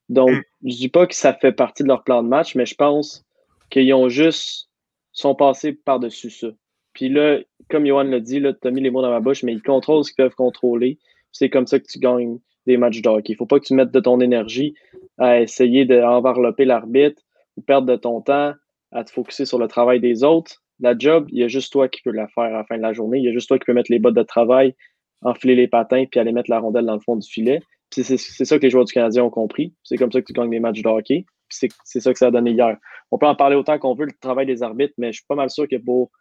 Donc, 0.08 0.30
mm. 0.30 0.44
je 0.66 0.76
dis 0.76 0.90
pas 0.90 1.08
que 1.08 1.16
ça 1.16 1.34
fait 1.34 1.52
partie 1.52 1.82
de 1.82 1.88
leur 1.88 2.04
plan 2.04 2.22
de 2.22 2.28
match, 2.28 2.54
mais 2.54 2.68
je 2.68 2.76
pense 2.76 3.26
qu'ils 3.72 3.92
ont 3.96 4.08
juste 4.08 4.70
sont 5.14 5.34
passés 5.34 5.74
par-dessus 5.74 6.30
ça. 6.30 6.50
Puis 6.94 7.10
là, 7.10 7.40
comme 7.72 7.88
Johan 7.88 8.04
l'a 8.04 8.20
dit, 8.20 8.40
tu 8.40 8.68
as 8.68 8.72
mis 8.72 8.82
les 8.82 8.92
mots 8.92 9.02
dans 9.02 9.10
ma 9.10 9.20
bouche, 9.20 9.42
mais 9.42 9.54
ils 9.54 9.64
contrôlent 9.64 10.04
ce 10.04 10.12
qu'ils 10.12 10.24
peuvent 10.24 10.36
contrôler. 10.36 11.00
C'est 11.32 11.50
comme 11.50 11.66
ça 11.66 11.80
que 11.80 11.88
tu 11.88 11.98
gagnes 11.98 12.38
des 12.68 12.78
matchs 12.78 13.02
de 13.02 13.10
hockey. 13.10 13.34
Il 13.34 13.36
ne 13.36 13.38
faut 13.38 13.46
pas 13.48 13.60
que 13.60 13.66
tu 13.66 13.74
mettes 13.74 13.92
de 13.92 14.00
ton 14.00 14.20
énergie 14.20 14.76
à 15.18 15.42
essayer 15.42 15.86
d'envelopper 15.86 16.66
l'arbitre 16.66 17.24
ou 17.58 17.62
perdre 17.62 17.88
de 17.88 17.96
ton 17.96 18.22
temps 18.22 18.54
à 18.92 19.04
te 19.04 19.10
focuser 19.12 19.46
sur 19.46 19.58
le 19.58 19.68
travail 19.68 20.00
des 20.00 20.24
autres. 20.24 20.62
La 20.80 20.98
job, 20.98 21.28
il 21.32 21.40
y 21.40 21.44
a 21.44 21.48
juste 21.48 21.72
toi 21.72 21.90
qui 21.90 22.02
peux 22.02 22.12
la 22.12 22.28
faire 22.28 22.44
à 22.44 22.50
la 22.50 22.64
fin 22.64 22.78
de 22.78 22.82
la 22.82 22.94
journée. 22.94 23.20
Il 23.20 23.26
y 23.26 23.30
a 23.30 23.34
juste 23.34 23.48
toi 23.48 23.60
qui 23.60 23.66
peux 23.66 23.74
mettre 23.74 23.92
les 23.92 24.00
bottes 24.00 24.16
de 24.16 24.24
travail, 24.24 24.76
enfiler 25.22 25.56
les 25.56 25.68
patins, 25.68 26.06
puis 26.10 26.20
aller 26.20 26.32
mettre 26.32 26.50
la 26.50 26.60
rondelle 26.60 26.86
dans 26.86 26.94
le 26.94 27.02
fond 27.02 27.16
du 27.16 27.28
filet. 27.28 27.62
C'est 27.92 28.04
ça 28.18 28.58
que 28.58 28.64
les 28.64 28.70
joueurs 28.70 28.86
du 28.86 28.94
Canadien 28.94 29.24
ont 29.24 29.30
compris. 29.30 29.74
C'est 29.84 29.98
comme 29.98 30.12
ça 30.12 30.22
que 30.22 30.26
tu 30.26 30.34
gagnes 30.34 30.52
des 30.52 30.60
matchs 30.60 30.82
de 30.82 30.88
hockey. 30.88 31.26
C'est 31.50 31.72
ça 32.00 32.14
que 32.14 32.20
ça 32.20 32.28
a 32.28 32.32
donné 32.32 32.52
hier. 32.52 32.78
On 33.12 33.18
peut 33.18 33.26
en 33.26 33.36
parler 33.36 33.56
autant 33.56 33.80
qu'on 33.80 33.96
veut, 33.96 34.06
le 34.06 34.12
travail 34.22 34.46
des 34.46 34.62
arbitres, 34.62 34.94
mais 34.98 35.12
je 35.12 35.18
suis 35.18 35.26
pas 35.28 35.36
mal 35.36 35.50
sûr 35.50 35.68
que 35.68 35.78
pour 35.78 36.12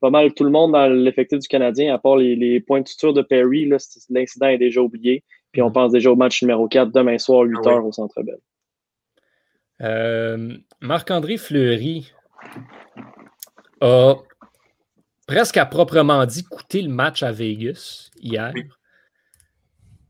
pas 0.00 0.10
mal 0.10 0.32
tout 0.34 0.44
le 0.44 0.50
monde 0.50 0.72
dans 0.72 0.86
l'effectif 0.86 1.38
du 1.38 1.48
Canadien, 1.48 1.92
à 1.92 1.98
part 1.98 2.16
les, 2.16 2.36
les 2.36 2.60
points 2.60 2.80
de 2.80 2.86
suture 2.86 3.12
de 3.12 3.22
Perry, 3.22 3.66
l'incident 3.66 4.46
est 4.46 4.58
déjà 4.58 4.80
oublié. 4.80 5.24
Puis 5.52 5.62
on 5.62 5.68
mm-hmm. 5.68 5.72
pense 5.72 5.92
déjà 5.92 6.12
au 6.12 6.16
match 6.16 6.42
numéro 6.42 6.68
4 6.68 6.92
demain 6.92 7.18
soir, 7.18 7.42
8 7.42 7.56
h 7.56 7.60
ah 7.66 7.82
au 7.82 7.92
Centre 7.92 8.22
Bell. 8.22 8.38
Euh, 9.82 10.56
Marc-André 10.80 11.36
Fleury 11.36 12.12
a 13.80 14.14
presque 15.26 15.56
à 15.56 15.66
proprement 15.66 16.24
dit 16.26 16.44
coûté 16.44 16.82
le 16.82 16.88
match 16.88 17.22
à 17.22 17.32
Vegas 17.32 18.10
hier. 18.20 18.52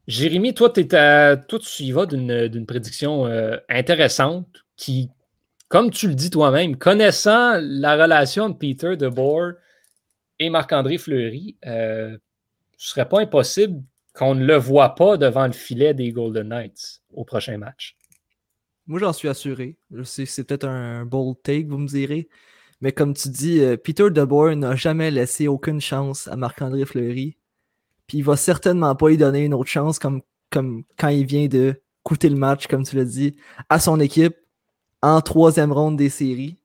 Jérémy, 0.06 0.54
toi, 0.54 0.70
toi, 0.70 1.58
tu 1.58 1.82
y 1.82 1.92
vas 1.92 2.06
d'une 2.06 2.66
prédiction 2.66 3.26
euh, 3.26 3.56
intéressante 3.68 4.46
qui, 4.76 5.10
comme 5.68 5.90
tu 5.90 6.06
le 6.06 6.14
dis 6.14 6.30
toi-même, 6.30 6.76
connaissant 6.76 7.58
la 7.60 8.00
relation 8.00 8.48
de 8.48 8.54
Peter 8.54 8.96
DeBoer 8.96 9.54
et 10.38 10.48
Marc-André 10.48 10.98
Fleury, 10.98 11.56
euh, 11.66 12.16
ce 12.76 12.88
ne 12.88 12.90
serait 12.90 13.08
pas 13.08 13.20
impossible 13.20 13.82
qu'on 14.14 14.34
ne 14.34 14.44
le 14.44 14.56
voit 14.56 14.94
pas 14.94 15.16
devant 15.16 15.46
le 15.46 15.52
filet 15.52 15.92
des 15.92 16.12
Golden 16.12 16.48
Knights 16.48 17.02
au 17.12 17.24
prochain 17.24 17.58
match. 17.58 17.96
Moi, 18.86 19.00
j'en 19.00 19.12
suis 19.12 19.28
assuré. 19.28 19.76
Je 19.90 20.04
sais 20.04 20.24
que 20.24 20.30
c'est 20.30 20.44
peut-être 20.44 20.68
un 20.68 21.04
bold 21.04 21.36
take, 21.42 21.66
vous 21.66 21.78
me 21.78 21.88
direz. 21.88 22.28
Mais 22.80 22.92
comme 22.92 23.14
tu 23.14 23.28
dis, 23.28 23.60
euh, 23.60 23.76
Peter 23.76 24.10
DeBoer 24.10 24.54
n'a 24.56 24.76
jamais 24.76 25.10
laissé 25.10 25.48
aucune 25.48 25.80
chance 25.80 26.28
à 26.28 26.36
Marc-André 26.36 26.84
Fleury. 26.84 27.36
Puis 28.06 28.18
il 28.18 28.24
va 28.24 28.36
certainement 28.36 28.94
pas 28.94 29.08
lui 29.08 29.16
donner 29.16 29.44
une 29.44 29.54
autre 29.54 29.70
chance 29.70 29.98
comme, 29.98 30.22
comme 30.50 30.84
quand 30.98 31.08
il 31.08 31.26
vient 31.26 31.48
de 31.48 31.80
coûter 32.02 32.28
le 32.28 32.36
match, 32.36 32.66
comme 32.66 32.84
tu 32.84 32.96
l'as 32.96 33.04
dit, 33.04 33.36
à 33.68 33.80
son 33.80 33.98
équipe 33.98 34.36
en 35.02 35.20
troisième 35.20 35.72
ronde 35.72 35.96
des 35.96 36.08
séries. 36.08 36.58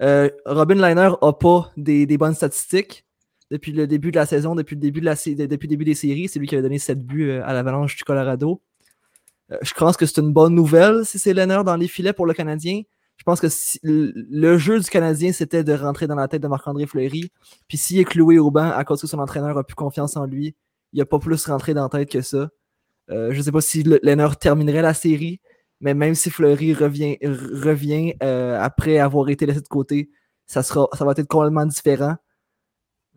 Euh, 0.00 0.30
Robin 0.46 0.76
Liner 0.76 1.10
n'a 1.20 1.32
pas 1.32 1.70
des, 1.76 2.06
bonnes 2.16 2.34
statistiques 2.34 3.04
depuis 3.50 3.72
le 3.72 3.86
début 3.86 4.10
de 4.10 4.16
la 4.16 4.24
saison, 4.24 4.54
depuis 4.54 4.76
le 4.76 4.80
début, 4.80 5.00
de 5.00 5.04
la, 5.04 5.14
depuis 5.14 5.68
début 5.68 5.84
des 5.84 5.94
séries. 5.94 6.28
C'est 6.28 6.38
lui 6.38 6.46
qui 6.46 6.54
avait 6.54 6.62
donné 6.62 6.78
7 6.78 7.04
buts 7.04 7.28
euh, 7.28 7.44
à 7.44 7.52
l'Avalanche 7.52 7.96
du 7.96 8.04
Colorado. 8.04 8.62
Je 9.62 9.74
pense 9.74 9.96
que 9.96 10.06
c'est 10.06 10.20
une 10.20 10.32
bonne 10.32 10.54
nouvelle 10.54 11.04
si 11.04 11.18
c'est 11.18 11.34
Liner 11.34 11.62
dans 11.64 11.76
les 11.76 11.88
filets 11.88 12.12
pour 12.12 12.24
le 12.24 12.32
Canadien. 12.32 12.82
Je 13.20 13.24
pense 13.24 13.38
que 13.38 13.48
le 13.82 14.56
jeu 14.56 14.80
du 14.80 14.88
Canadien, 14.88 15.30
c'était 15.30 15.62
de 15.62 15.74
rentrer 15.74 16.06
dans 16.06 16.14
la 16.14 16.26
tête 16.26 16.42
de 16.42 16.48
Marc-André 16.48 16.86
Fleury. 16.86 17.30
Puis 17.68 17.76
s'il 17.76 17.98
est 17.98 18.04
cloué 18.04 18.38
au 18.38 18.50
banc 18.50 18.70
à 18.70 18.82
cause 18.84 19.02
que 19.02 19.06
son 19.06 19.18
entraîneur 19.18 19.58
a 19.58 19.62
plus 19.62 19.74
confiance 19.74 20.16
en 20.16 20.24
lui, 20.24 20.56
il 20.94 21.00
n'a 21.00 21.04
pas 21.04 21.18
plus 21.18 21.44
rentré 21.44 21.74
dans 21.74 21.82
la 21.82 21.88
tête 21.90 22.10
que 22.10 22.22
ça. 22.22 22.48
je 23.08 23.36
ne 23.36 23.42
sais 23.42 23.52
pas 23.52 23.60
si 23.60 23.84
Liner 24.02 24.28
terminerait 24.40 24.80
la 24.80 24.94
série, 24.94 25.38
mais 25.80 25.94
même 25.94 26.14
si 26.14 26.30
Fleury 26.30 26.72
revient, 26.74 27.18
revient 27.22 28.14
euh, 28.22 28.58
après 28.58 28.98
avoir 28.98 29.28
été 29.28 29.46
laissé 29.46 29.60
de 29.60 29.68
côté, 29.68 30.10
ça, 30.46 30.62
sera, 30.62 30.88
ça 30.92 31.04
va 31.04 31.12
être 31.12 31.26
complètement 31.26 31.66
différent. 31.66 32.16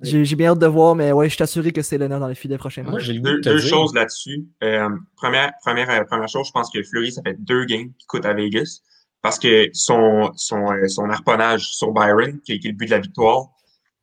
J'ai 0.02 0.36
bien 0.36 0.52
hâte 0.52 0.60
de 0.60 0.68
voir, 0.68 0.96
mais 0.96 1.13
ouais, 1.13 1.30
je 1.30 1.36
suis 1.36 1.44
assuré 1.44 1.72
que 1.72 1.82
c'est 1.82 1.98
l'honneur 1.98 2.20
dans 2.20 2.28
les 2.28 2.36
filets 2.36 2.58
prochainement. 2.58 2.92
Moi, 2.92 3.00
j'ai 3.00 3.20
deux, 3.20 3.39
deux 3.39 3.60
choses 3.60 3.94
là-dessus. 3.94 4.46
Euh, 4.62 4.89
première, 5.16 5.54
première, 5.63 5.89
euh, 5.89 6.04
première 6.04 6.28
chose, 6.28 6.48
je 6.48 6.52
pense 6.52 6.70
que 6.72 6.84
Fleury, 6.84 7.12
ça 7.12 7.22
fait 7.22 7.38
deux 7.39 7.63
games 7.63 7.89
qui 7.98 8.06
coûtent 8.06 8.26
à 8.26 8.34
Vegas 8.34 8.82
parce 9.24 9.40
que 9.40 9.70
son, 9.74 10.32
son, 10.36 10.68
son 10.88 11.10
harponnage 11.10 11.70
sur 11.70 11.92
Byron, 11.92 12.42
qui 12.42 12.52
a 12.52 12.56
été 12.56 12.68
le 12.68 12.76
but 12.76 12.88
de 12.88 12.92
la 12.92 13.00
victoire, 13.00 13.48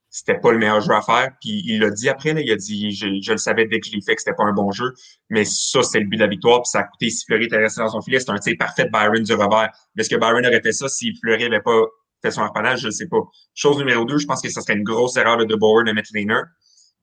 c'était 0.09 0.39
pas 0.41 0.51
le 0.51 0.59
meilleur 0.59 0.81
jeu 0.81 0.93
à 0.95 1.03
faire. 1.03 1.31
Puis 1.43 1.63
il 1.67 1.79
l'a 1.79 1.91
dit 1.91 2.09
après, 2.09 2.33
là, 2.33 2.41
il 2.41 2.51
a 2.51 2.57
dit 2.57 2.91
je, 2.91 3.31
le 3.31 3.37
savais 3.37 3.67
dès 3.67 3.81
que 3.81 3.87
je 3.87 3.93
l'ai 3.93 4.01
fait 4.01 4.17
que 4.17 4.23
c'était 4.23 4.35
pas 4.35 4.45
un 4.45 4.55
bon 4.55 4.73
jeu, 4.73 4.95
mais 5.29 5.45
ça, 5.45 5.83
c'est 5.83 6.01
le 6.01 6.07
but 6.07 6.17
de 6.17 6.23
la 6.23 6.29
victoire. 6.29 6.63
Puis 6.63 6.71
ça 6.71 6.81
a 6.81 6.85
coûté 6.85 7.11
si 7.11 7.27
Fleury 7.27 7.45
était 7.45 7.59
resté 7.59 7.83
dans 7.83 7.91
son 7.91 8.01
filet. 8.01 8.19
C'est 8.19 8.31
un 8.31 8.39
tir 8.39 8.57
parfait 8.59 8.89
Byron 8.91 9.23
du 9.23 9.35
revers. 9.35 9.71
Mais 9.95 10.01
est-ce 10.01 10.09
que 10.09 10.17
Byron 10.17 10.45
aurait 10.45 10.63
fait 10.63 10.73
ça 10.73 10.89
si 10.89 11.15
Fleury 11.21 11.45
avait 11.45 11.61
pas 11.61 11.83
fait 12.23 12.31
son 12.31 12.41
harponnage? 12.41 12.81
Je 12.81 12.87
ne 12.87 12.93
sais 12.93 13.07
pas. 13.07 13.21
Chose 13.55 13.77
numéro 13.77 14.07
deux, 14.07 14.19
je 14.19 14.27
pense 14.27 14.41
que 14.41 14.49
ça 14.49 14.63
serait 14.63 14.75
une 14.75 14.85
grosse 14.85 15.19
erreur 15.19 15.37
de 15.37 15.45
De 15.45 15.55
de 15.55 15.93
mettre 15.93 16.11
Laner. 16.15 16.43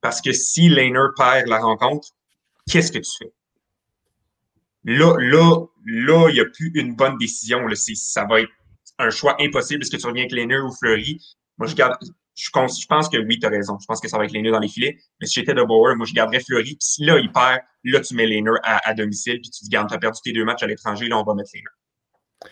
Parce 0.02 0.22
que 0.22 0.34
si 0.34 0.70
Laner 0.70 1.08
perd 1.16 1.48
la 1.48 1.60
rencontre, 1.60 2.10
qu'est-ce 2.68 2.92
que 2.92 2.98
tu 2.98 3.12
fais? 3.20 3.32
Là, 4.88 5.18
là, 5.20 5.66
là, 5.86 6.30
il 6.30 6.36
n'y 6.36 6.40
a 6.40 6.46
plus 6.46 6.72
une 6.74 6.96
bonne 6.96 7.18
décision. 7.18 7.68
Là. 7.68 7.76
Ça 7.76 8.26
va 8.26 8.40
être 8.40 8.50
un 8.98 9.10
choix 9.10 9.36
impossible. 9.40 9.84
Est-ce 9.84 9.92
que 9.92 9.98
tu 9.98 10.08
reviens 10.08 10.24
avec 10.24 10.32
Laner 10.32 10.60
ou 10.60 10.72
Fleury? 10.72 11.20
Moi, 11.58 11.68
je 11.68 11.76
garde, 11.76 11.98
je, 12.36 12.50
pense 12.52 13.10
que 13.10 13.18
oui, 13.18 13.38
tu 13.38 13.46
as 13.46 13.50
raison. 13.50 13.78
Je 13.82 13.86
pense 13.86 14.00
que 14.00 14.08
ça 14.08 14.18
va 14.18 14.24
être 14.24 14.32
Lainer 14.32 14.50
dans 14.50 14.60
les 14.60 14.70
filets. 14.70 14.98
Mais 15.20 15.28
si 15.28 15.42
j'étais 15.42 15.54
de 15.54 15.62
Bauer, 15.62 15.98
moi, 15.98 16.06
je 16.06 16.14
garderais 16.14 16.40
Fleury. 16.40 16.70
Puis 16.70 16.78
si 16.80 17.04
là, 17.04 17.20
il 17.20 17.30
perd, 17.34 17.60
là, 17.84 18.00
tu 18.00 18.16
mets 18.16 18.26
Lainer 18.26 18.52
à, 18.64 18.90
à 18.90 18.94
domicile. 18.94 19.42
Puis 19.42 19.52
tu 19.52 19.66
te 19.66 19.70
gardes, 19.70 19.90
tu 19.90 19.96
as 19.96 20.00
perdu 20.00 20.22
tes 20.24 20.32
deux 20.32 20.46
matchs 20.46 20.64
à 20.64 20.68
l'étranger. 20.68 21.10
Là, 21.10 21.20
on 21.20 21.24
va 21.24 21.36
mettre 21.36 21.50
Lainer. 21.54 21.68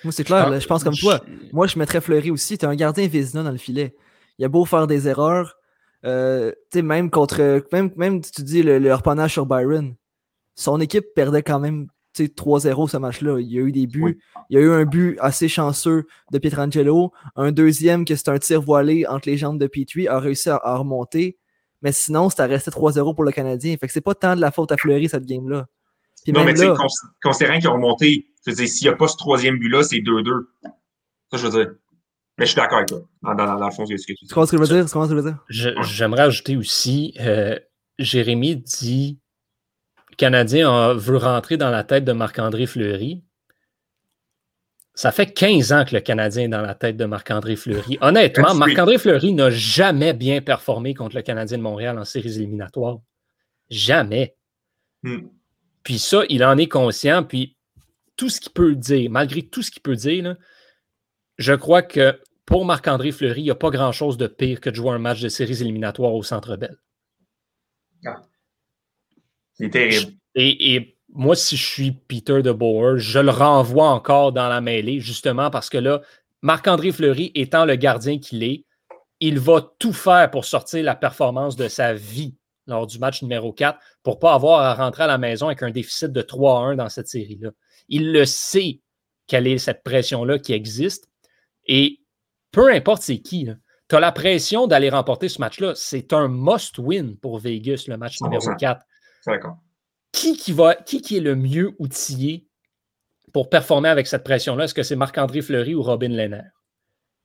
Moi, 0.04 0.12
c'est 0.12 0.26
clair. 0.26 0.60
je 0.60 0.68
pense 0.68 0.84
comme 0.84 0.98
toi. 0.98 1.24
Moi, 1.54 1.68
je 1.68 1.80
mettrais 1.80 2.02
Fleury 2.02 2.32
aussi. 2.32 2.58
Tu 2.58 2.66
es 2.66 2.68
un 2.68 2.76
gardien 2.76 3.08
Vézina 3.08 3.44
dans 3.44 3.52
le 3.52 3.58
filet. 3.58 3.96
Il 4.40 4.44
a 4.44 4.50
beau 4.50 4.66
faire 4.66 4.88
des 4.88 5.08
erreurs. 5.08 5.56
Euh, 6.04 6.52
tu 6.70 6.80
sais, 6.80 6.82
même 6.82 7.10
contre. 7.10 7.64
Même, 7.72 7.92
même 7.96 8.20
tu 8.20 8.44
dis 8.44 8.62
le, 8.62 8.78
le 8.78 9.28
sur 9.30 9.46
Byron. 9.46 9.96
Son 10.56 10.82
équipe 10.82 11.06
perdait 11.16 11.44
quand 11.44 11.60
même 11.60 11.88
3-0 12.24 12.90
ce 12.90 12.98
match-là. 12.98 13.40
Il 13.40 13.52
y 13.52 13.60
a 13.60 13.62
eu 13.62 13.72
des 13.72 13.88
buts. 13.88 14.20
Il 14.50 14.58
y 14.58 14.58
a 14.58 14.62
eu 14.62 14.72
un 14.72 14.86
but 14.86 15.18
assez 15.20 15.48
chanceux 15.48 16.06
de 16.32 16.38
Pietrangelo. 16.38 17.12
Un 17.36 17.52
deuxième 17.52 18.06
que 18.06 18.16
c'est 18.16 18.30
un 18.30 18.40
tir 18.40 18.62
voilé 18.62 19.06
entre 19.08 19.30
les 19.30 19.38
jambes 19.38 19.60
de 19.60 19.68
Petrie 19.68 20.08
a 20.08 20.20
réussi 20.20 20.50
à, 20.50 20.76
remonter. 20.78 21.38
Mais 21.82 21.92
sinon, 21.92 22.30
c'était 22.30 22.46
resté 22.46 22.72
3-0 22.72 23.14
pour 23.14 23.24
le 23.24 23.32
Canadien. 23.32 23.76
Fait 23.78 23.88
que 23.88 23.94
c'est 23.94 24.02
pas 24.02 24.16
tant 24.16 24.36
de 24.36 24.42
la 24.42 24.52
faute 24.52 24.72
à 24.72 24.78
Fleury 24.78 25.10
cette 25.10 25.26
game-là. 25.26 25.68
Non, 26.28 26.44
mais 26.44 26.54
tu 26.54 26.62
sais, 26.62 26.70
considérant 27.22 27.60
qu'ils 27.60 27.70
ont 27.70 27.74
remonté, 27.74 28.28
je 28.46 28.52
veux 28.52 28.56
dire, 28.56 28.68
s'il 28.68 28.88
n'y 28.88 28.94
a 28.94 28.98
pas 28.98 29.08
ce 29.08 29.16
troisième 29.18 29.60
but-là, 29.60 29.84
c'est 29.84 29.98
2-2. 29.98 30.46
Ça, 30.64 31.38
je 31.38 31.48
veux 31.48 31.52
dire. 31.52 31.74
Mais 32.38 32.46
je 32.46 32.52
suis 32.52 32.56
d'accord 32.58 32.80
avec 32.80 32.90
toi, 32.90 33.02
dans, 33.22 33.34
dans, 33.34 33.66
le 33.66 33.72
fond, 33.72 33.86
c'est 33.86 33.98
ce 33.98 34.08
que 34.08 34.14
tu 34.14 34.26
dis. 34.26 34.28
Tu 34.28 34.34
comprends 34.34 34.46
ce 34.46 34.52
que 34.52 34.58
je 34.58 34.62
veux 34.62 34.68
dire? 34.68 34.86
Tu 34.86 34.90
ce 34.90 34.94
que 34.94 35.10
je 35.10 35.16
veux 35.16 35.22
dire? 35.22 35.84
J'aimerais 35.84 36.24
ajouter 36.24 36.58
aussi, 36.58 37.14
euh, 37.20 37.58
Jérémy 37.98 38.58
dit 38.58 39.20
Canadien 40.18 40.94
veut 40.94 41.18
rentrer 41.18 41.58
dans 41.58 41.70
la 41.70 41.84
tête 41.84 42.06
de 42.06 42.12
Marc-André 42.12 42.66
Fleury. 42.66 43.24
Ça 44.94 45.12
fait 45.12 45.28
15 45.28 45.74
ans 45.74 45.84
que 45.84 45.94
le 45.94 46.00
Canadien 46.00 46.44
est 46.44 46.48
dans 46.48 46.62
la 46.62 46.74
tête 46.74 46.96
de 46.96 47.04
Marc-André 47.04 47.58
Fleury. 47.58 47.98
Honnêtement, 48.02 48.56
Marc-André 48.56 48.98
Fleury 48.98 49.34
n'a 49.34 49.50
jamais 49.50 50.14
bien 50.14 50.42
performé 50.42 50.94
contre 50.94 51.18
le 51.18 51.22
Canadien 51.22 51.58
de 51.58 51.64
Montréal 51.64 52.00
en 52.00 52.06
séries 52.06 52.38
éliminatoires. 52.38 53.00
Jamais. 53.70 54.38
Hmm. 55.04 55.28
Puis 55.84 56.00
ça, 56.00 56.24
il 56.30 56.46
en 56.46 56.58
est 56.58 56.70
conscient. 56.70 57.24
Puis 57.24 57.58
tout 58.16 58.30
ce 58.30 58.40
qu'il 58.40 58.54
peut 58.54 58.74
dire, 58.74 59.12
malgré 59.12 59.42
tout 59.42 59.62
ce 59.62 59.70
qu'il 59.70 59.82
peut 59.82 59.98
dire, 59.98 60.38
je 61.38 61.54
crois 61.54 61.82
que 61.82 62.18
pour 62.46 62.64
Marc-André 62.64 63.12
Fleury, 63.12 63.42
il 63.42 63.46
n'y 63.46 63.52
a 63.52 63.56
pas 63.56 63.72
grand-chose 63.72 64.18
de 64.18 64.28
pire 64.28 64.62
que 64.62 64.70
de 64.70 64.76
jouer 64.76 64.92
un 64.92 65.00
match 65.00 65.20
de 65.20 65.28
séries 65.28 65.62
éliminatoires 65.62 66.14
au 66.14 66.24
Centre 66.24 66.56
Bell. 66.56 66.78
Ah. 68.06 68.22
C'est 69.56 69.70
terrible. 69.70 70.14
Et, 70.36 70.98
moi, 71.14 71.36
si 71.36 71.56
je 71.56 71.66
suis 71.66 71.92
Peter 71.94 72.42
de 72.42 72.52
Boer, 72.52 72.98
je 72.98 73.20
le 73.20 73.32
renvoie 73.32 73.88
encore 73.88 74.34
dans 74.34 74.50
la 74.50 74.60
mêlée, 74.60 75.00
justement 75.00 75.50
parce 75.50 75.70
que 75.70 75.78
là, 75.78 76.02
Marc-André 76.42 76.92
Fleury 76.92 77.32
étant 77.36 77.64
le 77.64 77.78
gardien 77.78 78.20
qu'il 78.20 78.44
est, 78.44 78.66
il 79.22 79.40
va 79.40 79.74
tout 79.80 79.94
faire 79.94 80.30
pour 80.30 80.44
sortir 80.44 80.84
la 80.84 80.96
performance 80.96 81.56
de 81.56 81.70
sa 81.70 81.94
vie 81.94 82.36
lors 82.68 82.86
du 82.86 83.00
match 83.00 83.22
numéro 83.22 83.54
4 83.54 83.80
pour 84.04 84.16
ne 84.16 84.20
pas 84.20 84.34
avoir 84.34 84.60
à 84.60 84.74
rentrer 84.74 85.04
à 85.04 85.08
la 85.08 85.18
maison 85.18 85.48
avec 85.48 85.64
un 85.64 85.72
déficit 85.72 86.12
de 86.12 86.22
3-1 86.22 86.76
dans 86.76 86.90
cette 86.90 87.08
série-là. 87.08 87.52
Il 87.88 88.12
le 88.12 88.26
sait 88.26 88.82
quelle 89.28 89.48
est 89.48 89.58
cette 89.58 89.84
pression-là 89.84 90.40
qui 90.40 90.54
existe. 90.54 91.10
Et 91.66 92.02
peu 92.52 92.74
importe 92.74 93.04
c'est 93.04 93.20
qui, 93.20 93.48
tu 93.88 93.96
as 93.96 94.00
la 94.00 94.12
pression 94.12 94.68
d'aller 94.68 94.90
remporter 94.90 95.30
ce 95.30 95.40
match-là. 95.40 95.74
C'est 95.76 96.12
un 96.14 96.28
must-win 96.28 97.16
pour 97.18 97.40
Vegas, 97.40 97.86
le 97.88 97.98
match 97.98 98.22
numéro 98.22 98.54
4. 98.56 98.82
D'accord. 99.26 99.58
Qui, 100.12 100.38
qui, 100.38 100.52
va, 100.52 100.76
qui, 100.76 101.02
qui 101.02 101.18
est 101.18 101.22
le 101.22 101.36
mieux 101.36 101.76
outillé 101.80 102.48
pour 103.34 103.50
performer 103.50 103.90
avec 103.90 104.08
cette 104.08 104.24
pression-là? 104.24 104.66
Est-ce 104.66 104.74
que 104.74 104.84
c'est 104.84 104.96
Marc-André 104.96 105.42
Fleury 105.42 105.76
ou 105.76 105.82
Robin 105.82 106.10
Lehner? 106.10 106.44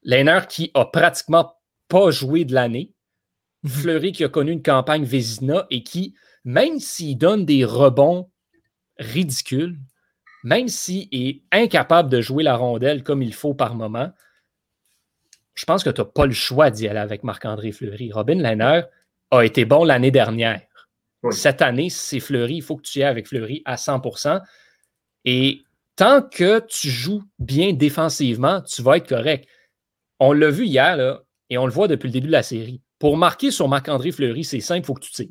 Lehner 0.03 0.41
qui 0.49 0.71
a 0.75 0.85
pratiquement 0.87 1.55
pas 1.89 2.11
joué 2.11 2.45
de 2.45 2.55
l'année. 2.55 2.95
Mhm. 3.63 3.71
Fleury 3.71 4.13
qui 4.13 4.25
a 4.25 4.29
connu 4.29 4.53
une 4.53 4.63
campagne 4.63 5.05
Vézina 5.05 5.67
et 5.71 5.83
qui, 5.83 6.15
même 6.45 6.81
s'il 6.81 7.19
donne 7.19 7.45
des 7.45 7.65
rebonds 7.65 8.31
ridicules, 8.99 9.79
même 10.43 10.69
s'il 10.69 11.09
est 11.13 11.43
incapable 11.53 12.09
de 12.09 12.21
jouer 12.21 12.43
la 12.43 12.57
rondelle 12.57 13.03
comme 13.03 13.23
il 13.23 13.35
faut 13.35 13.55
par 13.55 13.75
moment, 13.75 14.11
je 15.55 15.65
pense 15.67 15.85
que 15.85 15.91
tu 15.91 16.01
n'as 16.01 16.07
pas 16.07 16.27
le 16.27 16.33
choix 16.33 16.71
d'y 16.71 16.89
aller 16.89 16.99
avec 16.99 17.23
Marc-André 17.23 17.73
Fleury. 17.73 18.13
Robin 18.13 18.37
Lehner 18.37 18.83
a 19.31 19.45
été 19.45 19.67
bon 19.67 19.85
l'année 19.85 20.11
dernière. 20.11 20.63
Cette 21.31 21.61
année, 21.61 21.91
c'est 21.91 22.21
Fleury. 22.21 22.57
Il 22.57 22.63
faut 22.63 22.77
que 22.77 22.83
tu 22.83 23.01
y 23.01 23.03
ailles 23.03 23.11
avec 23.11 23.29
Fleury 23.29 23.63
à 23.67 23.77
100% 23.77 24.41
Et 25.27 25.63
tant 25.97 26.23
que 26.23 26.61
tu 26.67 26.89
joues 26.89 27.23
bien 27.39 27.75
défensivement, 27.75 28.63
tu 28.63 28.83
vas 28.83 28.97
être 28.97 29.09
correct. 29.09 29.47
On 30.19 30.33
l'a 30.33 30.51
vu 30.51 30.65
hier, 30.65 30.97
là, 30.97 31.23
et 31.51 31.59
on 31.59 31.67
le 31.67 31.73
voit 31.73 31.89
depuis 31.89 32.09
le 32.09 32.13
début 32.13 32.29
de 32.29 32.33
la 32.33 32.43
série. 32.43 32.81
Pour 32.99 33.17
marquer 33.17 33.51
sur 33.51 33.69
Marc-André 33.69 34.13
Fleury, 34.13 34.45
c'est 34.45 34.61
simple, 34.61 34.81
il 34.81 34.87
faut 34.87 34.95
que 34.95 35.05
tu 35.05 35.13
tires. 35.13 35.29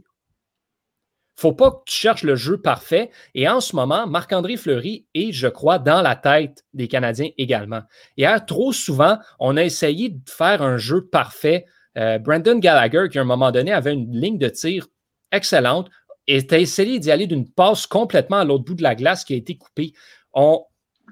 Faut 1.35 1.53
pas 1.53 1.71
que 1.71 1.83
tu 1.85 1.95
cherches 1.95 2.23
le 2.23 2.35
jeu 2.35 2.59
parfait. 2.59 3.11
Et 3.33 3.47
en 3.47 3.61
ce 3.61 3.75
moment, 3.75 4.05
Marc-André 4.07 4.57
Fleury 4.57 5.07
est, 5.13 5.31
je 5.31 5.47
crois, 5.47 5.79
dans 5.79 6.01
la 6.01 6.15
tête 6.15 6.65
des 6.73 6.89
Canadiens 6.89 7.29
également. 7.37 7.81
Hier, 8.17 8.45
trop 8.45 8.73
souvent, 8.73 9.17
on 9.39 9.55
a 9.55 9.63
essayé 9.63 10.09
de 10.09 10.19
faire 10.27 10.61
un 10.61 10.77
jeu 10.77 11.07
parfait. 11.07 11.65
Euh, 11.97 12.19
Brandon 12.19 12.59
Gallagher, 12.59 13.07
qui 13.09 13.19
à 13.19 13.21
un 13.21 13.25
moment 13.25 13.51
donné 13.51 13.71
avait 13.71 13.93
une 13.93 14.11
ligne 14.11 14.37
de 14.37 14.49
tir 14.49 14.87
excellente, 15.31 15.89
et 16.27 16.45
a 16.51 16.59
essayé 16.59 16.99
d'y 16.99 17.11
aller 17.11 17.25
d'une 17.25 17.49
passe 17.49 17.87
complètement 17.87 18.37
à 18.37 18.45
l'autre 18.45 18.63
bout 18.63 18.75
de 18.75 18.83
la 18.83 18.95
glace 18.95 19.23
qui 19.23 19.33
a 19.33 19.37
été 19.37 19.57
coupée. 19.57 19.93
On, 20.33 20.63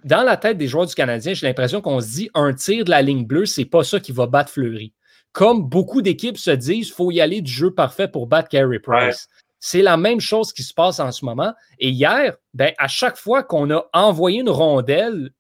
dans 0.04 0.22
la 0.22 0.38
tête 0.38 0.58
des 0.58 0.68
joueurs 0.68 0.86
du 0.86 0.94
Canadien, 0.94 1.34
j'ai 1.34 1.48
l'impression 1.48 1.82
qu'on 1.82 2.00
se 2.00 2.08
dit 2.08 2.30
un 2.36 2.54
tir 2.54 2.86
de 2.86 2.92
la 2.92 3.02
ligne 3.02 3.26
bleue, 3.26 3.46
c'est 3.46 3.66
pas 3.66 3.84
ça 3.84 4.00
qui 4.00 4.12
va 4.12 4.28
battre 4.28 4.52
Fleury. 4.52 4.94
Comme 5.32 5.68
beaucoup 5.68 6.02
d'équipes 6.02 6.38
se 6.38 6.52
disent, 6.52 6.90
il 6.90 6.94
faut 6.94 7.12
y 7.12 7.20
aller 7.20 7.42
du 7.42 7.52
jeu 7.52 7.74
parfait 7.74 8.08
pour 8.08 8.28
battre 8.28 8.50
Carey 8.50 8.80
Price. 8.80 9.28
C'est 9.60 9.82
la 9.82 9.98
même 9.98 10.20
chose 10.20 10.54
qui 10.54 10.62
se 10.62 10.74
passe 10.74 11.00
en 11.00 11.12
ce 11.12 11.26
moment. 11.26 11.54
Et 11.80 11.90
hier, 11.90 12.38
ben, 12.54 12.74
à 12.78 12.88
chaque 12.88 13.18
fois 13.18 13.44
qu'on 13.44 13.72
a 13.72 13.90
envoyé 13.94 14.42
une 14.42 14.50
rondelle 14.50 15.32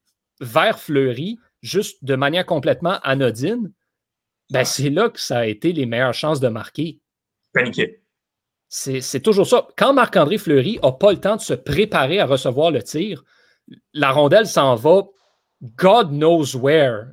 vers 0.41 0.80
Fleury, 0.80 1.39
juste 1.61 2.03
de 2.03 2.15
manière 2.15 2.45
complètement 2.45 2.99
anodine, 3.03 3.71
ben, 4.49 4.63
c'est 4.63 4.89
là 4.89 5.09
que 5.09 5.19
ça 5.19 5.39
a 5.39 5.45
été 5.45 5.71
les 5.71 5.86
meilleures 5.86 6.13
chances 6.13 6.39
de 6.39 6.47
marquer. 6.47 6.99
Paniqué. 7.53 8.01
C'est 8.70 9.22
toujours 9.22 9.47
ça. 9.47 9.68
Quand 9.78 9.93
Marc-André 9.93 10.38
Fleury 10.38 10.80
n'a 10.84 10.91
pas 10.91 11.11
le 11.11 11.20
temps 11.20 11.38
de 11.38 11.41
se 11.41 11.53
préparer 11.53 12.20
à 12.20 12.26
recevoir 12.26 12.72
le 12.72 12.84
tir, 12.84 13.24
la 13.93 14.11
rondelle 14.11 14.47
s'en 14.47 14.76
va 14.76 15.03
God 15.61 16.11
knows 16.11 16.55
where. 16.55 17.07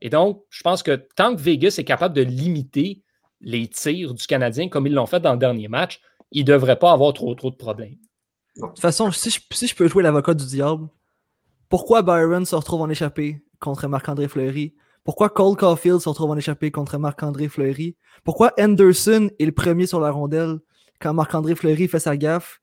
Et 0.00 0.10
donc, 0.10 0.42
je 0.50 0.62
pense 0.62 0.82
que 0.82 0.96
tant 1.16 1.34
que 1.34 1.40
Vegas 1.40 1.76
est 1.78 1.84
capable 1.84 2.14
de 2.14 2.22
limiter 2.22 3.02
les 3.40 3.68
tirs 3.68 4.14
du 4.14 4.26
Canadien 4.26 4.68
comme 4.68 4.86
ils 4.86 4.94
l'ont 4.94 5.06
fait 5.06 5.20
dans 5.20 5.32
le 5.32 5.38
dernier 5.38 5.68
match, 5.68 6.00
il 6.32 6.42
ne 6.42 6.52
devrait 6.52 6.78
pas 6.78 6.92
avoir 6.92 7.12
trop, 7.12 7.34
trop 7.34 7.50
de 7.50 7.56
problèmes. 7.56 7.96
De 8.56 8.66
toute 8.66 8.80
façon, 8.80 9.10
si 9.12 9.30
je, 9.30 9.74
peux 9.74 9.88
jouer 9.88 10.02
l'avocat 10.02 10.34
du 10.34 10.44
diable, 10.44 10.88
pourquoi 11.68 12.02
Byron 12.02 12.44
se 12.44 12.56
retrouve 12.56 12.82
en 12.82 12.90
échappé 12.90 13.44
contre 13.60 13.86
Marc-André 13.86 14.28
Fleury? 14.28 14.74
Pourquoi 15.08 15.30
Cole 15.30 15.56
Caulfield 15.56 16.00
se 16.00 16.08
retrouve 16.10 16.32
en 16.32 16.36
échappé 16.36 16.70
contre 16.70 16.98
Marc-André 16.98 17.48
Fleury? 17.48 17.96
Pourquoi 18.24 18.52
Anderson 18.60 19.30
est 19.38 19.46
le 19.46 19.52
premier 19.52 19.86
sur 19.86 20.00
la 20.00 20.10
rondelle 20.10 20.58
quand 21.00 21.14
Marc-André 21.14 21.54
Fleury 21.54 21.88
fait 21.88 21.98
sa 21.98 22.14
gaffe? 22.18 22.60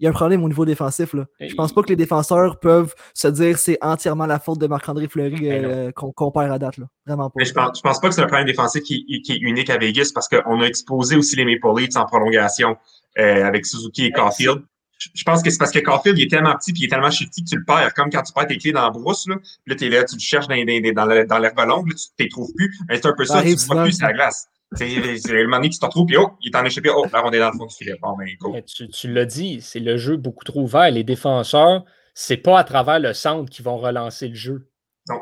il 0.00 0.04
y 0.04 0.06
a 0.08 0.10
un 0.10 0.12
problème 0.12 0.42
au 0.42 0.48
niveau 0.48 0.64
défensif. 0.64 1.14
Là. 1.14 1.26
Je 1.38 1.54
pense 1.54 1.72
pas 1.72 1.82
que 1.82 1.88
les 1.88 1.96
défenseurs 1.96 2.58
peuvent 2.58 2.92
se 3.14 3.28
dire 3.28 3.56
c'est 3.56 3.78
entièrement 3.80 4.26
la 4.26 4.40
faute 4.40 4.58
de 4.58 4.66
Marc-André 4.66 5.06
Fleury 5.06 5.38
euh, 5.42 5.92
qu'on 5.92 6.32
perd 6.32 6.50
à 6.50 6.58
date. 6.58 6.78
Là. 6.78 6.86
Vraiment 7.06 7.30
pas. 7.30 7.34
Mais 7.36 7.44
je 7.44 7.54
pense, 7.54 7.80
pense 7.80 8.00
pas 8.00 8.08
que 8.08 8.14
c'est 8.16 8.20
un 8.20 8.26
problème 8.26 8.48
défensif 8.48 8.82
qui, 8.82 9.06
est 9.08 9.36
unique 9.36 9.70
à 9.70 9.78
Vegas 9.78 10.10
parce 10.12 10.28
qu'on 10.28 10.60
a 10.62 10.64
exposé 10.64 11.14
aussi 11.14 11.36
les 11.36 11.44
Maple 11.44 11.80
Leafs 11.80 11.96
en 11.96 12.04
prolongation 12.04 12.76
euh, 13.16 13.44
avec 13.44 13.64
Suzuki 13.64 14.06
et 14.06 14.10
Caulfield. 14.10 14.64
Je 14.98 15.22
pense 15.24 15.42
que 15.42 15.50
c'est 15.50 15.58
parce 15.58 15.72
que 15.72 15.78
Caulfield 15.78 16.18
il 16.18 16.24
est 16.24 16.30
tellement 16.30 16.54
petit 16.56 16.70
et 16.70 16.74
il 16.78 16.84
est 16.84 16.88
tellement 16.88 17.10
shifty 17.10 17.44
que 17.44 17.48
tu 17.50 17.56
le 17.56 17.64
perds, 17.64 17.92
comme 17.94 18.10
quand 18.10 18.22
tu 18.22 18.32
perds 18.32 18.46
tes 18.46 18.58
clés 18.58 18.72
dans 18.72 18.82
la 18.82 18.90
brousse. 18.90 19.26
Là, 19.28 19.36
puis 19.76 19.90
là, 19.90 20.04
tu 20.04 20.14
le 20.16 20.20
cherches 20.20 20.48
dans, 20.48 20.56
dans, 20.56 21.26
dans 21.26 21.38
l'herbe 21.38 21.58
longue, 21.58 21.88
là, 21.88 21.94
tu 21.94 22.06
ne 22.18 22.24
les 22.24 22.28
trouves 22.30 22.52
plus. 22.56 22.78
C'est 22.90 23.06
un 23.06 23.12
peu 23.12 23.24
ça, 23.24 23.42
tu 23.42 23.50
ne 23.50 23.56
vois 23.56 23.84
plus 23.84 24.00
la 24.00 24.12
glace. 24.12 24.48
C'est 24.72 24.86
le 24.86 25.44
moment 25.44 25.58
donné 25.58 25.68
que 25.68 25.74
tu 25.74 25.80
te 25.80 25.86
retrouves, 25.86 26.06
puis 26.06 26.16
oh, 26.16 26.30
il 26.40 26.50
est 26.50 26.56
en 26.56 26.64
échappé, 26.64 26.90
oh, 26.90 27.06
là, 27.12 27.22
on 27.24 27.30
est 27.30 27.38
dans 27.38 27.50
le 27.50 27.56
fond 27.56 27.66
du 27.66 27.74
filet. 27.74 27.96
Ben, 28.00 28.62
tu, 28.62 28.88
tu 28.88 29.12
l'as 29.12 29.24
dit, 29.24 29.60
c'est 29.60 29.80
le 29.80 29.96
jeu 29.96 30.16
beaucoup 30.16 30.44
trop 30.44 30.62
ouvert. 30.62 30.90
Les 30.90 31.04
défenseurs, 31.04 31.84
c'est 32.14 32.36
pas 32.38 32.58
à 32.58 32.64
travers 32.64 32.98
le 32.98 33.12
centre 33.12 33.50
qu'ils 33.50 33.64
vont 33.64 33.76
relancer 33.76 34.28
le 34.28 34.34
jeu. 34.34 34.70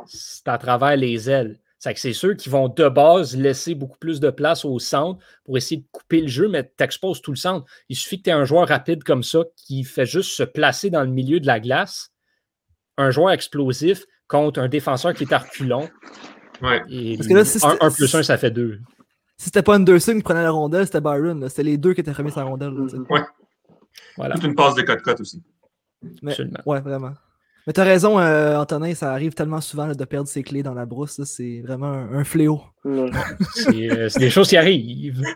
C'est 0.07 0.49
à 0.49 0.57
travers 0.57 0.97
les 0.97 1.29
ailes. 1.29 1.59
C'est 1.85 1.99
c'est 1.99 2.13
ceux 2.15 2.33
qui 2.33 2.49
vont 2.49 2.69
de 2.71 2.89
base 2.89 3.37
laisser 3.37 3.75
beaucoup 3.75 3.99
plus 3.99 4.19
de 4.19 4.31
place 4.31 4.65
au 4.65 4.79
centre 4.79 5.23
pour 5.45 5.59
essayer 5.59 5.83
de 5.83 5.87
couper 5.93 6.23
le 6.23 6.29
jeu, 6.29 6.49
mais 6.49 6.65
tu 6.65 6.83
exposes 6.83 7.21
tout 7.21 7.31
le 7.31 7.37
centre. 7.37 7.67
Il 7.91 7.97
suffit 7.97 8.19
que 8.19 8.23
tu 8.23 8.31
aies 8.31 8.33
un 8.33 8.47
joueur 8.47 8.67
rapide 8.69 9.05
comme 9.05 9.23
ça 9.23 9.41
qui 9.55 9.85
fait 9.85 10.07
juste 10.07 10.31
se 10.31 10.45
placer 10.45 10.89
dans 10.89 11.03
le 11.03 11.11
milieu 11.11 11.41
de 11.41 11.47
la 11.47 11.61
glace, 11.61 12.11
un 12.97 13.11
joueur 13.11 13.33
explosif 13.33 14.07
contre 14.29 14.61
un 14.61 14.69
défenseur 14.69 15.13
qui 15.13 15.25
est 15.25 15.33
à 15.35 15.39
reculons. 15.39 15.91
Ouais. 16.63 16.81
Parce 17.19 17.29
que 17.29 17.35
là, 17.35 17.77
1 17.81 17.91
plus 17.91 18.15
1, 18.15 18.23
ça 18.23 18.39
fait 18.39 18.51
2. 18.51 18.81
Si 19.37 19.47
c'était 19.47 19.63
pas 19.63 19.77
Anderson 19.77 20.15
qui 20.15 20.23
prenait 20.23 20.43
la 20.43 20.53
rondelle, 20.53 20.87
c'était 20.87 21.03
Byron. 21.03 21.47
C'était 21.51 21.65
les 21.65 21.77
deux 21.77 21.93
qui 21.93 22.01
étaient 22.01 22.13
remis 22.13 22.31
sur 22.31 22.41
la 22.41 22.47
rondelle. 22.47 22.73
ouais. 23.11 23.23
Voilà. 24.17 24.37
Toute 24.37 24.45
une 24.45 24.55
passe 24.55 24.75
de 24.75 24.83
code-code 24.83 25.21
aussi. 25.21 25.43
Absolument. 26.27 26.61
Ouais, 26.65 26.81
vraiment. 26.81 27.13
Mais 27.67 27.73
t'as 27.73 27.85
raison, 27.85 28.19
euh, 28.19 28.57
Antonin, 28.59 28.95
ça 28.95 29.13
arrive 29.13 29.33
tellement 29.33 29.61
souvent 29.61 29.87
de 29.89 30.05
perdre 30.05 30.29
ses 30.29 30.43
clés 30.43 30.63
dans 30.63 30.75
la 30.75 30.85
brousse. 30.85 31.23
C'est 31.25 31.61
vraiment 31.63 31.87
un, 31.87 32.25
fléau. 32.25 32.61
Euh, 32.85 33.11
c'est 34.09 34.19
des 34.19 34.31
choses 34.31 34.49
qui 34.49 34.57
arrivent. 34.57 35.23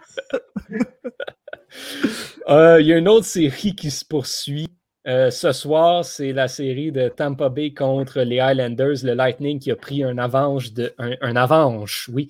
Euh, 2.49 2.81
il 2.81 2.87
y 2.87 2.95
a 2.95 2.97
une 2.97 3.09
autre 3.09 3.26
série 3.26 3.76
qui 3.76 3.91
se 3.91 4.05
poursuit. 4.07 4.68
Euh, 5.07 5.31
ce 5.31 5.53
soir, 5.53 6.05
c'est 6.05 6.33
la 6.33 6.49
série 6.49 6.93
de 6.93 7.09
Tampa 7.09 7.49
Bay 7.49 7.72
contre 7.72 8.20
les 8.20 8.41
Highlanders, 8.41 9.05
le 9.05 9.14
Lightning 9.14 9.59
qui 9.59 9.70
a 9.70 9.76
pris 9.76 10.03
un 10.03 10.18
avance 10.18 10.72
de 10.72 10.95
un, 10.99 11.37
avance, 11.37 12.09
oui, 12.09 12.29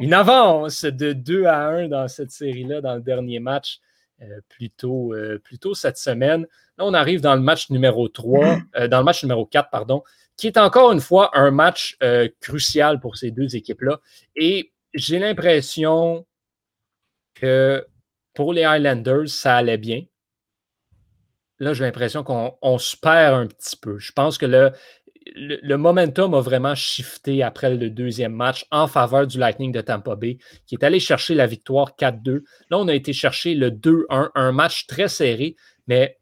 une 0.00 0.12
avance 0.12 0.84
de 0.84 1.12
2 1.12 1.44
à 1.44 1.68
1 1.68 1.88
dans 1.88 2.08
cette 2.08 2.30
série-là, 2.30 2.80
dans 2.80 2.94
le 2.94 3.00
dernier 3.00 3.38
match, 3.38 3.80
euh, 4.22 4.40
plutôt, 4.48 5.14
euh, 5.14 5.38
plutôt 5.38 5.74
cette 5.74 5.96
semaine. 5.96 6.46
Là, 6.78 6.84
on 6.84 6.94
arrive 6.94 7.20
dans 7.20 7.34
le 7.34 7.40
match 7.40 7.70
numéro 7.70 8.08
3, 8.08 8.58
dans 8.88 8.98
le 8.98 9.04
match 9.04 9.22
numéro 9.22 9.46
4, 9.46 9.70
pardon, 9.70 10.02
qui 10.36 10.46
est 10.46 10.58
encore 10.58 10.92
une 10.92 11.00
fois 11.00 11.30
un 11.38 11.50
match 11.50 11.98
crucial 12.40 13.00
pour 13.00 13.16
ces 13.16 13.30
deux 13.30 13.56
équipes-là. 13.56 14.00
Et 14.36 14.72
j'ai 14.94 15.18
l'impression 15.18 16.26
que 17.34 17.86
pour 18.34 18.54
les 18.54 18.64
Highlanders, 18.64 19.28
ça 19.28 19.56
allait 19.56 19.76
bien 19.76 20.04
là, 21.60 21.74
j'ai 21.74 21.84
l'impression 21.84 22.24
qu'on 22.24 22.78
se 22.78 22.96
perd 22.96 23.34
un 23.34 23.46
petit 23.46 23.76
peu. 23.76 23.98
Je 23.98 24.12
pense 24.12 24.38
que 24.38 24.46
le, 24.46 24.72
le, 25.34 25.76
momentum 25.76 26.34
a 26.34 26.40
vraiment 26.40 26.74
shifté 26.74 27.42
après 27.42 27.74
le 27.74 27.90
deuxième 27.90 28.32
match 28.32 28.66
en 28.70 28.86
faveur 28.86 29.26
du 29.26 29.38
Lightning 29.38 29.72
de 29.72 29.80
Tampa 29.80 30.16
Bay, 30.16 30.38
qui 30.66 30.74
est 30.74 30.84
allé 30.84 31.00
chercher 31.00 31.34
la 31.34 31.46
victoire 31.46 31.94
4-2. 31.98 32.42
Là, 32.70 32.78
on 32.78 32.88
a 32.88 32.94
été 32.94 33.12
chercher 33.12 33.54
le 33.54 33.70
2-1, 33.70 34.30
un 34.34 34.52
match 34.52 34.86
très 34.86 35.08
serré, 35.08 35.56
mais 35.86 36.18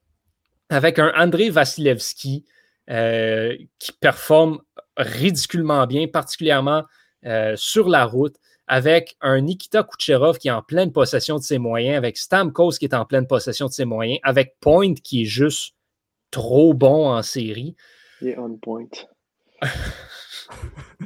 avec 0.71 0.99
un 0.99 1.13
André 1.17 1.51
Vasilevski 1.51 2.45
euh, 2.91 3.57
qui 3.79 3.93
performe 3.93 4.61
ridiculement 4.97 5.87
bien, 5.87 6.07
particulièrement 6.09 6.85
euh, 7.27 7.55
sur 7.57 7.89
la 7.89 8.05
route 8.05 8.37
avec 8.69 9.17
un 9.23 9.41
Nikita 9.41 9.83
Kucherov 9.83 10.39
qui 10.39 10.49
est 10.49 10.53
en 10.53 10.63
pleine 10.63 10.93
possession 10.93 11.39
de 11.39 11.43
ses 11.43 11.59
moyens, 11.59 11.97
avec 11.97 12.19
Stamkos 12.19 12.73
qui 12.73 12.85
est 12.85 12.95
en 12.95 13.07
pleine 13.07 13.27
possession 13.27 13.67
de 13.67 13.73
ses 13.73 13.87
moyens, 13.87 14.21
avec 14.23 14.57
Point 14.61 14.95
qui 14.95 15.23
est 15.23 15.27
juste 15.27 15.75
trop 16.31 16.75
bon 16.75 17.09
en 17.09 17.23
série. 17.23 17.75
Il 18.21 18.29
est 18.29 18.39
on 18.39 18.57
point. 18.57 18.89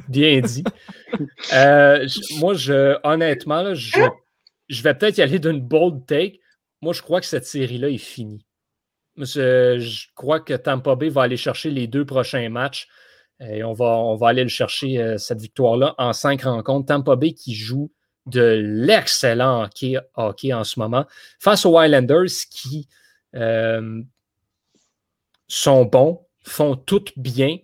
Bien 0.09 0.41
dit. 0.41 0.63
Euh, 1.53 2.07
moi, 2.39 2.53
je, 2.53 2.97
honnêtement, 3.03 3.73
je, 3.75 3.99
je, 4.69 4.83
vais 4.83 4.93
peut-être 4.93 5.17
y 5.17 5.21
aller 5.21 5.39
d'une 5.39 5.61
bold 5.61 6.05
take. 6.05 6.39
Moi, 6.81 6.93
je 6.93 7.01
crois 7.01 7.19
que 7.19 7.25
cette 7.25 7.45
série-là 7.45 7.89
est 7.89 7.97
finie. 7.97 8.45
Je, 9.17 9.77
je, 9.79 10.07
crois 10.15 10.39
que 10.39 10.53
Tampa 10.53 10.95
Bay 10.95 11.09
va 11.09 11.23
aller 11.23 11.37
chercher 11.37 11.69
les 11.69 11.87
deux 11.87 12.05
prochains 12.05 12.49
matchs. 12.49 12.87
Et 13.39 13.63
on 13.63 13.73
va, 13.73 13.97
on 13.97 14.15
va 14.15 14.29
aller 14.29 14.43
le 14.43 14.49
chercher, 14.49 14.99
euh, 14.99 15.17
cette 15.17 15.41
victoire-là, 15.41 15.95
en 15.97 16.13
cinq 16.13 16.43
rencontres. 16.43 16.87
Tampa 16.87 17.15
Bay 17.15 17.33
qui 17.33 17.55
joue 17.55 17.91
de 18.25 18.61
l'excellent 18.63 19.67
hockey, 20.15 20.53
en 20.53 20.63
ce 20.63 20.79
moment 20.79 21.05
face 21.39 21.65
aux 21.65 21.77
Highlanders 21.77 22.31
qui 22.49 22.87
euh, 23.35 24.01
sont 25.47 25.85
bons, 25.85 26.25
font 26.43 26.75
tout 26.75 27.05
bien. 27.15 27.57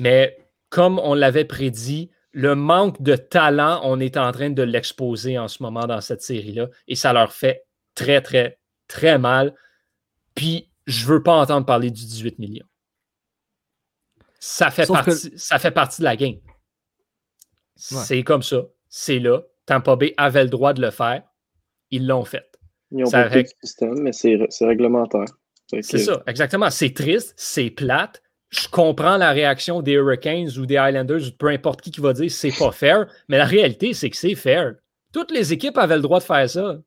Mais 0.00 0.36
comme 0.68 0.98
on 0.98 1.14
l'avait 1.14 1.44
prédit, 1.44 2.10
le 2.32 2.54
manque 2.54 3.00
de 3.00 3.14
talent, 3.14 3.80
on 3.84 4.00
est 4.00 4.16
en 4.16 4.32
train 4.32 4.50
de 4.50 4.62
l'exposer 4.62 5.38
en 5.38 5.48
ce 5.48 5.62
moment 5.62 5.86
dans 5.86 6.00
cette 6.00 6.22
série-là. 6.22 6.68
Et 6.88 6.96
ça 6.96 7.12
leur 7.12 7.32
fait 7.32 7.64
très, 7.94 8.20
très, 8.20 8.58
très 8.88 9.18
mal. 9.18 9.54
Puis, 10.34 10.70
je 10.86 11.06
ne 11.06 11.12
veux 11.12 11.22
pas 11.22 11.34
entendre 11.34 11.64
parler 11.64 11.90
du 11.90 12.04
18 12.04 12.38
millions. 12.38 12.66
Ça 14.40 14.70
fait, 14.70 14.86
partie, 14.86 15.32
ça 15.36 15.58
fait 15.58 15.70
partie 15.70 16.02
de 16.02 16.04
la 16.04 16.16
game. 16.16 16.38
C'est 17.76 18.22
comme 18.24 18.42
ça. 18.42 18.62
C'est 18.88 19.18
là. 19.18 19.42
Tampa 19.64 19.96
Bay 19.96 20.12
avait 20.16 20.44
le 20.44 20.50
droit 20.50 20.72
de 20.74 20.82
le 20.82 20.90
faire. 20.90 21.22
Ils 21.90 22.06
l'ont 22.06 22.24
fait. 22.24 22.44
Ils 22.90 23.04
ont 23.06 23.10
pas 23.10 23.28
de 23.28 23.44
système, 23.62 24.00
mais 24.00 24.12
c'est 24.12 24.36
réglementaire. 24.60 25.24
C'est 25.66 25.98
ça, 25.98 26.22
exactement. 26.26 26.70
C'est 26.70 26.92
triste, 26.92 27.34
c'est 27.36 27.70
plate. 27.70 28.22
Je 28.50 28.68
comprends 28.68 29.16
la 29.16 29.32
réaction 29.32 29.82
des 29.82 29.92
Hurricanes 29.92 30.50
ou 30.58 30.66
des 30.66 30.74
Islanders 30.74 31.26
ou 31.26 31.30
peu 31.36 31.48
importe 31.48 31.80
qui 31.80 31.90
qui 31.90 32.00
va 32.00 32.12
dire 32.12 32.30
c'est 32.30 32.56
pas 32.56 32.70
fair, 32.70 33.06
mais 33.28 33.38
la 33.38 33.46
réalité, 33.46 33.94
c'est 33.94 34.10
que 34.10 34.16
c'est 34.16 34.36
fair. 34.36 34.74
Toutes 35.12 35.32
les 35.32 35.52
équipes 35.52 35.78
avaient 35.78 35.96
le 35.96 36.02
droit 36.02 36.20
de 36.20 36.24
faire 36.24 36.48
ça. 36.48 36.78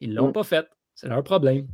Ils 0.00 0.14
l'ont 0.14 0.28
mm. 0.28 0.32
pas 0.32 0.42
fait. 0.42 0.66
C'est 0.94 1.08
leur 1.08 1.22
problème. 1.22 1.66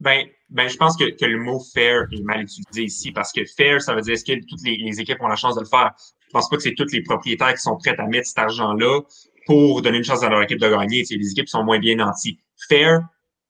Ben, 0.00 0.26
ben, 0.48 0.68
je 0.68 0.76
pense 0.76 0.96
que, 0.96 1.10
que, 1.10 1.24
le 1.24 1.38
mot 1.38 1.60
fair 1.74 2.06
est 2.12 2.22
mal 2.22 2.42
utilisé 2.42 2.84
ici 2.84 3.12
parce 3.12 3.32
que 3.32 3.44
fair, 3.56 3.82
ça 3.82 3.94
veut 3.94 4.00
dire 4.00 4.14
est-ce 4.14 4.24
que 4.24 4.38
toutes 4.46 4.62
les, 4.64 5.00
équipes 5.00 5.20
ont 5.20 5.28
la 5.28 5.36
chance 5.36 5.56
de 5.56 5.60
le 5.60 5.66
faire? 5.66 5.92
Je 5.98 6.30
pense 6.32 6.48
pas 6.48 6.56
que 6.56 6.62
c'est 6.62 6.74
tous 6.74 6.92
les 6.92 7.02
propriétaires 7.02 7.54
qui 7.54 7.62
sont 7.62 7.76
prêts 7.76 7.96
à 7.98 8.06
mettre 8.06 8.28
cet 8.28 8.38
argent-là 8.38 9.00
pour 9.46 9.82
donner 9.82 9.98
une 9.98 10.04
chance 10.04 10.22
à 10.22 10.28
leur 10.28 10.42
équipe 10.42 10.60
de 10.60 10.68
gagner. 10.68 11.02
Tu 11.04 11.16
les 11.16 11.30
équipes 11.30 11.48
sont 11.48 11.64
moins 11.64 11.78
bien 11.78 11.96
nantis. 11.96 12.38
Fair, 12.68 13.00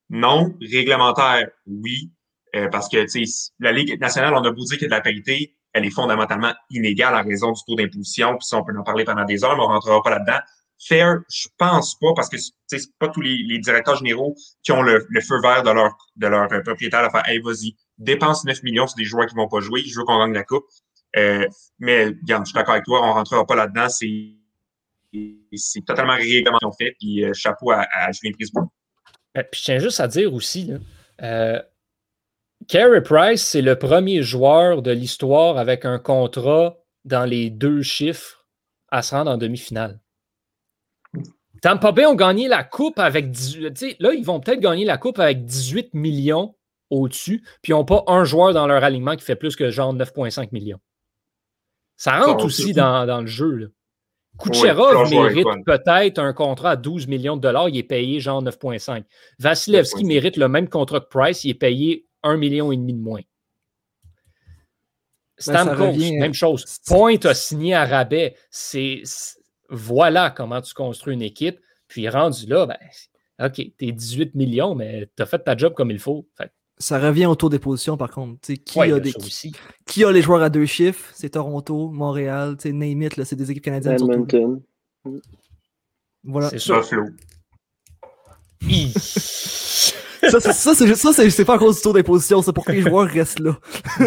non. 0.09 0.55
Réglementaire, 0.61 1.49
oui. 1.67 2.11
Euh, 2.59 2.69
parce 2.69 2.89
que 2.89 3.05
la 3.61 3.73
Ligue 3.73 4.01
nationale, 4.01 4.35
on 4.35 4.43
a 4.43 4.51
beau 4.51 4.65
dire 4.65 4.79
qu'il 4.79 4.83
y 4.83 4.87
a 4.87 4.89
de 4.89 4.95
la 4.95 5.01
parité, 5.01 5.55
elle 5.73 5.85
est 5.85 5.91
fondamentalement 5.91 6.53
inégale 6.71 7.15
à 7.15 7.23
raison 7.23 7.53
du 7.53 7.61
taux 7.67 7.77
d'imposition. 7.77 8.37
Puis 8.37 8.47
ça, 8.47 8.57
on 8.57 8.65
peut 8.65 8.77
en 8.77 8.83
parler 8.83 9.05
pendant 9.05 9.25
des 9.25 9.45
heures, 9.45 9.57
mais 9.57 9.63
on 9.63 9.69
rentrera 9.69 10.03
pas 10.03 10.11
là-dedans. 10.11 10.39
Fair, 10.81 11.19
je 11.29 11.49
pense 11.59 11.99
pas, 11.99 12.13
parce 12.15 12.29
que 12.29 12.37
c'est 12.39 12.99
pas 12.99 13.09
tous 13.09 13.21
les, 13.21 13.59
directeurs 13.59 13.97
généraux 13.97 14.37
qui 14.63 14.73
ont 14.73 14.83
le, 14.83 15.01
feu 15.21 15.41
vert 15.43 15.63
de 15.63 15.71
leur, 15.71 16.53
euh, 16.53 16.61
propriétaire 16.63 17.01
à 17.01 17.11
faire 17.11 17.29
Hey, 17.29 17.41
vas-y, 17.41 17.77
dépense 17.99 18.45
9 18.45 18.63
millions 18.63 18.87
sur 18.87 18.97
des 18.97 19.05
joueurs 19.05 19.27
qui 19.27 19.35
vont 19.35 19.49
pas 19.49 19.61
jouer, 19.61 19.83
je 19.83 19.99
veux 19.99 20.05
qu'on 20.05 20.19
gagne 20.19 20.35
la 20.35 20.45
coupe. 20.45 20.65
Euh, 21.17 21.47
mais 21.79 22.07
regarde, 22.07 22.45
je 22.45 22.51
suis 22.51 22.55
d'accord 22.55 22.75
avec 22.75 22.85
toi, 22.85 23.01
on 23.03 23.13
rentrera 23.13 23.45
pas 23.45 23.57
là-dedans. 23.57 23.89
C'est 23.89 24.35
c'est 25.55 25.85
totalement 25.87 26.17
réglementé 26.17 26.85
fait, 26.85 26.97
puis 27.01 27.25
chapeau 27.33 27.71
à, 27.71 28.13
Julien 28.13 28.35
Brisebois. 28.35 28.69
Puis 29.35 29.61
je 29.61 29.65
tiens 29.65 29.79
juste 29.79 30.01
à 30.01 30.07
dire 30.07 30.35
aussi, 30.35 30.71
là, 31.19 31.65
Carey 32.69 33.03
Price, 33.03 33.43
c'est 33.43 33.63
le 33.63 33.79
premier 33.79 34.23
joueur 34.23 34.83
de 34.83 34.91
l'histoire 34.91 35.57
avec 35.57 35.87
un 35.87 35.99
contrat 35.99 36.77
dans 37.07 37.25
les 37.25 37.49
deux 37.49 37.81
chiffres 37.81 38.47
à 38.91 39.01
se 39.01 39.15
rendre 39.15 39.31
en 39.31 39.39
demi-finale. 39.39 40.01
Tampa 41.63 41.93
Bay 41.93 42.05
ont 42.05 42.15
gagné 42.15 42.47
la 42.47 42.63
coupe 42.63 42.99
avec 42.99 43.31
18. 43.31 43.97
Là, 44.01 44.13
ils 44.13 44.25
vont 44.25 44.39
peut-être 44.41 44.61
gagner 44.61 44.85
la 44.85 44.99
coupe 44.99 45.19
avec 45.19 45.47
18 45.47 45.95
millions 45.95 46.55
au-dessus, 46.91 47.43
puis 47.63 47.73
ils 47.73 47.75
n'ont 47.75 47.87
pas 47.87 48.05
un 48.07 48.25
joueur 48.25 48.53
dans 48.53 48.67
leur 48.67 48.85
alignement 48.85 49.17
qui 49.17 49.25
fait 49.25 49.35
plus 49.35 49.57
que 49.57 49.71
genre 49.71 49.95
9,5 49.95 50.51
millions. 50.53 50.81
Ça 51.97 52.21
rentre 52.21 52.45
aussi 52.45 52.75
dans, 52.75 53.21
le 53.21 53.27
jeu. 53.27 53.51
Là. 53.51 53.67
Kucherov 54.39 55.11
mérite 55.11 55.47
peut-être 55.65 56.19
un 56.19 56.35
contrat 56.35 56.73
à 56.73 56.77
12 56.77 57.09
millions 57.09 57.37
de 57.37 57.43
dollars, 57.43 57.71
il 57.71 57.79
est 57.79 57.83
payé 57.83 58.21
genre 58.21 58.43
9,5. 58.43 59.05
Vasilevski 59.39 60.05
mérite 60.05 60.37
le 60.37 60.49
même 60.49 60.69
contrat 60.69 61.01
que 61.01 61.09
Price, 61.09 61.45
il 61.45 61.51
est 61.51 61.55
payé 61.55 62.08
1,5 62.25 62.37
million 62.37 62.73
et 62.73 62.77
demi 62.77 62.95
de 62.95 63.01
moins. 63.01 63.23
Ben, 65.47 65.65
Stamkos, 65.65 65.93
même 66.19 66.35
chose. 66.35 66.65
Point 66.87 67.25
a 67.25 67.35
signé 67.35 67.75
à 67.75 67.85
rabais. 67.85 68.35
C'est 68.51 69.03
voilà 69.71 70.31
comment 70.31 70.61
tu 70.61 70.75
construis 70.75 71.15
une 71.15 71.23
équipe. 71.23 71.61
Puis 71.87 72.09
rendu 72.09 72.47
là, 72.47 72.67
ben, 72.67 72.77
OK, 73.47 73.73
t'es 73.79 73.93
18 73.93 74.35
millions, 74.35 74.75
mais 74.75 75.09
tu 75.17 75.23
as 75.23 75.27
fait 75.27 75.39
ta 75.39 75.57
job 75.57 75.75
comme 75.75 75.91
il 75.91 75.99
faut. 75.99 76.27
Ça 76.79 76.99
revient 76.99 77.27
au 77.27 77.35
taux 77.35 77.49
des 77.49 77.59
positions, 77.59 77.97
par 77.97 78.11
contre. 78.11 78.41
qui, 78.41 78.81
a 78.81 79.01
des, 79.01 79.13
qui, 79.87 80.05
a 80.05 80.13
les 80.13 80.23
joueurs 80.23 80.43
à 80.43 80.51
deux 80.51 80.67
chiffres? 80.67 81.11
C'est 81.15 81.31
Toronto, 81.31 81.91
Montréal, 81.91 82.57
name 82.65 83.03
it, 83.03 83.25
c'est 83.25 83.37
des 83.37 83.51
équipes 83.51 83.65
canadiennes. 83.65 83.95
Edmonton. 83.95 84.63
Voilà. 86.25 86.51
C'est 86.51 86.59
ça. 90.31 90.41
ça, 90.41 90.95
ça, 90.95 91.31
c'est 91.31 91.45
pas 91.45 91.55
à 91.55 91.59
cause 91.59 91.77
du 91.77 91.83
taux 91.83 91.93
d'imposition, 91.93 92.43
c'est 92.43 92.53
pour 92.53 92.65
que 92.65 92.73
les 92.73 92.83
joueurs 92.83 93.09
restent 93.09 93.41
là. 93.41 93.59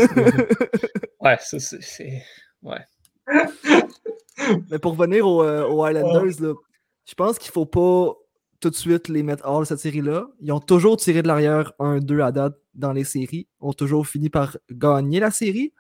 ouais, 1.22 1.38
ça, 1.40 1.58
c'est. 1.60 2.24
Ouais. 2.62 2.80
Mais 4.70 4.80
pour 4.80 4.98
revenir 4.98 5.28
aux, 5.28 5.44
euh, 5.44 5.90
Islanders, 5.90 6.56
je 7.06 7.14
pense 7.16 7.38
qu'il 7.38 7.52
faut 7.52 7.66
pas 7.66 8.14
tout 8.60 8.70
de 8.70 8.76
suite 8.76 9.08
les 9.10 9.24
mettre 9.24 9.46
hors 9.46 9.62
de 9.62 9.66
cette 9.66 9.80
série-là. 9.80 10.28
Ils 10.40 10.52
ont 10.52 10.60
toujours 10.60 10.98
tiré 10.98 11.22
de 11.22 11.28
l'arrière 11.28 11.74
1-2 11.80 12.24
à 12.24 12.32
date 12.32 12.56
dans 12.74 12.94
les 12.94 13.04
séries, 13.04 13.48
ont 13.60 13.74
toujours 13.74 14.08
fini 14.08 14.30
par 14.30 14.58
gagner 14.70 15.20
la 15.20 15.32
série. 15.32 15.74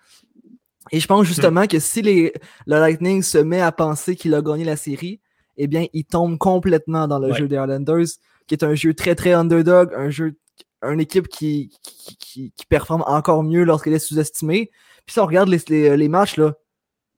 Et 0.92 1.00
je 1.00 1.08
pense 1.08 1.28
justement 1.28 1.68
que 1.68 1.80
si 1.80 2.02
les, 2.02 2.34
le 2.66 2.80
Lightning 2.80 3.22
se 3.22 3.38
met 3.38 3.62
à 3.62 3.72
penser 3.72 4.16
qu'il 4.16 4.34
a 4.34 4.42
gagné 4.42 4.64
la 4.64 4.76
série, 4.76 5.22
eh 5.58 5.68
bien, 5.68 5.86
il 5.94 6.06
tombe 6.06 6.38
complètement 6.38 7.08
dans 7.08 7.20
le 7.20 7.34
jeu 7.34 7.48
des 7.48 7.56
Islanders 7.56 8.08
qui 8.52 8.56
est 8.56 8.66
un 8.66 8.76
jeu 8.76 8.94
très 8.94 9.16
très 9.16 9.32
underdog, 9.32 9.94
un 9.96 10.10
jeu, 10.10 10.38
une 10.82 11.00
équipe 11.00 11.30
qui, 11.30 11.72
qui, 12.20 12.52
performe 12.68 13.02
encore 13.08 13.44
mieux 13.44 13.64
lorsqu'elle 13.64 13.94
est 13.94 14.00
sous-estimée. 14.00 14.72
Puis 15.06 15.14
si 15.14 15.20
on 15.22 15.26
regarde 15.26 15.48
les, 15.48 15.96
les, 15.96 16.08
matchs, 16.10 16.36
là, 16.36 16.56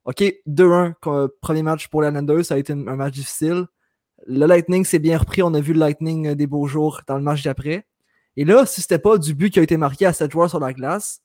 OK, 0.06 0.24
2-1, 0.48 0.94
premier 1.42 1.64
match 1.64 1.88
pour 1.88 2.04
les 2.04 2.10
Islanders, 2.10 2.46
ça 2.46 2.54
a 2.54 2.58
été 2.60 2.74
un, 2.74 2.96
match 2.96 3.16
difficile. 3.16 3.66
Le 4.28 4.46
Lightning 4.46 4.86
s'est 4.86 5.00
bien 5.00 5.18
repris, 5.18 5.42
on 5.42 5.56
a 5.56 5.60
vu 5.60 5.74
le 5.74 5.80
Lightning 5.80 6.28
euh, 6.28 6.36
des 6.36 6.46
beaux 6.46 6.68
jours 6.68 7.02
dans 7.08 7.18
le 7.18 7.24
match 7.24 7.42
d'après. 7.42 7.88
Et 8.38 8.46
là, 8.46 8.68
si 8.68 8.82
c'était 8.82 9.00
pas 9.00 9.18
du 9.18 9.34
but 9.34 9.52
qui 9.52 9.60
a 9.60 9.64
été 9.64 9.76
marqué 9.76 10.06
à 10.06 10.14
7 10.14 10.32
joueurs 10.32 10.52
sur 10.52 10.60
la 10.60 10.72
glace, 10.72 11.24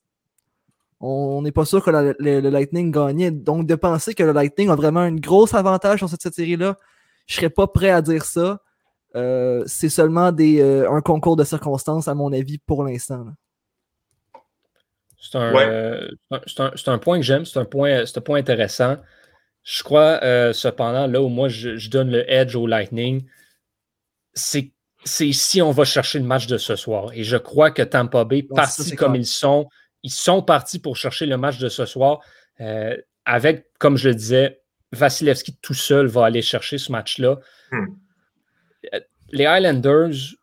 on 0.99 1.43
n'est 1.43 1.51
pas 1.51 1.65
sûr 1.65 1.83
que 1.83 1.91
le, 1.91 2.39
Lightning 2.49 2.91
gagnait. 2.91 3.29
Donc, 3.29 3.67
de 3.67 3.75
penser 3.75 4.15
que 4.15 4.23
le 4.23 4.31
Lightning 4.31 4.69
a 4.69 4.75
vraiment 4.75 5.01
un 5.01 5.15
gros 5.15 5.55
avantage 5.55 5.99
sur 5.99 6.09
cette, 6.09 6.23
cette 6.23 6.33
série-là, 6.33 6.77
je 7.27 7.35
serais 7.35 7.51
pas 7.51 7.67
prêt 7.67 7.91
à 7.91 8.01
dire 8.01 8.25
ça. 8.25 8.59
Euh, 9.19 9.63
c'est 9.65 9.89
seulement 9.89 10.31
des, 10.31 10.61
euh, 10.61 10.89
un 10.89 11.01
concours 11.01 11.35
de 11.35 11.43
circonstances, 11.43 12.07
à 12.07 12.15
mon 12.15 12.31
avis, 12.31 12.57
pour 12.59 12.83
l'instant. 12.83 13.25
C'est 15.19 15.37
un, 15.37 16.97
point 16.97 17.17
que 17.17 17.25
j'aime, 17.25 17.45
c'est 17.45 17.59
un 17.59 17.65
point, 17.65 18.03
un 18.03 18.21
point 18.21 18.39
intéressant. 18.39 18.97
Je 19.63 19.83
crois, 19.83 20.19
euh, 20.23 20.53
cependant, 20.53 21.07
là 21.07 21.21
où 21.21 21.27
moi 21.27 21.49
je, 21.49 21.89
donne 21.89 22.09
le 22.09 22.29
edge 22.31 22.55
au 22.55 22.65
Lightning, 22.65 23.25
c'est 24.33 24.71
si 25.05 25.61
on 25.61 25.71
va 25.71 25.83
chercher 25.83 26.19
le 26.19 26.25
match 26.25 26.47
de 26.47 26.57
ce 26.57 26.75
soir. 26.75 27.11
Et 27.13 27.23
je 27.23 27.37
crois 27.37 27.71
que 27.71 27.81
Tampa 27.81 28.23
Bay, 28.23 28.43
partis 28.43 28.95
comme 28.95 29.15
ils 29.15 29.25
sont, 29.25 29.67
ils 30.03 30.11
sont 30.11 30.41
partis 30.41 30.79
pour 30.79 30.95
chercher 30.95 31.25
le 31.25 31.37
match 31.37 31.57
de 31.59 31.69
ce 31.69 31.85
soir. 31.85 32.21
avec, 33.25 33.67
comme 33.77 33.97
je 33.97 34.09
le 34.09 34.15
disais, 34.15 34.61
Vasilevski 34.91 35.57
tout 35.61 35.75
seul 35.75 36.07
va 36.07 36.25
aller 36.25 36.41
chercher 36.41 36.77
ce 36.77 36.91
match-là. 36.91 37.39
Hmm 37.71 37.85
les 39.31 39.45
Highlanders 39.45 40.35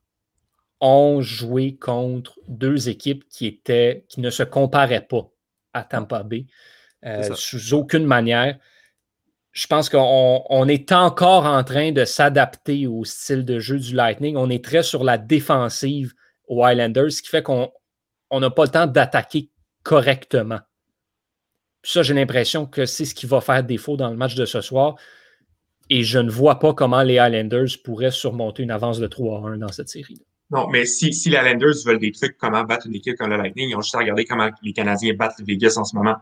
ont 0.80 1.20
joué 1.20 1.76
contre 1.76 2.38
deux 2.48 2.88
équipes 2.88 3.24
qui, 3.28 3.46
étaient, 3.46 4.04
qui 4.08 4.20
ne 4.20 4.30
se 4.30 4.42
comparaient 4.42 5.06
pas 5.06 5.30
à 5.72 5.82
Tampa 5.84 6.22
Bay 6.22 6.46
euh, 7.04 7.34
sous 7.34 7.74
aucune 7.74 8.04
manière. 8.04 8.58
Je 9.52 9.66
pense 9.66 9.88
qu'on 9.88 10.68
est 10.68 10.92
encore 10.92 11.46
en 11.46 11.64
train 11.64 11.92
de 11.92 12.04
s'adapter 12.04 12.86
au 12.86 13.04
style 13.04 13.44
de 13.44 13.58
jeu 13.58 13.78
du 13.78 13.94
Lightning. 13.94 14.36
On 14.36 14.50
est 14.50 14.62
très 14.62 14.82
sur 14.82 15.02
la 15.02 15.16
défensive 15.16 16.12
aux 16.46 16.62
Highlanders, 16.62 17.10
ce 17.10 17.22
qui 17.22 17.28
fait 17.28 17.42
qu'on 17.42 17.70
n'a 18.32 18.50
pas 18.50 18.64
le 18.64 18.70
temps 18.70 18.86
d'attaquer 18.86 19.50
correctement. 19.82 20.60
ça, 21.82 22.02
j'ai 22.02 22.12
l'impression 22.12 22.66
que 22.66 22.84
c'est 22.84 23.04
ce 23.04 23.14
qui 23.14 23.26
va 23.26 23.40
faire 23.40 23.62
défaut 23.62 23.96
dans 23.96 24.10
le 24.10 24.16
match 24.16 24.34
de 24.34 24.44
ce 24.44 24.60
soir. 24.60 24.96
Et 25.88 26.02
je 26.02 26.18
ne 26.18 26.30
vois 26.30 26.58
pas 26.58 26.74
comment 26.74 27.02
les 27.02 27.18
Highlanders 27.18 27.68
pourraient 27.84 28.10
surmonter 28.10 28.62
une 28.62 28.70
avance 28.70 28.98
de 28.98 29.06
3 29.06 29.38
à 29.38 29.48
1 29.50 29.58
dans 29.58 29.72
cette 29.72 29.88
série. 29.88 30.20
Non, 30.50 30.68
mais 30.68 30.84
si, 30.84 31.12
si 31.12 31.28
les 31.30 31.36
Highlanders 31.36 31.74
veulent 31.84 31.98
des 31.98 32.12
trucs, 32.12 32.36
comment 32.38 32.62
battre 32.64 32.86
une 32.86 32.94
équipe 32.94 33.16
comme 33.16 33.30
le 33.30 33.36
Lightning, 33.36 33.70
ils 33.70 33.76
ont 33.76 33.80
juste 33.80 33.94
à 33.94 33.98
regarder 33.98 34.24
comment 34.24 34.48
les 34.62 34.72
Canadiens 34.72 35.14
battent 35.14 35.40
Vegas 35.46 35.74
en 35.76 35.84
ce 35.84 35.96
moment. 35.96 36.16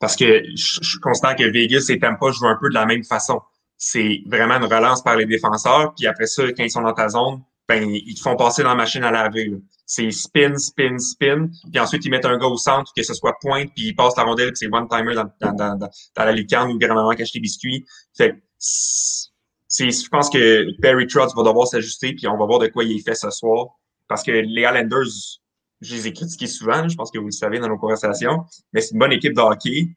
Parce 0.00 0.16
que 0.16 0.42
je, 0.54 0.80
suis 0.82 1.00
constant 1.00 1.34
que 1.34 1.44
Vegas 1.44 1.86
et 1.88 1.98
Tampa 1.98 2.30
jouent 2.30 2.46
un 2.46 2.58
peu 2.60 2.68
de 2.68 2.74
la 2.74 2.86
même 2.86 3.04
façon. 3.04 3.40
C'est 3.76 4.22
vraiment 4.26 4.54
une 4.54 4.64
relance 4.64 5.02
par 5.02 5.16
les 5.16 5.26
défenseurs, 5.26 5.94
puis 5.96 6.06
après 6.06 6.26
ça, 6.26 6.44
quand 6.56 6.64
ils 6.64 6.70
sont 6.70 6.82
dans 6.82 6.92
ta 6.92 7.08
zone, 7.08 7.40
ben, 7.68 7.88
ils 7.88 8.14
te 8.14 8.20
font 8.20 8.34
passer 8.34 8.62
dans 8.62 8.70
la 8.70 8.74
machine 8.74 9.04
à 9.04 9.10
laver. 9.10 9.52
C'est 9.86 10.10
spin, 10.10 10.56
spin, 10.56 10.98
spin, 10.98 11.48
puis 11.70 11.80
ensuite 11.80 12.04
ils 12.04 12.10
mettent 12.10 12.24
un 12.24 12.38
gars 12.38 12.46
au 12.46 12.56
centre, 12.56 12.92
que 12.96 13.02
ce 13.02 13.14
soit 13.14 13.36
pointe, 13.40 13.70
puis 13.74 13.88
ils 13.88 13.94
passent 13.94 14.16
la 14.16 14.24
rondelle, 14.24 14.48
puis 14.48 14.56
c'est 14.56 14.74
one-timer 14.74 15.14
dans, 15.14 15.30
dans, 15.40 15.76
dans, 15.76 15.88
la 16.16 16.32
lucarne 16.32 16.70
ou 16.70 16.78
grand-maman 16.78 17.10
cache 17.10 17.32
des 17.32 17.40
biscuits. 17.40 17.84
Fait 18.16 18.42
je 18.60 20.08
pense 20.08 20.30
que 20.30 20.80
Perry 20.80 21.06
Trotz 21.06 21.34
va 21.34 21.42
devoir 21.42 21.66
s'ajuster, 21.66 22.14
puis 22.14 22.26
on 22.26 22.36
va 22.36 22.46
voir 22.46 22.58
de 22.58 22.68
quoi 22.68 22.84
il 22.84 22.96
est 22.96 23.04
fait 23.04 23.14
ce 23.14 23.30
soir. 23.30 23.68
Parce 24.08 24.22
que 24.22 24.30
les 24.30 24.62
Islanders, 24.62 25.40
je 25.80 25.94
les 25.94 26.08
ai 26.08 26.12
critiqués 26.12 26.46
souvent, 26.46 26.88
je 26.88 26.96
pense 26.96 27.10
que 27.10 27.18
vous 27.18 27.26
le 27.26 27.30
savez 27.32 27.58
dans 27.58 27.68
nos 27.68 27.78
conversations, 27.78 28.44
mais 28.72 28.80
c'est 28.80 28.92
une 28.92 28.98
bonne 28.98 29.12
équipe 29.12 29.34
de 29.34 29.40
hockey. 29.40 29.88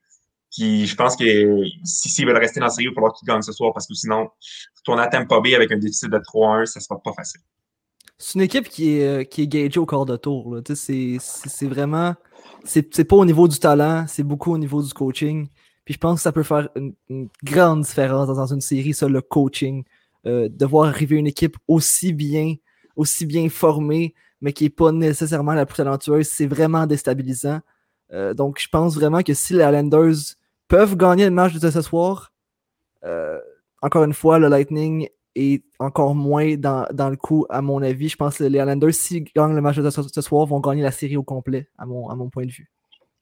Puis 0.52 0.86
je 0.86 0.96
pense 0.96 1.16
que 1.16 1.64
si 1.86 2.10
s'ils 2.10 2.26
veulent 2.26 2.38
rester 2.38 2.60
dans 2.60 2.66
la 2.66 2.72
série, 2.72 2.86
il 2.86 2.90
va 2.90 2.96
falloir 2.96 3.14
qu'ils 3.14 3.28
gagnent 3.28 3.42
ce 3.42 3.54
soir 3.54 3.72
parce 3.74 3.88
que 3.88 3.94
sinon, 3.94 4.30
tourner 4.84 5.04
à 5.04 5.08
Tampa 5.08 5.40
Bay 5.40 5.56
avec 5.56 5.72
un 5.72 5.78
déficit 5.78 6.10
de 6.10 6.18
3-1, 6.18 6.66
ça 6.66 6.82
sera 6.82 7.02
pas 7.02 7.14
facile. 7.14 7.40
C'est 8.18 8.36
une 8.36 8.42
équipe 8.42 8.68
qui 8.68 8.98
est, 8.98 9.08
euh, 9.08 9.24
qui 9.24 9.48
gagée 9.48 9.80
au 9.80 9.86
corps 9.86 10.06
de 10.06 10.18
tour. 10.18 10.60
C'est 10.76 11.18
vraiment. 11.64 12.16
C'est 12.66 13.06
pas 13.06 13.16
au 13.16 13.26
niveau 13.26 13.48
du 13.48 13.58
talent, 13.58 14.06
c'est 14.08 14.24
beaucoup 14.24 14.54
au 14.54 14.58
niveau 14.58 14.84
du 14.84 14.94
coaching. 14.94 15.48
Puis 15.86 15.96
je 15.96 16.00
pense 16.00 16.20
que 16.20 16.24
ça 16.24 16.32
peut 16.32 16.44
faire 16.44 16.70
une, 16.76 17.30
grande 17.44 17.82
différence 17.82 18.28
dans 18.28 18.54
une 18.54 18.62
série, 18.62 18.94
ça, 18.94 19.08
le 19.08 19.22
coaching. 19.22 19.84
Euh, 20.28 20.50
de 20.50 20.66
voir 20.68 20.88
arriver 20.88 21.16
une 21.16 21.26
équipe 21.26 21.58
aussi 21.68 22.14
bien, 22.14 22.54
aussi 22.96 23.26
bien 23.26 23.50
formée, 23.50 24.14
mais 24.40 24.54
qui 24.54 24.66
n'est 24.66 24.70
pas 24.70 24.92
nécessairement 24.92 25.54
la 25.54 25.66
plus 25.66 25.78
talentueuse, 25.78 26.28
c'est 26.28 26.46
vraiment 26.46 26.86
déstabilisant. 26.86 27.60
Euh, 28.14 28.36
donc, 28.36 28.60
je 28.60 28.68
pense 28.68 28.96
vraiment 28.96 29.24
que 29.24 29.34
si 29.34 29.54
les 29.54 29.64
Islanders 29.64 30.36
peuvent 30.68 30.96
gagner 30.96 31.26
le 31.26 31.32
match 31.32 31.54
de 31.54 31.72
ce 31.72 31.82
soir, 31.82 32.32
euh, 33.04 33.40
encore 33.82 34.04
une 34.04 34.14
fois, 34.14 34.38
le 34.38 34.48
Lightning 34.48 35.08
est 35.34 35.64
encore 35.80 36.14
moins 36.14 36.56
dans, 36.56 37.10
le 37.10 37.16
coup, 37.16 37.48
à 37.50 37.64
mon 37.64 37.82
avis. 37.82 38.10
Je 38.10 38.18
pense 38.18 38.38
que 38.38 38.44
les 38.44 38.60
Islanders, 38.60 38.94
s'ils 38.94 39.24
gagnent 39.24 39.56
le 39.56 39.62
match 39.62 39.78
de 39.78 39.90
ce, 39.90 40.22
soir, 40.22 40.46
vont 40.46 40.60
gagner 40.60 40.84
la 40.84 40.92
série 40.92 41.18
au 41.18 41.24
complet, 41.24 41.68
à 41.80 41.88
mon, 41.88 42.10
à 42.10 42.16
mon 42.16 42.30
point 42.30 42.46
de 42.46 42.52
vue. 42.52 42.70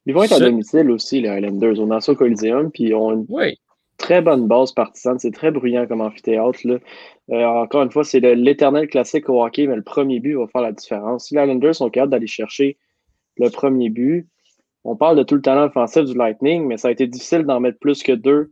Ils 0.09 0.15
vont 0.15 0.23
être 0.23 0.33
à 0.33 0.39
domicile 0.39 0.89
aussi, 0.89 1.21
les 1.21 1.29
Islanders, 1.29 1.79
au 1.79 1.85
Nassau 1.85 2.15
Coliseum, 2.15 2.71
puis 2.71 2.85
ils 2.85 2.95
ont 2.95 3.11
une 3.11 3.27
très 3.97 4.23
bonne 4.23 4.47
base 4.47 4.71
partisane. 4.71 5.19
C'est 5.19 5.29
très 5.29 5.51
bruyant 5.51 5.85
comme 5.85 6.01
amphithéâtre. 6.01 6.61
Là. 6.63 6.79
Euh, 7.29 7.45
encore 7.45 7.83
une 7.83 7.91
fois, 7.91 8.03
c'est 8.03 8.19
l'éternel 8.19 8.87
classique 8.87 9.29
au 9.29 9.43
hockey, 9.43 9.67
mais 9.67 9.75
le 9.75 9.83
premier 9.83 10.19
but 10.19 10.33
va 10.33 10.47
faire 10.47 10.63
la 10.63 10.71
différence. 10.71 11.27
Si 11.27 11.35
les 11.35 11.41
Islanders 11.43 11.75
sont 11.75 11.91
capables 11.91 12.11
d'aller 12.11 12.25
chercher 12.25 12.79
le 13.37 13.51
premier 13.51 13.91
but, 13.91 14.27
on 14.83 14.95
parle 14.95 15.15
de 15.15 15.21
tout 15.21 15.35
le 15.35 15.43
talent 15.43 15.67
offensif 15.67 16.05
du 16.05 16.17
Lightning, 16.17 16.65
mais 16.65 16.77
ça 16.77 16.87
a 16.87 16.91
été 16.91 17.05
difficile 17.05 17.43
d'en 17.43 17.59
mettre 17.59 17.77
plus 17.77 18.01
que 18.01 18.13
deux 18.13 18.51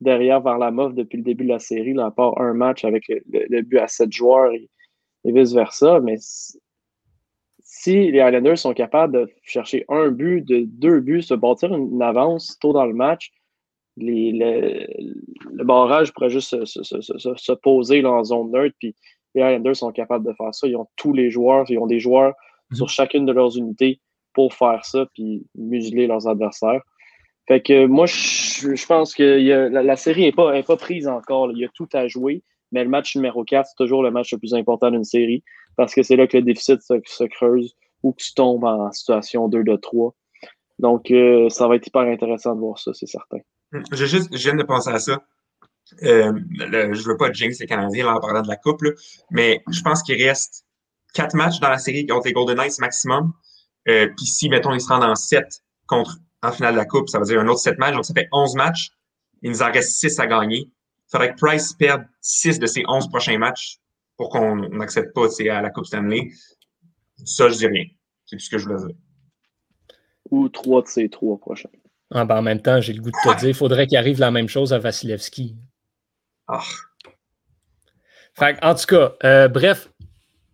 derrière 0.00 0.40
vers 0.40 0.58
la 0.58 0.72
MOF 0.72 0.96
depuis 0.96 1.18
le 1.18 1.22
début 1.22 1.44
de 1.44 1.50
la 1.50 1.60
série, 1.60 1.94
là, 1.94 2.06
à 2.06 2.10
part 2.10 2.40
un 2.40 2.54
match 2.54 2.84
avec 2.84 3.04
le, 3.06 3.60
but 3.60 3.78
à 3.78 3.86
sept 3.86 4.10
joueurs 4.10 4.52
et, 4.52 4.68
vice-versa. 5.24 6.00
Mais 6.00 6.16
si 7.82 8.12
les 8.12 8.20
Islanders 8.20 8.58
sont 8.58 8.74
capables 8.74 9.12
de 9.12 9.32
chercher 9.42 9.84
un 9.88 10.08
but, 10.12 10.42
de 10.42 10.60
deux 10.66 11.00
buts, 11.00 11.20
se 11.20 11.34
bâtir 11.34 11.74
une, 11.74 12.00
avance 12.00 12.56
tôt 12.60 12.72
dans 12.72 12.86
le 12.86 12.94
match, 12.94 13.32
le, 13.96 14.86
barrage 15.64 16.12
pourrait 16.12 16.30
juste 16.30 16.64
se, 16.64 17.52
poser 17.54 18.06
en 18.06 18.22
zone 18.22 18.52
neutre. 18.52 18.76
Puis 18.78 18.94
les 19.34 19.42
Islanders 19.42 19.74
sont 19.74 19.90
capables 19.90 20.24
de 20.24 20.32
faire 20.32 20.54
ça. 20.54 20.68
Ils 20.68 20.76
ont 20.76 20.86
tous 20.94 21.12
les 21.12 21.32
joueurs, 21.32 21.68
ils 21.70 21.78
ont 21.78 21.88
des 21.88 21.98
joueurs 21.98 22.34
mhm. 22.70 22.76
sur 22.76 22.88
chacune 22.88 23.26
de 23.26 23.32
leurs 23.32 23.58
unités 23.58 23.98
pour 24.32 24.54
faire 24.54 24.84
ça 24.84 25.06
puis 25.12 25.44
museler 25.56 26.06
leurs 26.06 26.28
adversaires. 26.28 26.82
Fait 27.48 27.62
que 27.62 27.86
moi, 27.86 28.06
je, 28.06 28.86
pense 28.86 29.12
que 29.12 29.68
la, 29.72 29.96
série 29.96 30.22
n'est 30.22 30.30
pas, 30.30 30.62
pas 30.62 30.76
prise 30.76 31.08
encore. 31.08 31.50
Il 31.50 31.58
y 31.58 31.64
a 31.64 31.68
tout 31.74 31.88
à 31.94 32.06
jouer, 32.06 32.44
mais 32.70 32.84
le 32.84 32.90
match 32.90 33.16
numéro 33.16 33.42
4, 33.42 33.66
c'est 33.66 33.74
toujours 33.76 34.04
le 34.04 34.12
match 34.12 34.32
le 34.32 34.38
plus 34.38 34.54
important 34.54 34.92
d'une 34.92 35.02
série 35.02 35.42
parce 35.76 35.94
que 35.94 36.02
c'est 36.02 36.16
là 36.16 36.26
que 36.26 36.36
le 36.36 36.42
déficit 36.42 36.80
se, 36.82 37.24
creuse 37.24 37.74
ou 38.02 38.12
que 38.12 38.22
tu 38.22 38.34
tombes 38.34 38.64
en 38.64 38.90
situation 38.92 39.48
2 39.48 39.64
de 39.64 39.76
3. 39.76 40.14
Donc, 40.78 41.10
euh, 41.10 41.48
ça 41.48 41.68
va 41.68 41.76
être 41.76 41.86
hyper 41.86 42.02
intéressant 42.02 42.54
de 42.54 42.60
voir 42.60 42.78
ça, 42.78 42.92
c'est 42.94 43.06
certain. 43.06 43.38
Hum, 43.72 43.82
je, 43.92 44.04
juste, 44.04 44.36
je 44.36 44.42
viens 44.42 44.56
de 44.56 44.62
penser 44.62 44.90
à 44.90 44.98
ça. 44.98 45.22
Euh, 46.02 46.32
je 46.58 47.08
veux 47.08 47.16
pas 47.16 47.32
jinx 47.32 47.58
les 47.60 47.66
Canadiens 47.66 48.06
en 48.08 48.20
parlant 48.20 48.42
de 48.42 48.48
la 48.48 48.56
Coupe, 48.56 48.82
mais 49.30 49.62
je 49.70 49.82
pense 49.82 50.02
qu'il 50.02 50.22
reste 50.22 50.64
quatre 51.12 51.34
matchs 51.34 51.60
dans 51.60 51.68
la 51.68 51.78
série 51.78 52.06
contre 52.06 52.26
les 52.26 52.32
Golden 52.32 52.56
Knights 52.56 52.78
maximum. 52.78 53.32
Euh, 53.88 54.08
Puis 54.16 54.26
si, 54.26 54.48
mettons, 54.48 54.72
ils 54.72 54.80
se 54.80 54.88
rendent 54.88 55.04
en 55.04 55.14
7 55.14 55.44
contre, 55.86 56.16
en 56.42 56.52
finale 56.52 56.74
de 56.74 56.78
la 56.78 56.86
Coupe, 56.86 57.08
ça 57.08 57.18
veut 57.18 57.24
dire 57.24 57.40
un 57.40 57.48
autre 57.48 57.60
7 57.60 57.78
matchs. 57.78 57.94
Donc, 57.94 58.04
ça 58.04 58.14
fait 58.14 58.28
11 58.32 58.54
matchs. 58.54 58.90
Il 59.42 59.50
nous 59.50 59.62
en 59.62 59.70
reste 59.70 59.92
6 59.98 60.18
à 60.18 60.26
gagner. 60.26 60.68
Il 60.68 61.10
faudrait 61.10 61.34
que 61.34 61.38
Price 61.38 61.72
perde 61.74 62.04
6 62.20 62.58
de 62.58 62.66
ses 62.66 62.84
11 62.88 63.08
prochains 63.08 63.38
matchs 63.38 63.81
pour 64.22 64.30
qu'on 64.30 64.54
n'accepte 64.68 65.12
pas 65.14 65.26
à 65.50 65.62
la 65.62 65.70
Coupe 65.70 65.84
Stanley. 65.84 66.30
Ça, 67.24 67.48
je 67.48 67.56
dis 67.56 67.66
rien. 67.66 67.86
C'est 68.24 68.36
tout 68.36 68.44
ce 68.44 68.50
que 68.50 68.58
je 68.58 68.68
voulais 68.68 68.86
dire. 68.86 68.96
Ou 70.30 70.48
3 70.48 70.82
de 70.82 70.86
ses 70.86 71.08
3 71.08 71.38
prochains. 71.38 71.68
Ah, 72.12 72.24
ben 72.24 72.36
en 72.36 72.42
même 72.42 72.62
temps, 72.62 72.80
j'ai 72.80 72.92
le 72.92 73.02
goût 73.02 73.10
de 73.10 73.32
te 73.32 73.40
dire, 73.40 73.48
il 73.48 73.54
faudrait 73.54 73.88
qu'il 73.88 73.98
arrive 73.98 74.20
la 74.20 74.30
même 74.30 74.46
chose 74.46 74.72
à 74.72 74.78
Vasilevski. 74.78 75.56
Ah. 76.46 76.62
en 78.62 78.74
tout 78.76 78.86
cas, 78.86 79.16
euh, 79.24 79.48
bref, 79.48 79.90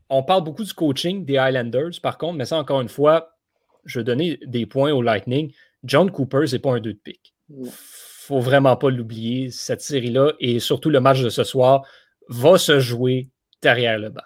on 0.09 0.23
parle 0.23 0.45
beaucoup 0.45 0.65
du 0.65 0.73
coaching 0.73 1.27
des 1.27 1.37
Highlanders, 1.37 2.01
par 2.03 2.17
contre, 2.17 2.39
mais 2.39 2.47
ça, 2.47 2.57
encore 2.57 2.81
une 2.81 2.89
fois, 2.89 3.37
je 3.85 4.01
vais 4.01 4.05
donner 4.05 4.39
des 4.47 4.65
points 4.65 4.93
au 4.93 5.03
Lightning. 5.03 5.53
John 5.85 6.11
Cooper, 6.11 6.47
c'est 6.47 6.59
pas 6.59 6.73
un 6.73 6.81
2 6.81 6.95
de 6.95 6.99
pique. 6.99 7.35
faut 7.77 8.41
vraiment 8.41 8.79
pas 8.79 8.89
l'oublier. 8.89 9.51
Cette 9.51 9.83
série-là, 9.83 10.33
et 10.41 10.59
surtout 10.59 10.89
le 10.89 11.01
match 11.01 11.21
de 11.21 11.29
ce 11.29 11.45
soir, 11.45 11.87
va 12.29 12.57
se 12.57 12.81
jouer 12.81 13.29
derrière 13.63 13.99
le 13.99 14.11
banc. 14.11 14.23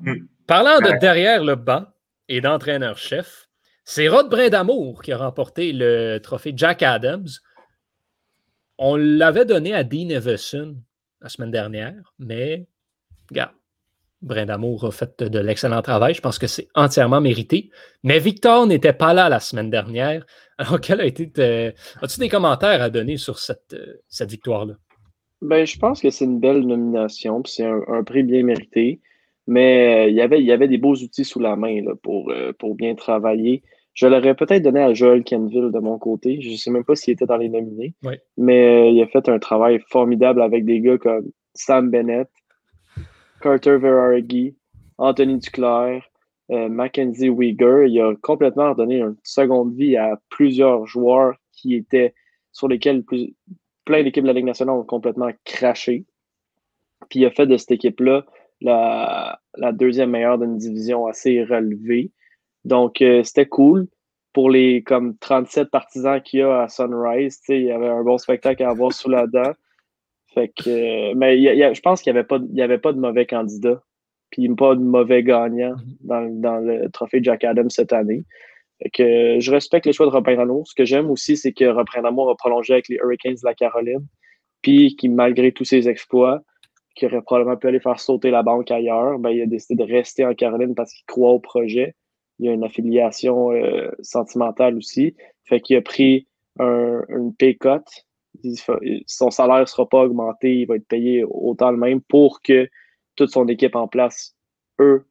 Hmm. 0.00 0.26
Parlant 0.46 0.80
de 0.80 0.98
derrière 0.98 1.44
le 1.44 1.54
banc 1.54 1.86
et 2.28 2.40
d'entraîneur-chef, 2.40 3.48
c'est 3.84 4.08
Rod 4.08 4.28
Brindamour 4.28 5.02
qui 5.02 5.12
a 5.12 5.18
remporté 5.18 5.72
le 5.72 6.18
trophée 6.18 6.52
Jack 6.56 6.82
Adams. 6.82 7.28
On 8.78 8.96
l'avait 8.96 9.44
donné 9.44 9.74
à 9.74 9.84
Dean 9.84 10.08
Everson 10.08 10.76
la 11.20 11.28
semaine 11.28 11.50
dernière, 11.50 12.14
mais 12.18 12.66
regarde, 13.28 13.52
Brindamour 14.22 14.84
a 14.84 14.90
fait 14.90 15.22
de 15.22 15.38
l'excellent 15.38 15.80
travail. 15.82 16.14
Je 16.14 16.20
pense 16.20 16.38
que 16.38 16.46
c'est 16.46 16.68
entièrement 16.74 17.20
mérité. 17.20 17.70
Mais 18.02 18.18
Victor 18.18 18.66
n'était 18.66 18.92
pas 18.92 19.14
là 19.14 19.28
la 19.28 19.40
semaine 19.40 19.70
dernière. 19.70 20.26
Alors, 20.58 20.80
quel 20.80 21.00
a 21.00 21.06
été. 21.06 21.74
As-tu 22.02 22.20
des 22.20 22.28
commentaires 22.28 22.82
à 22.82 22.90
donner 22.90 23.16
sur 23.16 23.38
cette, 23.38 23.76
cette 24.08 24.30
victoire-là? 24.30 24.74
Ben, 25.42 25.66
je 25.66 25.78
pense 25.78 26.00
que 26.02 26.10
c'est 26.10 26.26
une 26.26 26.38
belle 26.38 26.60
nomination, 26.66 27.42
c'est 27.46 27.64
un, 27.64 28.04
prix 28.04 28.22
bien 28.22 28.42
mérité. 28.42 29.00
Mais 29.46 30.06
euh, 30.06 30.08
il, 30.10 30.14
y 30.14 30.20
avait, 30.20 30.40
il 30.40 30.46
y 30.46 30.52
avait 30.52 30.68
des 30.68 30.78
beaux 30.78 30.94
outils 30.94 31.24
sous 31.24 31.40
la 31.40 31.56
main 31.56 31.82
là, 31.82 31.94
pour, 32.02 32.30
euh, 32.30 32.52
pour 32.58 32.74
bien 32.74 32.94
travailler. 32.94 33.62
Je 33.94 34.06
l'aurais 34.06 34.36
peut-être 34.36 34.62
donné 34.62 34.80
à 34.80 34.94
Joel 34.94 35.24
Kenville 35.24 35.70
de 35.72 35.78
mon 35.80 35.98
côté. 35.98 36.40
Je 36.40 36.50
ne 36.50 36.56
sais 36.56 36.70
même 36.70 36.84
pas 36.84 36.94
s'il 36.94 37.14
était 37.14 37.26
dans 37.26 37.38
les 37.38 37.48
nominés. 37.48 37.94
Mais 38.36 38.86
euh, 38.86 38.90
il 38.90 39.02
a 39.02 39.06
fait 39.06 39.28
un 39.28 39.38
travail 39.38 39.80
formidable 39.88 40.42
avec 40.42 40.64
des 40.64 40.80
gars 40.80 40.98
comme 40.98 41.30
Sam 41.54 41.90
Bennett, 41.90 42.28
Carter 43.40 43.78
Verarghi, 43.78 44.54
Anthony 44.98 45.38
Duclair, 45.38 46.02
Mackenzie 46.48 47.30
Weger. 47.30 47.86
Il 47.88 48.00
a 48.00 48.14
complètement 48.22 48.70
redonné 48.70 49.00
une 49.00 49.16
seconde 49.24 49.74
vie 49.74 49.96
à 49.96 50.20
plusieurs 50.28 50.86
joueurs 50.86 51.34
qui 51.52 51.74
étaient 51.74 52.14
sur 52.52 52.68
lesquels 52.68 53.04
plein 53.90 54.04
d'équipes 54.04 54.22
de 54.22 54.28
la 54.28 54.34
Ligue 54.34 54.44
nationale 54.44 54.76
ont 54.76 54.84
complètement 54.84 55.30
craché. 55.44 56.04
Puis 57.08 57.20
il 57.20 57.26
a 57.26 57.30
fait 57.32 57.46
de 57.46 57.56
cette 57.56 57.72
équipe-là 57.72 58.24
la, 58.60 59.40
deuxième 59.72 60.10
meilleure 60.10 60.38
d'une 60.38 60.56
division 60.56 61.06
assez 61.06 61.42
relevée. 61.42 62.12
Donc 62.64 63.02
euh, 63.02 63.24
c'était 63.24 63.46
cool 63.46 63.88
pour 64.32 64.48
les 64.48 64.82
comme 64.82 65.16
37 65.18 65.70
partisans 65.70 66.20
qu'il 66.22 66.40
y 66.40 66.42
a 66.42 66.62
à 66.62 66.68
Sunrise. 66.68 67.40
Il 67.48 67.62
y 67.62 67.72
avait 67.72 67.88
un 67.88 68.04
bon 68.04 68.16
spectacle 68.16 68.62
à 68.62 68.70
avoir 68.70 68.92
sous 68.92 69.10
la 69.10 69.26
dent. 69.26 69.52
Fait 70.34 70.52
que, 70.56 71.12
mais 71.14 71.36
je 71.74 71.80
pense 71.80 72.00
qu'il 72.00 72.12
n'y 72.12 72.18
avait, 72.20 72.28
pas, 72.28 72.38
avait 72.58 72.78
pas 72.78 72.92
de 72.92 73.00
mauvais 73.00 73.26
candidat, 73.26 73.82
puis 74.30 74.48
pas 74.50 74.76
de 74.76 74.80
mauvais 74.80 75.24
gagnant 75.24 75.74
mm-hmm. 76.04 76.40
dans, 76.40 76.58
le 76.64 76.88
trophée 76.90 77.18
Jack 77.20 77.42
Adams 77.42 77.70
cette 77.70 77.92
année. 77.92 78.22
Que, 78.92 79.38
je 79.40 79.50
respecte 79.50 79.86
les 79.86 79.92
choix 79.92 80.06
de 80.06 80.10
Robin. 80.10 80.36
Ce 80.64 80.74
que 80.74 80.84
j'aime 80.84 81.10
aussi, 81.10 81.36
c'est 81.36 81.52
que 81.52 81.64
Robin 81.64 82.04
Amour 82.04 82.30
a 82.30 82.36
prolongé 82.36 82.74
avec 82.74 82.88
les 82.88 82.96
Hurricanes 82.96 83.34
de 83.34 83.44
la 83.44 83.54
Caroline, 83.54 84.06
puis 84.62 84.96
qui, 84.96 85.08
malgré 85.08 85.52
tous 85.52 85.64
ses 85.64 85.88
exploits, 85.88 86.40
qui 86.96 87.06
aurait 87.06 87.22
probablement 87.22 87.56
pu 87.56 87.68
aller 87.68 87.80
faire 87.80 88.00
sauter 88.00 88.30
la 88.30 88.42
banque 88.42 88.70
ailleurs, 88.70 89.18
ben, 89.18 89.30
il 89.30 89.42
a 89.42 89.46
décidé 89.46 89.84
de 89.84 89.90
rester 89.90 90.24
en 90.24 90.34
Caroline 90.34 90.74
parce 90.74 90.92
qu'il 90.92 91.06
croit 91.06 91.30
au 91.30 91.40
projet. 91.40 91.94
Il 92.38 92.46
y 92.46 92.48
a 92.48 92.52
une 92.52 92.64
affiliation 92.64 93.52
euh, 93.52 93.90
sentimentale 94.00 94.76
aussi. 94.76 95.14
Fait 95.44 95.60
qu'il 95.60 95.76
a 95.76 95.82
pris 95.82 96.26
un, 96.58 97.02
une 97.08 97.34
pay 97.34 97.56
cut 97.56 97.84
son 99.06 99.30
salaire 99.30 99.60
ne 99.60 99.64
sera 99.64 99.88
pas 99.88 100.02
augmenté, 100.02 100.60
il 100.60 100.66
va 100.66 100.76
être 100.76 100.86
payé 100.86 101.24
autant 101.24 101.70
le 101.70 101.76
même 101.76 102.00
pour 102.00 102.42
que 102.42 102.68
toute 103.16 103.30
son 103.30 103.46
équipe 103.48 103.76
en 103.76 103.88
place, 103.88 104.36
eux, 104.80 105.06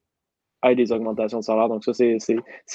aient 0.63 0.75
des 0.75 0.91
augmentations 0.91 1.39
de 1.39 1.43
salaire. 1.43 1.69
Donc 1.69 1.83
ça, 1.83 1.93
c'est 1.93 2.17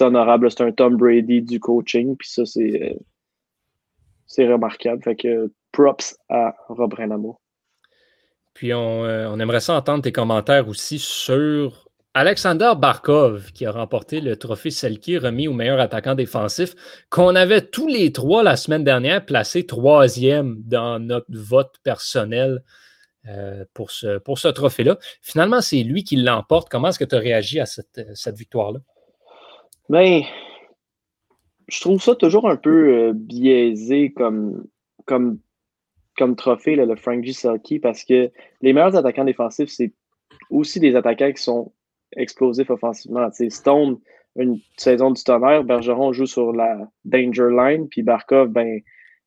honorable. 0.00 0.50
C'est 0.50 0.62
un 0.62 0.72
Tom 0.72 0.96
Brady 0.96 1.42
du 1.42 1.60
coaching. 1.60 2.16
Puis 2.16 2.28
ça, 2.28 2.44
c'est 2.46 4.48
remarquable. 4.48 5.02
Fait 5.02 5.16
que 5.16 5.52
props 5.72 6.16
à 6.28 6.54
Rob 6.68 6.94
Renamo. 6.94 7.38
Puis 8.54 8.72
on, 8.72 9.04
euh, 9.04 9.28
on, 9.28 9.40
aimerait 9.40 9.60
ça 9.60 9.74
entendre 9.74 10.02
tes 10.02 10.12
commentaires 10.12 10.68
aussi 10.68 11.00
sur 11.00 11.84
Alexander 12.16 12.74
Barkov, 12.78 13.50
qui 13.52 13.66
a 13.66 13.72
remporté 13.72 14.20
le 14.20 14.36
trophée 14.36 14.70
Selkie 14.70 15.18
remis 15.18 15.48
au 15.48 15.52
meilleur 15.52 15.80
attaquant 15.80 16.14
défensif, 16.14 16.76
qu'on 17.10 17.34
avait 17.34 17.62
tous 17.62 17.88
les 17.88 18.12
trois 18.12 18.44
la 18.44 18.54
semaine 18.54 18.84
dernière 18.84 19.26
placé 19.26 19.66
troisième 19.66 20.62
dans 20.62 21.00
notre 21.00 21.26
vote 21.30 21.74
personnel 21.82 22.62
euh, 23.28 23.64
pour 23.74 23.90
ce, 23.90 24.18
pour 24.18 24.38
ce 24.38 24.48
trophée-là. 24.48 24.98
Finalement, 25.22 25.60
c'est 25.60 25.82
lui 25.82 26.04
qui 26.04 26.16
l'emporte. 26.16 26.68
Comment 26.68 26.88
est-ce 26.88 26.98
que 26.98 27.04
tu 27.04 27.14
as 27.14 27.18
réagi 27.18 27.60
à 27.60 27.66
cette, 27.66 28.00
cette 28.14 28.36
victoire-là? 28.36 28.80
Bien, 29.88 30.22
je 31.68 31.80
trouve 31.80 32.02
ça 32.02 32.14
toujours 32.14 32.48
un 32.48 32.56
peu 32.56 33.12
biaisé 33.14 34.12
comme, 34.12 34.66
comme, 35.06 35.38
comme 36.16 36.36
trophée, 36.36 36.76
le 36.76 36.96
Frank 36.96 37.24
G. 37.24 37.32
Selkie, 37.32 37.78
parce 37.78 38.04
que 38.04 38.30
les 38.62 38.72
meilleurs 38.72 38.96
attaquants 38.96 39.24
défensifs, 39.24 39.70
c'est 39.70 39.92
aussi 40.50 40.80
des 40.80 40.96
attaquants 40.96 41.32
qui 41.32 41.42
sont 41.42 41.72
explosifs 42.16 42.70
offensivement. 42.70 43.28
Stone, 43.48 43.98
une 44.36 44.58
saison 44.76 45.10
du 45.10 45.22
tonnerre, 45.22 45.64
Bergeron 45.64 46.12
joue 46.12 46.26
sur 46.26 46.52
la 46.52 46.90
danger 47.04 47.48
line, 47.50 47.88
puis 47.88 48.02
Barkov, 48.02 48.48
ben, 48.48 48.80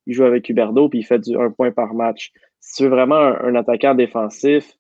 il 0.06 0.14
joue 0.14 0.24
avec 0.24 0.48
Huberdo, 0.50 0.90
puis 0.90 1.00
il 1.00 1.04
fait 1.04 1.20
du 1.20 1.38
un 1.38 1.52
point 1.52 1.72
par 1.72 1.94
match. 1.94 2.32
Si 2.60 2.78
tu 2.78 2.84
veux 2.84 2.90
vraiment 2.90 3.16
un, 3.16 3.56
attaquant 3.56 3.96
défensif, 3.96 4.74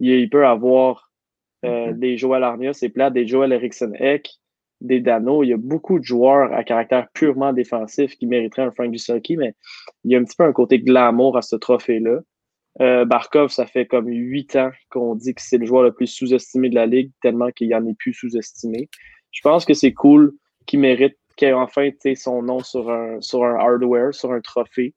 il, 0.00 0.28
peut 0.30 0.46
avoir 0.46 1.10
euh, 1.64 1.88
mm-hmm. 1.88 1.98
des 1.98 2.16
Joel 2.16 2.44
Armia, 2.44 2.72
c'est 2.72 2.88
plat, 2.88 3.10
des 3.10 3.26
Joel 3.26 3.52
Eriksson 3.52 3.92
Eck, 3.94 4.28
des 4.80 5.00
Dano. 5.00 5.42
Il 5.42 5.48
y 5.48 5.52
a 5.52 5.58
beaucoup 5.58 5.98
de 5.98 6.04
joueurs 6.04 6.52
à 6.52 6.64
caractère 6.64 7.08
purement 7.14 7.52
défensif 7.52 8.16
qui 8.16 8.26
mériteraient 8.26 8.62
un 8.62 8.70
Frank 8.70 8.90
Dusaki, 8.90 9.36
mais 9.36 9.54
il 10.04 10.12
y 10.12 10.16
a 10.16 10.18
un 10.18 10.24
petit 10.24 10.36
peu 10.36 10.44
un 10.44 10.52
côté 10.52 10.78
glamour 10.78 11.36
à 11.36 11.42
ce 11.42 11.56
trophée-là. 11.56 12.20
Euh, 12.82 13.06
Barkov, 13.06 13.50
ça 13.50 13.64
fait 13.64 13.86
comme 13.86 14.06
huit 14.08 14.54
ans 14.54 14.70
qu'on 14.90 15.14
dit 15.14 15.34
que 15.34 15.40
c'est 15.40 15.56
le 15.56 15.64
joueur 15.64 15.82
le 15.82 15.94
plus 15.94 16.08
sous-estimé 16.08 16.68
de 16.68 16.74
la 16.74 16.86
ligue, 16.86 17.10
tellement 17.22 17.50
qu'il 17.50 17.68
y 17.68 17.74
en 17.74 17.86
est 17.86 17.96
plus 17.98 18.12
sous-estimé. 18.12 18.90
Je 19.32 19.40
pense 19.42 19.64
que 19.64 19.72
c'est 19.72 19.94
cool 19.94 20.34
qu'il 20.66 20.80
mérite 20.80 21.16
qu'il 21.36 21.48
ait 21.48 21.52
enfin 21.52 21.90
son 22.14 22.42
nom 22.42 22.60
sur 22.60 22.90
un, 22.90 23.20
sur 23.20 23.44
un 23.44 23.56
hardware, 23.56 24.14
sur 24.14 24.32
un 24.32 24.40
trophée. 24.40 24.94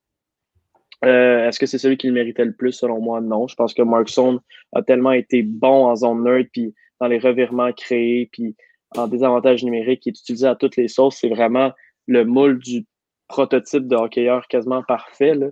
Euh, 1.06 1.47
est-ce 1.47 1.60
que 1.60 1.66
c'est 1.66 1.78
celui 1.78 1.97
qui 1.97 2.08
le 2.08 2.14
méritait 2.14 2.45
le 2.45 2.54
plus? 2.54 2.74
Selon 2.74 3.00
moi, 3.00 3.22
non. 3.22 3.47
Je 3.47 3.56
pense 3.56 3.74
que 3.74 3.82
Markson 3.82 4.39
a 4.74 4.82
tellement 4.82 5.12
été 5.12 5.43
bon 5.43 5.86
en 5.86 5.95
zone 5.95 6.24
neutre, 6.24 6.50
puis 6.52 6.74
dans 7.00 7.08
les 7.08 7.20
revirements 7.20 7.72
créés, 7.72 8.30
puis 8.32 8.56
en 8.97 9.08
désavantage 9.08 9.64
numérique, 9.64 10.02
qui 10.02 10.10
est 10.10 10.20
utilisé 10.20 10.47
à 10.47 10.56
toutes 10.56 10.76
les 10.76 10.88
sauces. 10.88 11.18
C'est 11.20 11.30
vraiment 11.30 11.72
le 12.08 12.26
moule 12.26 12.60
du 12.60 12.86
prototype 13.28 13.88
de 13.88 13.95
hockeyeur 13.95 14.47
quasiment 14.47 14.84
parfait, 14.84 15.36
là, 15.36 15.47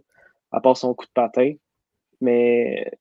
à 0.52 0.60
part 0.60 0.76
son 0.76 0.94
coup 0.94 1.06
de 1.06 1.12
patin. 1.14 1.54
Mais 2.20 2.92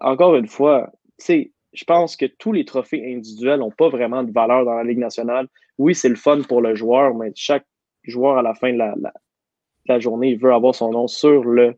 encore 0.00 0.36
une 0.36 0.48
fois, 0.48 0.90
je 1.28 1.84
pense 1.86 2.16
que 2.16 2.26
tous 2.26 2.52
les 2.52 2.64
trophées 2.64 3.14
individuels 3.14 3.60
n'ont 3.60 3.70
pas 3.70 3.88
vraiment 3.88 4.22
de 4.22 4.32
valeur 4.32 4.64
dans 4.64 4.74
la 4.74 4.84
Ligue 4.84 4.98
nationale. 4.98 5.48
Oui, 5.78 5.94
c'est 5.94 6.08
le 6.08 6.16
fun 6.16 6.40
pour 6.42 6.60
le 6.60 6.74
joueur, 6.74 7.14
mais 7.14 7.32
chaque 7.34 7.66
joueur 8.04 8.38
à 8.38 8.42
la 8.42 8.54
fin 8.54 8.72
de 8.72 8.78
la, 8.78 8.94
la, 9.86 9.98
journée, 9.98 10.30
il 10.30 10.38
veut 10.38 10.52
avoir 10.52 10.74
son 10.74 10.90
nom 10.92 11.06
sur 11.06 11.44
le 11.44 11.76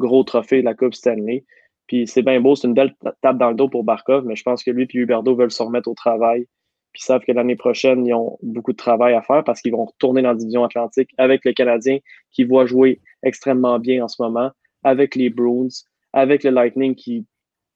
gros 0.00 0.24
trophée 0.24 0.60
de 0.60 0.64
la 0.64 0.74
Coupe 0.74 0.94
Stanley. 0.94 1.44
Puis 1.86 2.06
c'est 2.06 2.22
bien 2.22 2.40
beau, 2.40 2.56
c'est 2.56 2.66
une 2.66 2.74
belle 2.74 2.94
tape 3.20 3.38
dans 3.38 3.50
le 3.50 3.54
dos 3.54 3.68
pour 3.68 3.84
Barkov, 3.84 4.24
mais 4.24 4.34
je 4.34 4.42
pense 4.42 4.64
que 4.64 4.70
lui 4.70 4.84
et 4.84 4.98
Huberdo 4.98 5.34
veulent 5.36 5.50
se 5.50 5.62
remettre 5.62 5.88
au 5.88 5.94
travail. 5.94 6.46
Puis 6.92 7.02
savent 7.02 7.22
que 7.24 7.30
l'année 7.32 7.56
prochaine, 7.56 8.04
ils 8.04 8.14
ont 8.14 8.38
beaucoup 8.42 8.72
de 8.72 8.76
travail 8.76 9.14
à 9.14 9.22
faire 9.22 9.44
parce 9.44 9.60
qu'ils 9.60 9.72
vont 9.72 9.84
retourner 9.84 10.22
dans 10.22 10.30
la 10.30 10.34
division 10.34 10.64
atlantique 10.64 11.10
avec 11.18 11.44
le 11.44 11.52
Canadien 11.52 11.98
qui 12.32 12.42
voit 12.42 12.66
jouer 12.66 13.00
extrêmement 13.22 13.78
bien 13.78 14.04
en 14.04 14.08
ce 14.08 14.20
moment, 14.20 14.50
avec 14.82 15.14
les 15.14 15.30
Bruins, 15.30 15.68
avec 16.12 16.42
le 16.42 16.50
Lightning 16.50 16.94
qui 16.96 17.26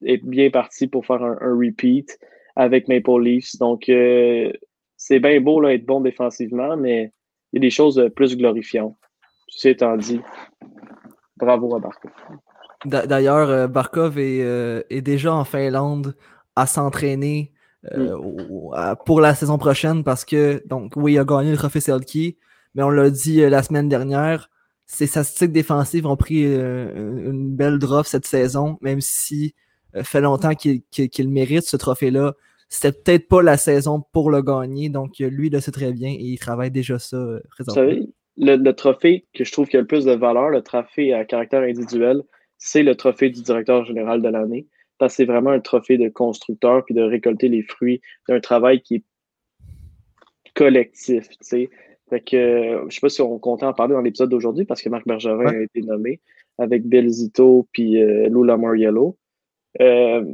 est 0.05 0.25
bien 0.25 0.51
parti 0.51 0.89
pour 0.89 1.07
faire 1.07 1.22
un, 1.22 1.37
repeat 1.41 2.18
avec 2.57 2.89
Maple 2.89 3.20
Leafs. 3.20 3.57
Donc, 3.59 3.89
euh, 3.89 4.53
c'est 4.97 5.20
bien 5.20 5.41
beau 5.41 5.61
là, 5.61 5.75
être 5.75 5.87
bon 5.87 6.01
défensivement, 6.01 6.77
mais 6.77 7.12
il 7.53 7.57
y 7.57 7.59
a 7.59 7.61
des 7.61 7.70
choses 7.70 8.11
plus 8.16 8.37
glorifiantes. 8.37 8.97
Ceci 9.49 9.68
étant 9.68 9.97
dit, 9.97 10.20
bravo 11.37 11.74
à 11.74 11.80
Barkov. 11.80 12.12
D'ailleurs, 12.85 13.49
euh, 13.49 13.66
Barkov 13.66 14.14
euh, 14.18 14.82
est, 14.91 15.01
déjà 15.01 15.35
en 15.35 15.45
Finlande 15.45 16.14
à 16.55 16.66
s'entraîner 16.66 17.53
mm. 17.91 18.95
pour 19.07 19.20
la 19.20 19.35
saison 19.35 19.59
prochaine 19.59 20.05
parce 20.05 20.24
que, 20.24 20.62
donc, 20.66 20.93
oui, 20.97 21.14
il 21.14 21.18
a 21.18 21.24
gagné 21.24 21.51
le 21.51 21.57
trophée 21.57 21.80
Selkie, 21.80 22.37
mais 22.74 22.82
on 22.82 22.91
l'a 22.91 23.11
dit 23.11 23.41
la 23.49 23.62
semaine 23.62 23.89
dernière, 23.89 24.51
ses 24.87 25.07
statistiques 25.07 25.53
défensives 25.53 26.07
ont 26.07 26.16
pris 26.16 26.45
euh, 26.45 27.30
une 27.30 27.55
belle 27.55 27.78
drop 27.78 28.07
cette 28.07 28.26
saison, 28.26 28.78
même 28.80 29.01
si 29.01 29.55
euh, 29.97 30.03
fait 30.03 30.20
longtemps 30.20 30.55
qu'il 30.55 31.30
mérite 31.30 31.64
ce 31.64 31.76
trophée-là. 31.76 32.35
C'était 32.68 32.93
peut-être 32.93 33.28
pas 33.28 33.43
la 33.43 33.57
saison 33.57 34.03
pour 34.12 34.30
le 34.30 34.43
gagner, 34.43 34.89
donc 34.89 35.20
euh, 35.20 35.28
lui, 35.28 35.47
il 35.47 35.53
le 35.53 35.61
sait 35.61 35.70
très 35.70 35.93
bien 35.93 36.11
et 36.11 36.22
il 36.22 36.39
travaille 36.39 36.70
déjà 36.70 36.99
ça 36.99 37.18
présentement. 37.51 38.07
Le, 38.37 38.72
trophée 38.72 39.26
que 39.32 39.45
je 39.45 39.53
trouve 39.53 39.68
qui 39.68 39.76
a 39.76 39.80
le 39.80 39.87
plus 39.87 40.05
de 40.05 40.12
valeur, 40.12 40.49
le 40.49 40.62
trophée 40.62 41.12
à 41.12 41.24
caractère 41.24 41.62
individuel, 41.62 42.22
c'est 42.59 42.82
le 42.82 42.97
trophée 42.97 43.30
du 43.30 43.43
directeur 43.43 43.85
général 43.85 44.22
de 44.22 44.28
l'année. 44.28 44.66
Parce 44.99 45.12
que 45.12 45.16
c'est 45.18 45.24
vraiment 45.24 45.51
un 45.51 45.61
trophée 45.61 45.99
de 45.99 46.09
constructeur 46.09 46.85
puis 46.85 46.95
de 46.95 47.03
récolter 47.03 47.49
les 47.49 47.62
fruits 47.62 48.01
d'un 48.28 48.41
travail 48.41 48.80
qui 48.80 48.97
est 48.97 49.05
collectif. 50.55 51.28
Tu 51.28 51.37
sais. 51.41 51.70
Fait 52.11 52.20
que, 52.20 52.37
euh, 52.37 52.85
je 52.89 52.95
sais 52.95 53.01
pas 53.01 53.09
si 53.09 53.22
on 53.22 53.39
comptait 53.39 53.66
en 53.66 53.72
parler 53.72 53.95
dans 53.95 54.01
l'épisode 54.01 54.30
d'aujourd'hui 54.30 54.64
parce 54.64 54.82
que 54.82 54.89
Marc 54.89 55.07
Bergevin 55.07 55.47
a 55.47 55.62
été 55.62 55.80
nommé 55.82 56.20
avec 56.59 56.87
Bill 56.87 57.09
Zito 57.09 57.68
puis 57.72 58.01
euh, 58.01 58.28
Lula 58.28 58.57
Moriello. 58.57 59.16
Euh, 59.80 60.24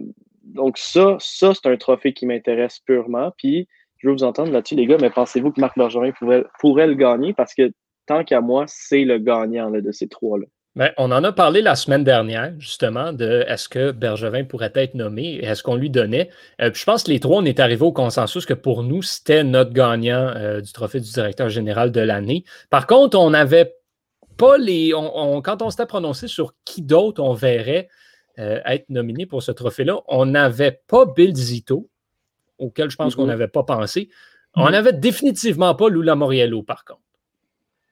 donc 0.43 0.79
ça, 0.79 1.17
ça 1.21 1.53
c'est 1.55 1.69
un 1.69 1.77
trophée 1.77 2.13
qui 2.13 2.27
m'intéresse 2.27 2.81
purement. 2.81 3.33
Puis 3.37 3.69
je 3.99 4.09
veux 4.09 4.15
vous 4.15 4.25
entendre 4.25 4.53
là-dessus, 4.53 4.75
les 4.75 4.87
gars, 4.87 4.99
mais 5.01 5.11
pensez-vous 5.11 5.53
que 5.53 5.61
Marc 5.61 5.77
Bergevin 5.79 6.13
pourrait, 6.13 6.45
pourrait 6.59 6.87
le 6.87 6.95
gagner? 6.95 7.33
Parce 7.35 7.55
que 7.55 7.71
tant 8.11 8.25
qu'à 8.25 8.41
moi, 8.41 8.65
c'est 8.67 9.05
le 9.05 9.19
gagnant 9.19 9.71
de 9.71 9.93
ces 9.93 10.09
trois-là. 10.09 10.47
Ben, 10.75 10.91
on 10.99 11.13
en 11.13 11.23
a 11.23 11.31
parlé 11.31 11.63
la 11.63 11.77
semaine 11.77 12.03
dernière, 12.03 12.53
justement, 12.59 13.13
de 13.13 13.45
est-ce 13.47 13.69
que 13.69 13.93
Bergevin 13.93 14.45
pourrait 14.45 14.73
être 14.75 14.95
nommé 14.95 15.35
et 15.35 15.45
est-ce 15.45 15.63
qu'on 15.63 15.77
lui 15.77 15.91
donnait. 15.91 16.29
Euh, 16.61 16.73
je 16.75 16.85
pense 16.85 17.05
que 17.05 17.11
les 17.13 17.21
trois, 17.21 17.39
on 17.39 17.45
est 17.45 17.61
arrivés 17.61 17.85
au 17.85 17.93
consensus 17.93 18.47
que 18.47 18.55
pour 18.55 18.83
nous, 18.83 19.03
c'était 19.03 19.45
notre 19.45 19.73
gagnant 19.73 20.33
euh, 20.35 20.61
du 20.61 20.73
trophée 20.73 20.99
du 20.99 21.09
directeur 21.09 21.51
général 21.51 21.93
de 21.93 22.01
l'année. 22.01 22.45
Par 22.69 22.89
contre, 22.89 23.17
on 23.17 23.31
n'avait 23.31 23.77
pas 24.37 24.59
les. 24.59 24.91
quand 24.91 25.63
on 25.63 25.71
s'était 25.71 25.87
prononcé 25.87 26.27
sur 26.27 26.55
qui 26.65 26.83
d'autre 26.83 27.23
on 27.23 27.35
verrait 27.35 27.89
euh, 28.41 28.61
être 28.65 28.89
nominé 28.91 29.25
pour 29.25 29.45
ce 29.45 29.53
trophée-là, 29.53 30.01
on 30.09 30.27
n'avait 30.27 30.81
pas 30.89 31.07
Bill 31.07 31.35
Zito, 31.37 31.89
auquel 32.59 32.91
je 32.91 32.97
pense 32.97 33.15
qu'on 33.15 33.25
mm-hmm. 33.25 33.29
n'avait 33.29 33.49
pas 33.49 33.63
pensé. 33.63 34.09
On 34.57 34.67
mm-hmm. 34.67 34.73
n'avait 34.73 34.93
définitivement 34.95 35.77
pas 35.77 35.89
Lula 35.89 36.17
Moriello, 36.17 36.65
par 36.65 36.85
contre. 36.85 37.03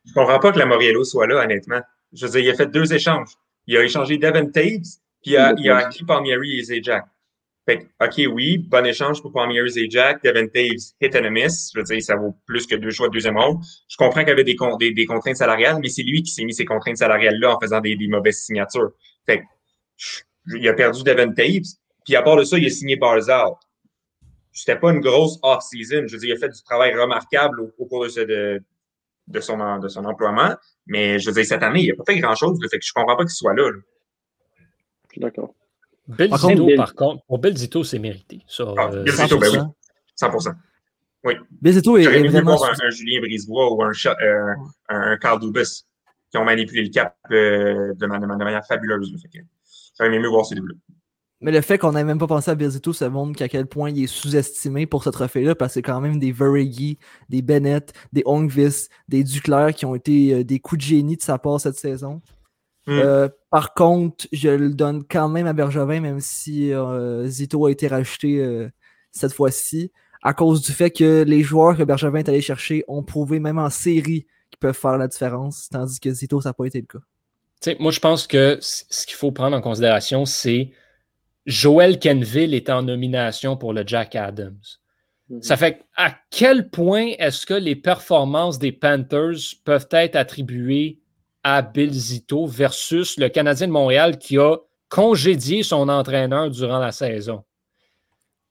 Je 0.09 0.13
ne 0.19 0.25
comprends 0.25 0.39
pas 0.39 0.53
que 0.53 0.59
la 0.59 0.67
Moriello 0.67 1.05
soit 1.05 1.27
là, 1.27 1.45
honnêtement. 1.45 1.81
Je 2.13 2.27
veux 2.27 2.33
dire, 2.33 2.41
il 2.41 2.51
a 2.51 2.55
fait 2.55 2.67
deux 2.67 2.93
échanges. 2.95 3.35
Il 3.67 3.77
a 3.77 3.85
échangé 3.85 4.17
Devin 4.17 4.47
Taves, 4.47 4.97
puis 5.23 5.33
il 5.33 5.37
a, 5.37 5.55
il 5.59 5.69
a 5.69 5.77
acquis 5.77 6.05
Palmieri 6.05 6.59
et 6.59 6.63
Zajac. 6.63 7.05
Fait 7.67 7.87
OK, 8.01 8.23
oui, 8.33 8.57
bon 8.57 8.87
échange 8.87 9.21
pour 9.21 9.31
Palmieri 9.33 9.69
et 9.69 9.91
Zajac. 9.91 10.25
Devin 10.25 10.47
Taves, 10.47 10.95
hit 11.01 11.15
and 11.15 11.25
a 11.25 11.31
miss. 11.31 11.71
Je 11.75 11.81
veux 11.81 11.85
dire, 11.85 12.03
ça 12.03 12.17
vaut 12.17 12.35
plus 12.47 12.67
que 12.67 12.77
deux 12.77 12.91
choix 12.91 13.09
de 13.09 13.13
deuxième 13.13 13.37
ronde. 13.37 13.63
Je 13.89 13.97
comprends 13.99 14.21
qu'il 14.21 14.31
y 14.31 14.33
avait 14.33 14.45
des, 14.45 14.57
des, 14.79 14.93
des, 14.93 15.05
contraintes 15.05 15.37
salariales, 15.37 15.79
mais 15.83 15.89
c'est 15.89 16.03
lui 16.03 16.23
qui 16.23 16.31
s'est 16.31 16.45
mis 16.45 16.55
ces 16.55 16.65
contraintes 16.65 16.97
salariales-là 16.97 17.57
en 17.57 17.61
faisant 17.61 17.81
des, 17.81 17.95
des 17.95 18.09
mauvaises 18.09 18.41
signatures. 18.41 18.93
Fait 19.27 19.45
il 20.47 20.67
a 20.67 20.73
perdu 20.73 21.03
Devin 21.03 21.33
Taves, 21.33 21.77
puis 22.07 22.17
à 22.17 22.23
part 22.23 22.37
de 22.37 22.45
ça, 22.45 22.57
il 22.57 22.65
a 22.65 22.71
signé 22.71 22.97
Barzal. 22.97 23.51
C'était 24.53 24.79
pas 24.79 24.93
une 24.93 25.01
grosse 25.01 25.39
off-season. 25.43 26.07
Je 26.07 26.15
veux 26.15 26.21
dire, 26.21 26.31
il 26.31 26.33
a 26.33 26.41
fait 26.41 26.49
du 26.49 26.63
travail 26.63 26.95
remarquable 26.95 27.61
au, 27.61 27.85
cours 27.85 28.05
de, 28.05 28.09
ce, 28.09 28.21
de, 28.21 28.63
de 29.29 29.41
son, 29.41 29.79
de 29.79 29.89
son 29.89 30.05
emploiement. 30.05 30.55
Mais 30.87 31.19
je 31.19 31.29
veux 31.29 31.35
dire, 31.35 31.45
cette 31.45 31.63
année, 31.63 31.83
il 31.83 31.89
n'a 31.89 31.97
pas 31.97 32.05
fait 32.13 32.19
grand-chose. 32.19 32.59
Fait 32.71 32.79
que 32.79 32.85
je 32.85 32.93
ne 32.95 33.01
comprends 33.01 33.17
pas 33.17 33.25
qu'il 33.25 33.31
soit 33.31 33.55
là. 33.55 33.71
Je 35.09 35.13
suis 35.13 35.21
d'accord. 35.21 35.55
Belzito, 36.07 36.69
par 36.77 36.95
contre, 36.95 37.25
pour 37.27 37.39
Belzito, 37.39 37.85
c'est 37.85 37.99
mérité. 37.99 38.43
Ça, 38.49 38.73
ah, 38.79 38.89
euh, 38.93 39.05
Belzito, 39.05 39.39
ben 39.39 39.51
oui. 39.53 39.59
100 40.17 40.31
Oui. 41.25 41.35
Belzito 41.61 41.99
est, 41.99 42.05
J'aurais 42.05 42.21
aimé 42.21 42.41
voir 42.41 42.65
un, 42.65 42.87
un, 42.87 42.91
Julien 42.91 43.21
Brisebois 43.21 43.73
ou 43.73 43.83
un, 43.83 43.93
euh, 44.07 44.55
un, 44.89 45.17
Carl 45.19 45.39
Dubus 45.39 45.85
qui 46.31 46.39
ont 46.39 46.45
manipulé 46.45 46.85
le 46.85 46.89
cap 46.91 47.15
euh, 47.31 47.93
de, 47.95 48.07
de, 48.07 48.07
manière 48.07 48.67
fabuleuse. 48.67 49.15
J'aurais 49.99 50.15
aimé 50.15 50.29
voir 50.29 50.47
ces 50.47 50.55
deux-là. 50.55 50.75
Mais 51.41 51.53
le 51.53 51.61
fait 51.61 51.79
qu'on 51.79 51.93
n'ait 51.93 52.05
même 52.05 52.19
pas 52.19 52.27
pensé 52.27 52.51
à 52.51 52.55
Birzito, 52.57 52.93
ça 52.93 53.09
montre 53.11 53.39
qu'à 53.39 53.49
quel 53.49 53.67
point 53.67 53.91
il 53.91 54.03
est 54.03 54.07
sous-estimé 54.09 54.87
pour 54.87 55.05
ce 55.05 55.11
trophée-là, 55.11 55.55
parce 55.55 55.71
que 55.71 55.75
c'est 55.75 55.83
quand 55.83 56.01
même 56.01 56.19
des 56.19 56.33
Veregi, 56.33 56.99
des 57.29 57.43
Bennett, 57.43 57.93
des 58.13 58.23
Ongvis, 58.27 58.89
des 59.09 59.23
Duclair 59.23 59.73
qui 59.73 59.87
ont 59.87 59.95
été 59.95 60.35
euh, 60.35 60.45
des 60.45 60.59
coups 60.59 60.81
de 60.83 60.87
génie 60.87 61.17
de 61.17 61.23
sa 61.23 61.39
part 61.39 61.61
cette 61.61 61.77
saison. 61.77 62.21
Hmm. 62.89 62.99
Euh, 62.99 63.29
par 63.51 63.75
contre, 63.75 64.27
je 64.33 64.49
le 64.49 64.75
donne 64.75 65.05
quand 65.05 65.29
même 65.29 65.47
à 65.47 65.53
Bergevin, 65.53 66.01
même 66.01 66.21
si 66.21 66.73
euh, 66.73 67.27
Zito 67.27 67.67
a 67.67 67.71
été 67.71 67.87
rajouté 67.87 68.69
cette 69.13 69.33
fois-ci, 69.33 69.93
à 70.23 70.35
cause 70.35 70.63
du 70.63 70.73
fait 70.73 70.91
que 70.91 71.23
les 71.23 71.43
joueurs 71.43 71.77
que 71.77 71.85
Bergevin 71.85 72.19
est 72.19 72.29
allé 72.29 72.41
chercher 72.41 72.85
ont 72.89 73.05
prouvé, 73.05 73.39
même 73.39 73.59
en 73.59 73.71
série, 73.71 74.27
qu'ils 74.51 74.59
peuvent 74.59 74.77
faire 74.77 74.99
la 74.99 75.07
différence, 75.07 75.69
tandis 75.71 76.01
que 76.01 76.11
Zito, 76.11 76.41
ça 76.41 76.49
n'a 76.49 76.55
pas 76.55 76.65
été 76.65 76.81
le 76.81 76.87
cas. 76.87 77.77
moi, 77.79 77.93
je 77.93 78.01
pense 78.01 78.27
que 78.27 78.59
ce 78.61 79.07
qu'il 79.07 79.17
faut 79.17 79.31
prendre 79.31 79.57
en 79.57 79.61
considération, 79.61 80.25
c'est 80.25 80.73
Joel 81.49 81.99
Kenville 81.99 82.53
est 82.53 82.69
en 82.69 82.83
nomination 82.83 83.57
pour 83.57 83.73
le 83.73 83.83
Jack 83.87 84.15
Adams. 84.15 84.61
Mhm. 85.31 85.43
Ça 85.43 85.57
fait 85.57 85.83
à 85.97 86.15
quel 86.31 86.69
point 86.69 87.13
est-ce 87.19 87.47
que 87.47 87.55
les 87.55 87.75
performances 87.75 88.59
des 88.59 88.71
Panthers 88.71 89.57
peuvent 89.65 89.89
être 89.93 90.15
attribuées 90.15 90.99
à 91.43 91.63
Bill 91.63 91.91
Zito 91.91 92.47
versus 92.47 93.19
le 93.19 93.31
Canadien 93.31 93.67
de 93.67 93.73
Montréal 93.73 94.19
qui 94.19 94.37
a 94.37 94.59
congédié 94.91 95.63
son 95.63 95.89
entraîneur 95.89 96.51
durant 96.51 96.79
la 96.79 96.93
saison? 96.93 97.45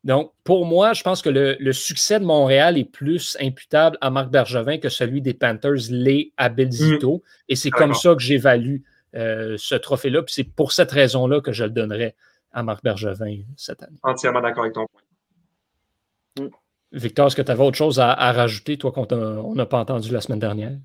Donc, 0.03 0.31
pour 0.43 0.65
moi, 0.65 0.93
je 0.93 1.03
pense 1.03 1.21
que 1.21 1.29
le, 1.29 1.73
succès 1.73 2.19
de 2.19 2.25
Montréal 2.25 2.79
est 2.79 2.89
plus 2.89 3.37
imputable 3.39 3.97
à 4.01 4.09
Marc 4.09 4.29
Bergevin 4.31 4.79
que 4.79 4.89
celui 4.89 5.21
des 5.21 5.35
Panthers 5.35 5.91
l'est 5.91 6.31
à 6.37 6.49
Belzito. 6.49 7.17
Mm. 7.17 7.21
Et 7.49 7.55
c'est 7.55 7.71
comme 7.71 7.93
ça 7.93 8.15
que 8.15 8.21
j'évalue 8.21 8.77
euh, 9.15 9.55
ce 9.59 9.75
trophée-là. 9.75 10.23
Puis 10.23 10.33
c'est 10.33 10.43
pour 10.43 10.71
cette 10.71 10.91
raison-là 10.91 11.41
que 11.41 11.51
je 11.51 11.63
le 11.63 11.71
donnerais 11.71 12.15
à 12.57 12.63
Marc 12.63 12.83
Bergevin 12.83 13.43
cette 13.55 13.83
année. 13.83 13.97
Entièrement 14.01 14.41
d'accord 14.41 14.63
avec 14.63 14.73
ton 14.73 14.87
point. 14.87 16.45
Mm. 16.45 16.49
Victor, 16.91 17.27
est-ce 17.27 17.35
que 17.35 17.43
tu 17.43 17.51
avais 17.51 17.63
autre 17.63 17.77
chose 17.77 17.99
à, 17.99 18.13
rajouter, 18.31 18.77
toi, 18.77 18.91
qu'on 18.91 19.53
n'a 19.53 19.65
pas 19.67 19.79
entendu 19.79 20.11
la 20.11 20.21
semaine 20.21 20.39
dernière? 20.39 20.77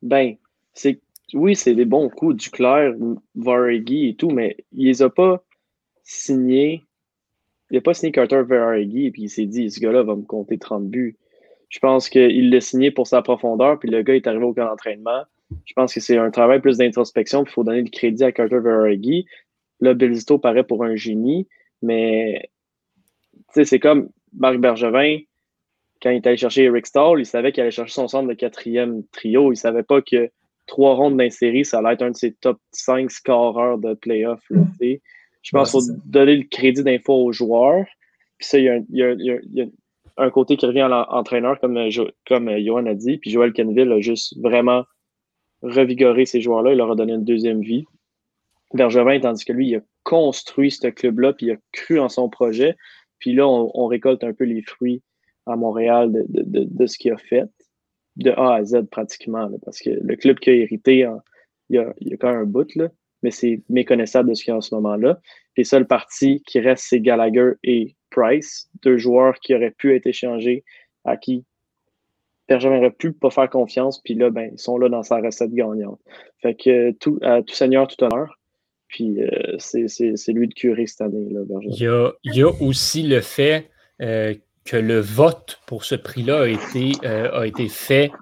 Ben, 0.00 0.36
c'est 0.72 1.00
oui, 1.34 1.56
c'est 1.56 1.74
des 1.74 1.84
bons 1.84 2.08
coups, 2.08 2.36
du 2.36 2.50
clair, 2.50 2.94
Varegi 3.34 4.08
et 4.08 4.14
tout, 4.14 4.30
mais 4.30 4.56
il 4.72 4.86
les 4.86 5.02
a 5.02 5.10
pas 5.10 5.42
signés. 6.02 6.84
Il 7.70 7.74
n'a 7.74 7.80
pas 7.80 7.92
signé 7.92 8.12
Carter 8.12 8.42
Varegi 8.42 9.06
et 9.06 9.10
puis 9.10 9.22
il 9.22 9.28
s'est 9.28 9.46
dit 9.46 9.70
ce 9.70 9.80
gars-là 9.80 10.02
va 10.02 10.14
me 10.14 10.22
compter 10.22 10.58
30 10.58 10.88
buts. 10.88 11.18
Je 11.68 11.80
pense 11.80 12.08
qu'il 12.08 12.50
l'a 12.50 12.60
signé 12.60 12.90
pour 12.92 13.06
sa 13.08 13.20
profondeur, 13.20 13.80
puis 13.80 13.90
le 13.90 14.02
gars 14.02 14.14
est 14.14 14.26
arrivé 14.28 14.44
au 14.44 14.54
camp 14.54 14.66
d'entraînement. 14.66 15.24
Je 15.64 15.72
pense 15.74 15.92
que 15.92 16.00
c'est 16.00 16.16
un 16.16 16.30
travail 16.30 16.60
plus 16.60 16.78
d'introspection, 16.78 17.42
puis 17.42 17.50
il 17.50 17.54
faut 17.54 17.64
donner 17.64 17.82
le 17.82 17.90
crédit 17.90 18.22
à 18.22 18.32
Carter 18.32 18.60
Varegi. 18.60 19.26
Là, 19.80 19.94
Belzito 19.94 20.38
paraît 20.38 20.64
pour 20.64 20.84
un 20.84 20.96
génie, 20.96 21.48
mais 21.82 22.50
c'est 23.50 23.78
comme 23.78 24.08
Marc 24.32 24.58
Bergevin, 24.58 25.18
quand 26.02 26.10
il 26.10 26.16
est 26.16 26.26
allé 26.26 26.36
chercher 26.36 26.64
Eric 26.64 26.86
Stahl, 26.86 27.18
il 27.18 27.26
savait 27.26 27.52
qu'il 27.52 27.62
allait 27.62 27.70
chercher 27.70 27.94
son 27.94 28.08
centre 28.08 28.28
de 28.28 28.34
quatrième 28.34 29.04
trio. 29.12 29.52
Il 29.52 29.56
savait 29.56 29.82
pas 29.82 30.02
que 30.02 30.30
trois 30.66 30.94
rondes 30.94 31.16
d'un 31.16 31.30
série, 31.30 31.64
ça 31.64 31.78
allait 31.78 31.94
être 31.94 32.02
un 32.02 32.10
de 32.10 32.16
ses 32.16 32.34
top 32.34 32.58
5 32.72 33.10
scoreurs 33.10 33.78
de 33.78 33.94
playoff. 33.94 34.40
je 34.50 35.50
pense 35.52 35.72
qu'il 35.72 35.80
faut 35.80 36.00
donner 36.04 36.36
le 36.36 36.44
crédit 36.44 36.82
d'info 36.82 37.14
aux 37.14 37.32
joueurs. 37.32 37.86
Puis 38.38 38.48
ça, 38.48 38.58
il 38.58 38.84
y, 38.90 39.02
a, 39.02 39.66
un 40.16 40.30
côté 40.30 40.56
qui 40.56 40.66
revient 40.66 40.80
à 40.80 40.88
l'entraîneur, 40.88 41.58
comme, 41.60 41.78
comme 42.26 42.58
Johan 42.58 42.86
a 42.86 42.94
dit. 42.94 43.18
Puis 43.18 43.30
Joel 43.30 43.52
Kenville 43.52 43.92
a 43.92 44.00
juste 44.00 44.36
vraiment 44.42 44.84
revigoré 45.62 46.26
ces 46.26 46.40
joueurs-là. 46.40 46.72
Il 46.72 46.78
leur 46.78 46.90
a 46.90 46.96
donné 46.96 47.14
une 47.14 47.24
deuxième 47.24 47.62
vie. 47.62 47.86
Bergevin, 48.74 49.20
tandis 49.20 49.44
que 49.44 49.52
lui, 49.52 49.68
il 49.68 49.76
a 49.76 49.80
construit 50.02 50.70
ce 50.70 50.88
club-là, 50.88 51.32
puis 51.32 51.46
il 51.46 51.52
a 51.52 51.56
cru 51.72 51.98
en 52.00 52.08
son 52.08 52.28
projet. 52.28 52.76
Puis 53.18 53.32
là, 53.32 53.48
on, 53.48 53.86
récolte 53.86 54.24
un 54.24 54.34
peu 54.34 54.44
les 54.44 54.62
fruits 54.62 55.02
à 55.46 55.56
Montréal 55.56 56.10
de, 56.12 56.86
ce 56.86 56.98
qu'il 56.98 57.12
a 57.12 57.16
fait, 57.16 57.44
de 58.16 58.32
A 58.32 58.56
à 58.56 58.64
Z 58.64 58.82
pratiquement, 58.90 59.48
parce 59.64 59.78
que 59.78 59.90
le 59.90 60.16
club 60.16 60.38
qui 60.40 60.50
a 60.50 60.54
hérité, 60.54 61.08
il, 61.70 61.76
y 61.76 61.78
a, 61.78 62.16
quand 62.18 62.30
même 62.30 62.40
un 62.40 62.44
bout, 62.44 62.74
là, 62.74 62.88
mais 63.22 63.30
c'est 63.30 63.62
méconnaissable 63.70 64.28
de 64.28 64.34
ce 64.34 64.44
qu'il 64.44 64.50
y 64.50 64.54
a 64.54 64.58
en 64.58 64.60
ce 64.60 64.74
moment-là. 64.74 65.20
Les 65.56 65.64
seuls 65.64 65.86
partis 65.86 66.42
qui 66.42 66.60
restent, 66.60 66.86
c'est 66.88 67.00
Gallagher 67.00 67.52
et 67.62 67.96
Price, 68.10 68.68
deux 68.82 68.98
joueurs 68.98 69.38
qui 69.40 69.54
auraient 69.54 69.70
pu 69.70 69.94
être 69.94 70.06
échangés, 70.06 70.64
à 71.04 71.16
qui 71.16 71.44
Bergevin 72.48 72.76
aurait 72.76 72.90
pu 72.90 73.12
pas 73.12 73.30
faire 73.30 73.48
confiance, 73.48 74.02
puis 74.02 74.14
là, 74.14 74.28
ben, 74.28 74.50
ils 74.52 74.58
sont 74.58 74.76
là 74.76 74.88
dans 74.90 75.02
sa 75.02 75.16
recette 75.16 75.52
gagnante. 75.52 76.00
Fait 76.42 76.54
que 76.54 76.90
tout, 76.92 77.18
tout 77.20 77.54
seigneur, 77.54 77.88
tout 77.88 78.02
honneur. 78.04 78.38
Puis 78.88 79.22
euh, 79.22 79.56
c'est 79.58 80.32
lui 80.32 80.48
de 80.48 80.54
curer 80.54 80.86
cette 80.86 81.00
année. 81.00 81.28
Là, 81.30 81.40
il, 81.62 81.82
y 81.82 81.86
a, 81.86 82.12
il, 82.22 82.36
y 82.36 82.42
a, 82.42 82.50
aussi 82.62 83.02
le 83.02 83.20
fait 83.20 83.70
euh, 84.02 84.34
que 84.64 84.76
le 84.76 85.00
vote 85.00 85.60
pour 85.66 85.84
ce 85.84 85.94
prix-là 85.94 86.42
a, 86.42 86.48
été, 86.48 86.92
euh, 87.04 87.40
a 87.40 87.46
été 87.46 87.68
fait 87.68 88.12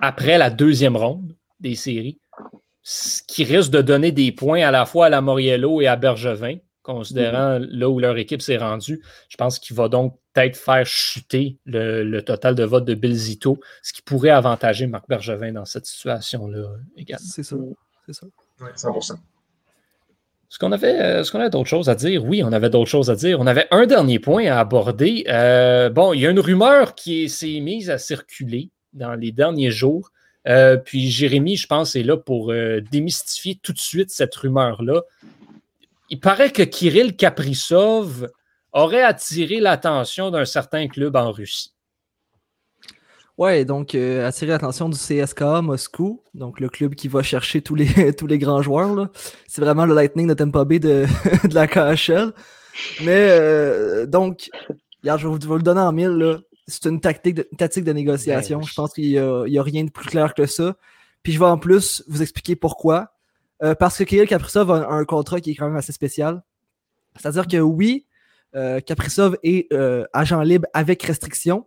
après 0.00 0.38
la 0.38 0.50
deuxième 0.50 0.96
ronde 0.96 1.34
des 1.60 1.74
séries, 1.74 2.18
ce 2.82 3.22
qui 3.26 3.44
risque 3.44 3.70
de 3.70 3.80
donner 3.82 4.12
des 4.12 4.32
points 4.32 4.62
à 4.62 4.70
la 4.70 4.86
fois 4.86 5.06
à 5.06 5.08
la 5.08 5.20
Moriello 5.20 5.80
et 5.80 5.86
à 5.86 5.96
Bergevin, 5.96 6.58
considérant 6.82 7.58
mm-hmm. 7.58 7.70
là 7.70 7.88
où 7.88 7.98
leur 7.98 8.16
équipe 8.18 8.42
s'est 8.42 8.58
rendue. 8.58 9.02
Je 9.28 9.36
pense 9.36 9.58
qu'il 9.58 9.74
va 9.74 9.88
donc 9.88 10.18
peut-être 10.32 10.56
faire 10.56 10.84
chuter 10.84 11.58
le, 11.64 12.20
total 12.20 12.54
de 12.54 12.64
vote 12.64 12.84
de 12.84 12.94
Bill 12.94 13.14
Zito, 13.14 13.58
ce 13.82 13.92
qui 13.92 14.02
pourrait 14.02 14.30
avantager 14.30 14.86
Marc 14.86 15.08
Bergevin 15.08 15.52
dans 15.52 15.64
cette 15.64 15.86
situation-là 15.86 16.68
également. 16.96 17.24
C'est 17.26 17.42
ça. 17.42 17.56
C'est 18.06 18.12
ça. 18.12 18.26
Oui, 18.60 18.68
100%. 18.76 19.16
Est-ce 20.50 20.58
qu'on 20.58 20.72
avait, 20.72 21.00
euh, 21.00 21.24
qu'on 21.24 21.40
avait 21.40 21.50
d'autres 21.50 21.68
choses 21.68 21.88
à 21.88 21.94
dire? 21.94 22.24
Oui, 22.24 22.42
on 22.44 22.52
avait 22.52 22.70
d'autres 22.70 22.90
choses 22.90 23.10
à 23.10 23.16
dire. 23.16 23.40
On 23.40 23.46
avait 23.46 23.66
un 23.70 23.86
dernier 23.86 24.18
point 24.18 24.46
à 24.46 24.60
aborder. 24.60 25.24
Euh, 25.28 25.90
bon, 25.90 26.12
il 26.12 26.20
y 26.20 26.26
a 26.26 26.30
une 26.30 26.40
rumeur 26.40 26.94
qui 26.94 27.28
s'est 27.28 27.60
mise 27.60 27.90
à 27.90 27.98
circuler 27.98 28.70
dans 28.92 29.14
les 29.14 29.32
derniers 29.32 29.70
jours. 29.70 30.10
Euh, 30.46 30.76
puis 30.76 31.10
Jérémy, 31.10 31.56
je 31.56 31.66
pense, 31.66 31.96
est 31.96 32.02
là 32.02 32.16
pour 32.16 32.52
démystifier 32.90 33.58
tout 33.62 33.72
de 33.72 33.78
suite 33.78 34.10
cette 34.10 34.34
rumeur-là. 34.34 35.02
Il 36.10 36.20
paraît 36.20 36.50
que 36.50 36.62
Kirill 36.62 37.16
Kaprizov 37.16 38.28
aurait 38.72 39.02
attiré 39.02 39.58
l'attention 39.58 40.30
d'un 40.30 40.44
certain 40.44 40.86
club 40.86 41.16
en 41.16 41.32
Russie. 41.32 41.73
Ouais, 43.36 43.64
donc 43.64 43.96
euh, 43.96 44.28
attirer 44.28 44.52
l'attention 44.52 44.88
du 44.88 44.96
CSKA 44.96 45.60
Moscou, 45.60 46.22
donc 46.34 46.60
le 46.60 46.68
club 46.68 46.94
qui 46.94 47.08
va 47.08 47.22
chercher 47.24 47.62
tous 47.62 47.74
les, 47.74 48.14
tous 48.16 48.28
les 48.28 48.38
grands 48.38 48.62
joueurs. 48.62 49.08
C'est 49.48 49.60
vraiment 49.60 49.86
le 49.86 49.94
Lightning 49.94 50.28
de 50.28 50.34
Tampa 50.34 50.64
Bay 50.64 50.78
de, 50.78 51.04
de 51.48 51.54
la 51.54 51.66
KHL. 51.66 52.32
Mais 53.02 53.28
euh, 53.30 54.06
donc, 54.06 54.50
regarde, 55.02 55.20
je 55.20 55.28
vais 55.28 55.36
vous, 55.46 55.56
le 55.56 55.62
donner 55.62 55.80
en 55.80 55.92
mille. 55.92 56.38
C'est 56.68 56.86
une 56.86 57.00
tactique 57.00 57.34
de, 57.34 57.48
tactique 57.58 57.84
de 57.84 57.92
négociation. 57.92 58.62
Je 58.62 58.72
pense 58.72 58.94
qu'il 58.94 59.10
n'y 59.10 59.18
a, 59.18 59.62
rien 59.62 59.84
de 59.84 59.90
plus 59.90 60.06
clair 60.06 60.32
que 60.34 60.46
ça. 60.46 60.76
Puis 61.24 61.32
je 61.32 61.38
vais 61.40 61.44
en 61.44 61.58
plus 61.58 62.04
vous 62.06 62.22
expliquer 62.22 62.54
pourquoi. 62.54 63.14
Euh, 63.62 63.74
parce 63.74 63.98
que 63.98 64.04
Kirill 64.04 64.28
Kaprizov 64.28 64.70
a 64.70 64.88
un, 64.90 65.04
contrat 65.04 65.40
qui 65.40 65.52
est 65.52 65.54
quand 65.54 65.66
même 65.66 65.76
assez 65.76 65.92
spécial. 65.92 66.42
C'est-à-dire 67.16 67.48
que 67.48 67.56
oui, 67.56 68.06
Kaprizov 68.86 69.36
est 69.42 69.72
agent 70.12 70.40
libre 70.42 70.66
avec 70.72 71.02
restriction, 71.02 71.66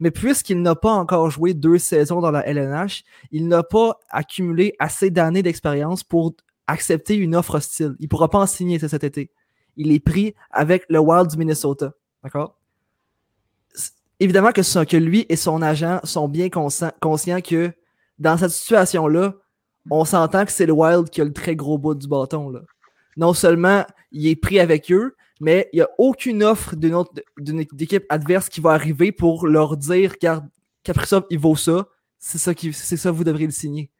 mais 0.00 0.10
puisqu'il 0.10 0.62
n'a 0.62 0.74
pas 0.74 0.92
encore 0.92 1.30
joué 1.30 1.54
deux 1.54 1.78
saisons 1.78 2.20
dans 2.20 2.30
la 2.30 2.46
LNH, 2.46 3.02
il 3.30 3.48
n'a 3.48 3.62
pas 3.62 3.98
accumulé 4.10 4.74
assez 4.78 5.10
d'années 5.10 5.42
d'expérience 5.42 6.04
pour 6.04 6.34
accepter 6.66 7.16
une 7.16 7.34
offre 7.34 7.56
hostile. 7.56 7.96
Il 7.98 8.04
ne 8.04 8.08
pourra 8.08 8.28
pas 8.28 8.38
en 8.38 8.46
signer 8.46 8.78
cet 8.78 9.02
été. 9.02 9.30
Il 9.76 9.90
est 9.90 10.00
pris 10.00 10.34
avec 10.50 10.84
le 10.88 10.98
Wild 10.98 11.28
du 11.30 11.36
Minnesota. 11.36 11.92
D'accord? 12.22 12.58
Évidemment 14.20 14.52
que, 14.52 14.84
que 14.84 14.96
lui 14.96 15.26
et 15.28 15.36
son 15.36 15.62
agent 15.62 16.00
sont 16.04 16.28
bien 16.28 16.48
conscients 16.50 17.40
que 17.40 17.72
dans 18.18 18.36
cette 18.36 18.50
situation-là, 18.50 19.34
on 19.90 20.04
s'entend 20.04 20.44
que 20.44 20.52
c'est 20.52 20.66
le 20.66 20.72
Wild 20.72 21.08
qui 21.08 21.20
a 21.20 21.24
le 21.24 21.32
très 21.32 21.56
gros 21.56 21.78
bout 21.78 21.94
du 21.94 22.08
bâton. 22.08 22.50
Là. 22.50 22.60
Non 23.16 23.32
seulement 23.32 23.84
il 24.10 24.26
est 24.26 24.36
pris 24.36 24.60
avec 24.60 24.90
eux, 24.92 25.16
mais 25.40 25.68
il 25.72 25.76
n'y 25.76 25.82
a 25.82 25.88
aucune 25.98 26.42
offre 26.42 26.74
d'une 26.76 27.60
équipe 27.60 28.04
adverse 28.08 28.48
qui 28.48 28.60
va 28.60 28.70
arriver 28.70 29.12
pour 29.12 29.46
leur 29.46 29.76
dire 29.76 30.12
Regarde, 30.12 30.48
Kaprizov, 30.82 31.24
il 31.30 31.38
vaut 31.38 31.56
ça, 31.56 31.86
c'est 32.18 32.38
ça, 32.38 32.54
qui, 32.54 32.72
c'est 32.72 32.96
ça, 32.96 33.10
vous 33.10 33.24
devrez 33.24 33.44
le 33.44 33.52
signer. 33.52 33.90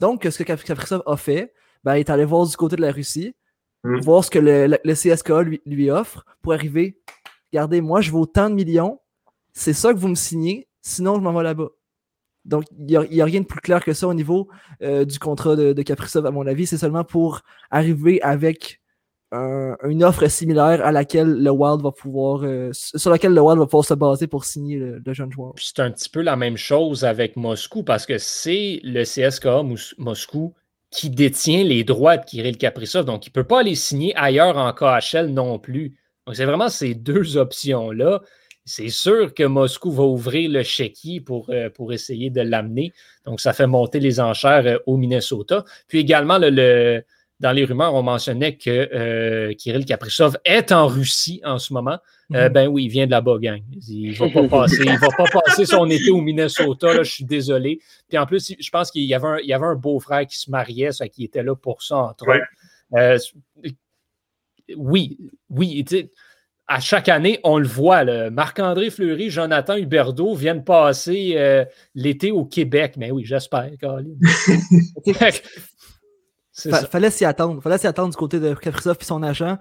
Donc, 0.00 0.24
ce 0.24 0.42
que 0.42 0.44
Kaprizov 0.44 1.02
a 1.06 1.16
fait, 1.16 1.52
ben, 1.82 1.96
il 1.96 2.00
est 2.00 2.10
allé 2.10 2.24
voir 2.24 2.46
du 2.46 2.56
côté 2.56 2.76
de 2.76 2.82
la 2.82 2.92
Russie, 2.92 3.34
hmm. 3.84 4.00
voir 4.00 4.24
ce 4.24 4.30
que 4.30 4.38
le, 4.38 4.78
le, 4.82 4.94
CSKA 4.94 5.42
lui, 5.42 5.60
lui, 5.64 5.90
offre 5.90 6.24
pour 6.42 6.52
arriver 6.52 7.00
Regardez, 7.52 7.80
moi, 7.80 8.00
je 8.00 8.10
vaux 8.10 8.26
tant 8.26 8.50
de 8.50 8.54
millions, 8.54 9.00
c'est 9.52 9.72
ça 9.72 9.94
que 9.94 9.98
vous 9.98 10.08
me 10.08 10.14
signez, 10.14 10.68
sinon 10.82 11.14
je 11.14 11.20
m'en 11.20 11.32
vais 11.32 11.44
là-bas. 11.44 11.68
Donc, 12.44 12.64
il 12.78 12.86
n'y 12.86 13.20
a, 13.20 13.24
rien 13.24 13.40
de 13.40 13.46
plus 13.46 13.60
clair 13.60 13.82
que 13.82 13.92
ça 13.92 14.06
au 14.06 14.14
niveau 14.14 14.48
euh, 14.82 15.04
du 15.04 15.18
contrat 15.18 15.56
de, 15.56 15.72
de 15.72 15.82
Kaprizov, 15.82 16.26
à 16.26 16.30
mon 16.30 16.46
avis. 16.46 16.66
C'est 16.66 16.78
seulement 16.78 17.02
pour 17.02 17.42
arriver 17.70 18.20
avec 18.22 18.80
une 19.32 20.04
offre 20.04 20.28
similaire 20.28 20.84
à 20.84 20.92
laquelle 20.92 21.42
le 21.42 21.50
Wild 21.50 21.82
va 21.82 21.90
pouvoir 21.90 22.44
euh, 22.44 22.70
sur 22.72 23.10
laquelle 23.10 23.34
le 23.34 23.40
Wild 23.40 23.58
va 23.58 23.66
pouvoir 23.66 23.84
se 23.84 23.94
baser 23.94 24.26
pour 24.26 24.44
signer 24.44 24.76
le, 24.76 25.12
jeune 25.12 25.32
joueur. 25.32 25.52
C'est 25.56 25.80
un 25.80 25.90
petit 25.90 26.08
peu 26.08 26.22
la 26.22 26.36
même 26.36 26.56
chose 26.56 27.04
avec 27.04 27.36
Moscou 27.36 27.82
parce 27.82 28.06
que 28.06 28.18
c'est 28.18 28.80
le 28.84 29.02
CSKA 29.02 29.62
Moscou 29.98 30.54
qui 30.90 31.10
détient 31.10 31.64
les 31.64 31.82
droits 31.82 32.16
de 32.16 32.24
Kirill 32.24 32.56
Kaprizov, 32.56 33.04
donc 33.04 33.26
il 33.26 33.30
ne 33.30 33.34
peut 33.34 33.44
pas 33.44 33.60
aller 33.60 33.74
signer 33.74 34.14
ailleurs 34.16 34.56
en 34.56 34.72
KHL 34.72 35.26
non 35.26 35.58
plus. 35.58 35.96
Donc 36.26 36.36
c'est 36.36 36.44
vraiment 36.44 36.68
ces 36.68 36.94
deux 36.94 37.36
options-là. 37.36 38.20
C'est 38.64 38.88
sûr 38.88 39.32
que 39.32 39.44
Moscou 39.44 39.92
va 39.92 40.02
ouvrir 40.04 40.50
le 40.50 40.62
chéquier 40.64 41.20
pour, 41.20 41.50
euh, 41.50 41.70
pour 41.70 41.92
essayer 41.92 42.30
de 42.30 42.40
l'amener. 42.40 42.92
Donc, 43.24 43.40
ça 43.40 43.52
fait 43.52 43.68
monter 43.68 44.00
les 44.00 44.18
enchères 44.18 44.66
euh, 44.66 44.78
au 44.86 44.96
Minnesota. 44.96 45.64
Puis 45.86 46.00
également, 46.00 46.36
le 46.40 47.04
dans 47.40 47.52
les 47.52 47.64
rumeurs, 47.64 47.94
on 47.94 48.02
mentionnait 48.02 48.56
que 48.56 48.70
euh, 48.70 49.52
Kirill 49.54 49.84
Kaprizov 49.84 50.38
est 50.44 50.72
en 50.72 50.86
Russie 50.86 51.40
en 51.44 51.58
ce 51.58 51.72
moment. 51.72 51.98
Euh, 52.34 52.46
mhm. 52.46 52.52
ben 52.52 52.66
oui, 52.68 52.84
il 52.84 52.88
vient 52.88 53.06
de 53.06 53.10
là-bas, 53.10 53.38
gang. 53.38 53.60
Il 53.88 54.10
ne 54.10 54.14
va, 54.14 54.28
pas 54.28 54.48
passer, 54.48 54.84
va 54.84 55.08
pas 55.16 55.40
passer 55.44 55.66
son 55.66 55.86
été 55.90 56.10
au 56.10 56.20
Minnesota, 56.20 56.94
là, 56.94 57.02
je 57.02 57.10
suis 57.10 57.24
désolé. 57.24 57.80
Puis 58.08 58.18
en 58.18 58.26
plus, 58.26 58.54
je 58.58 58.70
pense 58.70 58.90
qu'il 58.90 59.04
y 59.04 59.14
avait 59.14 59.26
un, 59.26 59.38
il 59.38 59.46
y 59.46 59.52
avait 59.52 59.66
un 59.66 59.74
beau-frère 59.74 60.26
qui 60.26 60.38
se 60.38 60.50
mariait, 60.50 60.92
ça, 60.92 61.08
qui 61.08 61.24
était 61.24 61.42
là 61.42 61.54
pour 61.54 61.82
ça, 61.82 61.96
entre 61.96 62.26
autres. 62.28 62.46
Euh, 62.96 63.18
oui, 64.76 65.18
oui, 65.50 65.84
à 66.66 66.80
chaque 66.80 67.08
année, 67.08 67.38
on 67.44 67.58
le 67.58 67.68
voit. 67.68 68.04
Marc-André 68.30 68.90
Fleury, 68.90 69.30
Jonathan 69.30 69.76
Huberdeau 69.76 70.34
viennent 70.34 70.64
passer 70.64 71.64
l'été 71.94 72.32
au 72.32 72.44
Québec. 72.44 72.94
Mais 72.96 73.12
oui, 73.12 73.24
j'espère, 73.24 73.70
fallait 76.90 77.10
s'y 77.10 77.24
attendre. 77.24 77.62
Fallait 77.62 77.78
s'y 77.78 77.86
attendre 77.86 78.10
du 78.10 78.16
côté 78.16 78.40
de 78.40 78.54
Kaprizov 78.54 78.96
et 79.00 79.04
son 79.04 79.22
agent. 79.22 79.58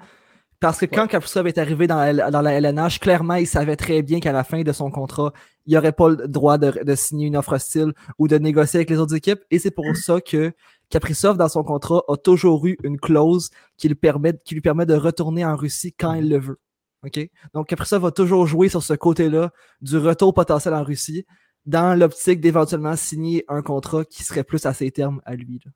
Parce 0.59 0.79
que 0.79 0.85
quand 0.85 1.07
Kaprizov 1.07 1.47
est 1.47 1.57
arrivé 1.57 1.85
dans 1.85 1.97
la, 1.97 2.31
dans 2.31 2.41
la 2.41 2.53
LNH, 2.53 2.99
clairement, 2.99 3.35
il 3.35 3.47
savait 3.47 3.75
très 3.75 4.01
bien 4.01 4.19
qu'à 4.19 4.31
la 4.31 4.43
fin 4.43 4.61
de 4.61 4.71
son 4.71 4.89
contrat, 4.89 5.33
il 5.65 5.73
n'aurait 5.73 5.91
pas 5.91 6.09
le 6.09 6.27
droit 6.27 6.57
de, 6.57 6.83
de, 6.83 6.95
signer 6.95 7.27
une 7.27 7.35
offre 7.35 7.53
hostile 7.53 7.93
ou 8.17 8.27
de 8.27 8.37
négocier 8.37 8.79
avec 8.79 8.89
les 8.89 8.97
autres 8.97 9.15
équipes. 9.15 9.41
Et 9.51 9.59
c'est 9.59 9.71
pour 9.71 9.85
ça 9.95 10.21
que 10.21 10.53
Kaprizov, 10.89 11.37
dans 11.37 11.49
son 11.49 11.63
contrat, 11.63 12.03
a 12.07 12.15
toujours 12.15 12.65
eu 12.65 12.77
une 12.83 12.99
clause 12.99 13.49
qui 13.77 13.89
lui 13.89 13.95
permet, 13.95 14.33
qui 14.45 14.53
lui 14.53 14.61
permet 14.61 14.85
de 14.85 14.93
retourner 14.93 15.45
en 15.45 15.55
Russie 15.55 15.93
quand 15.93 16.13
il 16.13 16.29
le 16.29 16.39
veut. 16.39 16.59
OK? 17.03 17.19
Donc, 17.53 17.67
Kaprizov 17.67 18.01
va 18.03 18.11
toujours 18.11 18.47
jouer 18.47 18.69
sur 18.69 18.81
ce 18.81 18.93
côté-là 18.93 19.51
du 19.81 19.97
retour 19.97 20.33
potentiel 20.33 20.73
en 20.73 20.83
Russie 20.83 21.25
dans 21.65 21.97
l'optique 21.99 22.39
d'éventuellement 22.39 22.95
signer 22.95 23.43
un 23.47 23.61
contrat 23.61 24.05
qui 24.05 24.23
serait 24.23 24.43
plus 24.43 24.65
à 24.65 24.73
ses 24.73 24.91
termes 24.91 25.21
à 25.25 25.35
lui. 25.35 25.59
Là. 25.65 25.71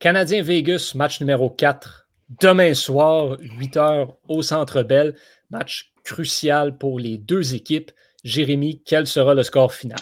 Canadien 0.00 0.42
Vegas, 0.42 0.92
match 0.94 1.20
numéro 1.20 1.50
4. 1.50 2.08
Demain 2.40 2.72
soir, 2.72 3.36
8 3.38 3.76
h 3.76 4.16
au 4.28 4.40
Centre 4.40 4.82
Bell. 4.82 5.14
Match 5.50 5.92
crucial 6.04 6.78
pour 6.78 6.98
les 6.98 7.18
deux 7.18 7.54
équipes. 7.54 7.92
Jérémy, 8.24 8.82
quel 8.82 9.06
sera 9.06 9.34
le 9.34 9.42
score 9.42 9.74
final? 9.74 10.00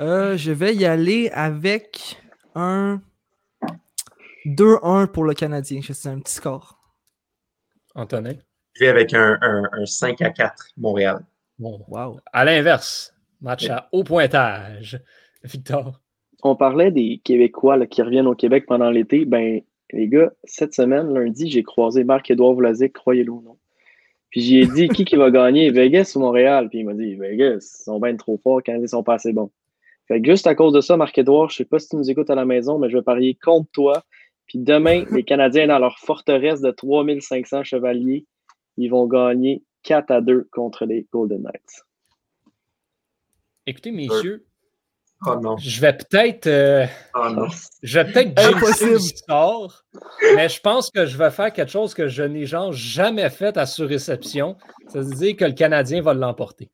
Euh, 0.00 0.38
je 0.38 0.50
vais 0.50 0.74
y 0.74 0.86
aller 0.86 1.28
avec 1.34 2.22
un 2.54 3.02
2-1 4.46 5.08
pour 5.08 5.24
le 5.24 5.34
Canadien. 5.34 5.80
C'est 5.82 6.08
un 6.08 6.18
petit 6.18 6.32
score. 6.32 6.78
Antonin? 7.94 8.36
Je 8.72 8.84
vais 8.84 8.88
avec 8.88 9.12
un, 9.12 9.36
un, 9.42 9.64
un 9.72 9.84
5 9.84 10.22
à 10.22 10.30
4, 10.30 10.68
Montréal. 10.78 11.22
Bon, 11.58 11.84
wow. 11.86 12.18
À 12.32 12.46
l'inverse, 12.46 13.14
match 13.42 13.68
à 13.68 13.90
haut 13.92 14.04
pointage. 14.04 14.98
Victor? 15.44 16.00
On 16.42 16.56
parlait 16.56 16.90
des 16.90 17.20
Québécois 17.24 17.76
là, 17.76 17.86
qui 17.86 18.02
reviennent 18.02 18.26
au 18.26 18.34
Québec 18.34 18.64
pendant 18.66 18.90
l'été. 18.90 19.24
Ben, 19.24 19.62
les 19.92 20.08
gars, 20.08 20.32
cette 20.44 20.74
semaine, 20.74 21.12
lundi, 21.12 21.50
j'ai 21.50 21.62
croisé 21.62 22.04
Marc-Édouard 22.04 22.54
Vlasic, 22.54 22.92
croyez-le 22.92 23.30
ou 23.30 23.42
non. 23.42 23.56
Puis 24.30 24.40
j'ai 24.40 24.66
dit 24.66 24.88
qui 24.88 25.04
qui 25.04 25.16
va 25.16 25.30
gagner, 25.30 25.70
Vegas 25.72 26.12
ou 26.16 26.20
Montréal? 26.20 26.68
Puis 26.68 26.80
il 26.80 26.86
m'a 26.86 26.94
dit 26.94 27.14
Vegas, 27.14 27.78
ils 27.80 27.84
sont 27.84 28.00
bien 28.00 28.16
trop 28.16 28.38
forts, 28.38 28.62
quand 28.64 28.74
ils 28.74 28.88
sont 28.88 29.02
pas 29.02 29.14
assez 29.14 29.32
bons. 29.32 29.50
Fait 30.08 30.20
que 30.20 30.28
juste 30.28 30.46
à 30.46 30.54
cause 30.54 30.72
de 30.72 30.80
ça, 30.80 30.96
Marc-Édouard, 30.96 31.50
je 31.50 31.58
sais 31.58 31.64
pas 31.64 31.78
si 31.78 31.90
tu 31.90 31.96
nous 31.96 32.10
écoutes 32.10 32.30
à 32.30 32.34
la 32.34 32.44
maison, 32.44 32.78
mais 32.78 32.90
je 32.90 32.96
vais 32.96 33.02
parier 33.02 33.38
contre 33.40 33.70
toi. 33.72 34.04
Puis 34.46 34.58
demain, 34.58 35.04
les 35.12 35.22
Canadiens, 35.22 35.68
dans 35.68 35.78
leur 35.78 35.98
forteresse 35.98 36.60
de 36.60 36.70
3500 36.70 37.62
chevaliers, 37.64 38.26
ils 38.78 38.88
vont 38.88 39.06
gagner 39.06 39.62
4 39.84 40.10
à 40.10 40.20
2 40.20 40.48
contre 40.50 40.86
les 40.86 41.06
Golden 41.12 41.42
Knights. 41.42 41.84
Écoutez, 43.66 43.92
messieurs, 43.92 44.44
Oh 45.24 45.36
non. 45.40 45.56
Je 45.56 45.80
vais 45.80 45.92
peut-être. 45.92 46.46
Euh, 46.46 46.86
oh 47.14 47.28
non. 47.30 47.46
Je 47.82 48.00
vais 48.00 48.12
peut-être 48.12 48.84
l'histoire, 48.84 49.84
mais 50.34 50.48
je 50.48 50.60
pense 50.60 50.90
que 50.90 51.06
je 51.06 51.16
vais 51.16 51.30
faire 51.30 51.52
quelque 51.52 51.70
chose 51.70 51.94
que 51.94 52.08
je 52.08 52.22
n'ai 52.22 52.46
genre 52.46 52.72
jamais 52.72 53.30
fait 53.30 53.56
à 53.56 53.66
surréception. 53.66 54.56
Ça 54.88 55.00
veut 55.00 55.14
dire 55.14 55.36
que 55.36 55.44
le 55.44 55.52
Canadien 55.52 56.02
va 56.02 56.14
l'emporter. 56.14 56.70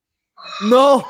Non! 0.65 1.03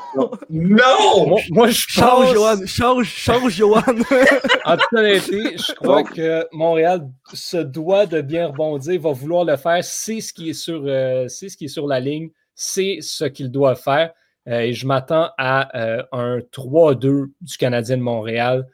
Non! 0.49 1.37
Moi, 1.51 1.67
je 1.69 1.85
change, 1.87 2.33
Johan! 2.33 2.65
Change, 2.65 3.07
change, 3.07 3.55
Johan! 3.55 3.81
en 4.65 4.77
toute 4.77 4.93
honnêteté, 4.93 5.57
je 5.57 5.73
crois 5.75 6.03
que 6.03 6.45
Montréal 6.51 7.07
se 7.33 7.57
doit 7.57 8.05
de 8.05 8.21
bien 8.21 8.47
rebondir, 8.47 8.99
va 8.99 9.11
vouloir 9.11 9.45
le 9.45 9.55
faire. 9.55 9.83
C'est 9.83 10.19
ce 10.19 10.33
qui 10.33 10.49
est 10.49 10.53
sur, 10.53 10.83
euh, 10.85 11.27
c'est 11.27 11.49
ce 11.49 11.57
qui 11.57 11.65
est 11.65 11.69
sur 11.69 11.87
la 11.87 11.99
ligne. 11.99 12.29
C'est 12.55 12.97
ce 13.01 13.25
qu'il 13.25 13.49
doit 13.51 13.75
faire. 13.75 14.11
Euh, 14.47 14.61
et 14.61 14.73
je 14.73 14.87
m'attends 14.87 15.29
à 15.37 15.77
euh, 15.77 16.01
un 16.11 16.39
3-2 16.39 17.27
du 17.41 17.57
Canadien 17.57 17.97
de 17.97 18.01
Montréal 18.01 18.65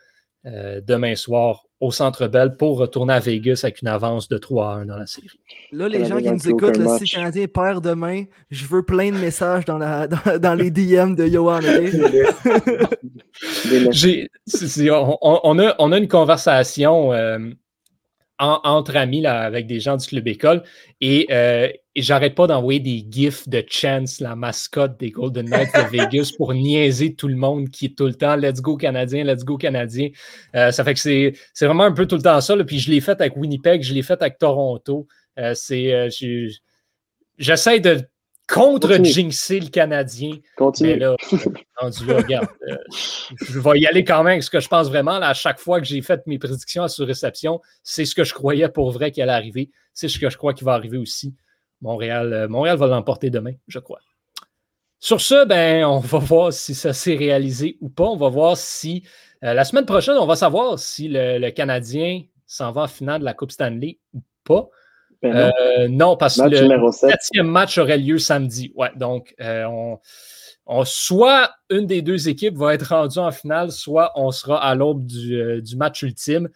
euh, 0.45 0.79
demain 0.85 1.15
soir 1.15 1.63
au 1.81 1.91
Centre 1.91 2.27
Bell 2.27 2.55
pour 2.55 2.77
retourner 2.77 3.13
à 3.13 3.19
Vegas 3.19 3.61
avec 3.63 3.81
une 3.81 3.89
avance 3.89 4.29
de 4.29 4.37
3-1 4.37 4.85
dans 4.85 4.97
la 4.97 5.07
série. 5.07 5.27
Là, 5.71 5.89
les 5.89 6.05
gens 6.05 6.19
qui 6.19 6.31
nous 6.31 6.49
écoutent, 6.49 6.75
si 6.75 6.81
le 6.81 7.15
Canadien 7.15 7.47
perd 7.47 7.83
demain, 7.83 8.23
je 8.49 8.65
veux 8.65 8.83
plein 8.83 9.11
de 9.11 9.17
messages 9.17 9.65
dans, 9.65 9.77
la, 9.77 10.07
dans, 10.07 10.53
les 10.53 10.71
DM 10.71 11.15
de 11.15 11.27
Johan. 11.27 11.59
on, 15.21 15.59
a, 15.59 15.75
on, 15.79 15.91
a, 15.91 15.97
une 15.97 16.07
conversation 16.07 17.11
entre 18.39 18.97
amis 18.97 19.25
avec 19.25 19.65
des 19.67 19.79
gens 19.79 19.97
du 19.97 20.05
club 20.05 20.27
école 20.27 20.63
et, 20.99 21.27
euh, 21.31 21.69
j'arrête 21.95 22.35
pas 22.35 22.47
d'envoyer 22.47 22.81
des 22.81 23.05
gifs 23.09 23.47
de 23.47 23.63
Chance, 23.69 24.19
la 24.19 24.35
mascotte 24.35 24.99
des 24.99 25.11
Golden 25.11 25.47
Knights 25.49 25.73
de 25.73 25.89
Vegas, 25.89 26.33
pour 26.35 26.53
niaiser 26.53 27.15
tout 27.15 27.29
le 27.29 27.37
monde 27.37 27.69
qui 27.69 27.85
est 27.85 27.97
tout 27.97 28.05
le 28.05 28.13
temps 28.13 28.35
Let's 28.35 28.61
go 28.61 28.75
Canadien, 28.75 29.23
Let's 29.23 29.45
go 29.45 29.57
Canadien. 29.57 30.09
Euh, 30.55 30.71
ça 30.71 30.83
fait 30.83 30.93
que 30.93 30.99
c'est 30.99 31.65
vraiment 31.65 31.85
un 31.85 31.93
peu 31.93 32.05
tout 32.05 32.17
le 32.17 32.21
temps 32.21 32.41
ça. 32.41 32.55
Puis 32.65 32.79
je 32.79 32.91
l'ai 32.91 32.99
fait 32.99 33.19
avec 33.21 33.37
Winnipeg, 33.37 33.81
je 33.81 33.93
l'ai 33.93 34.01
fait 34.01 34.21
avec 34.21 34.37
Toronto. 34.37 35.07
Euh, 35.39 35.53
c'est 35.53 36.09
J'essaie 37.37 37.79
de 37.79 38.01
contre-jinxer 38.47 39.59
le 39.59 39.69
Canadien. 39.69 40.37
Continue. 40.55 40.89
Mais 40.89 40.95
là, 40.97 41.15
regarde, 41.81 42.47
euh, 42.69 42.77
je 43.41 43.59
vais 43.59 43.79
y 43.79 43.87
aller 43.87 44.03
quand 44.03 44.23
même. 44.23 44.41
Ce 44.41 44.49
que 44.49 44.59
je 44.59 44.67
pense 44.67 44.87
vraiment, 44.87 45.19
là, 45.19 45.29
à 45.29 45.33
chaque 45.33 45.59
fois 45.59 45.79
que 45.79 45.87
j'ai 45.87 46.01
fait 46.01 46.25
mes 46.27 46.37
prédictions 46.37 46.83
à 46.83 46.87
sur-réception, 46.87 47.61
c'est 47.83 48.05
ce 48.05 48.15
que 48.15 48.23
je 48.23 48.33
croyais 48.33 48.69
pour 48.69 48.91
vrai 48.91 49.11
qu'il 49.11 49.23
allait 49.23 49.31
arriver. 49.31 49.71
C'est 49.93 50.07
ce 50.07 50.19
que 50.19 50.29
je 50.29 50.37
crois 50.37 50.53
qu'il 50.53 50.65
va 50.65 50.73
arriver 50.73 50.97
aussi. 50.97 51.33
Montréal, 51.81 52.33
euh, 52.33 52.47
Montréal 52.47 52.77
va 52.77 52.87
l'emporter 52.87 53.29
demain, 53.29 53.53
je 53.67 53.79
crois. 53.79 53.99
Sur 54.99 55.21
ce, 55.21 55.45
ben, 55.45 55.85
on 55.85 55.99
va 55.99 56.17
voir 56.19 56.53
si 56.53 56.73
ça 56.73 56.93
s'est 56.93 57.15
réalisé 57.15 57.77
ou 57.81 57.89
pas. 57.89 58.05
On 58.05 58.15
va 58.15 58.29
voir 58.29 58.57
si 58.57 59.03
euh, 59.43 59.53
la 59.53 59.63
semaine 59.65 59.85
prochaine, 59.85 60.17
on 60.17 60.25
va 60.25 60.35
savoir 60.35 60.79
si 60.79 61.07
le, 61.07 61.37
le 61.37 61.51
Canadien 61.51 62.23
s'en 62.47 62.71
va 62.71 62.83
en 62.83 62.87
finale 62.87 63.19
de 63.19 63.25
la 63.25 63.33
Coupe 63.33 63.51
Stanley 63.51 63.99
ou 64.13 64.21
pas. 64.43 64.69
Ben 65.33 65.51
euh, 65.59 65.87
non. 65.87 66.17
parce 66.17 66.37
que 66.37 66.47
le 66.47 66.91
septième 66.91 67.47
match 67.47 67.77
aurait 67.77 67.97
lieu 67.97 68.17
samedi. 68.17 68.71
Ouais, 68.75 68.91
donc, 68.95 69.33
euh, 69.41 69.65
on, 70.65 70.85
soit 70.85 71.51
une 71.69 71.85
des 71.85 72.01
deux 72.01 72.29
équipes 72.29 72.57
va 72.57 72.73
être 72.73 72.89
rendue 72.89 73.19
en 73.19 73.31
finale, 73.31 73.71
soit 73.71 74.11
on 74.15 74.31
sera 74.31 74.63
à 74.63 74.75
l'aube 74.75 75.05
du, 75.05 75.39
euh, 75.39 75.61
match 75.75 76.01
ultime. 76.03 76.49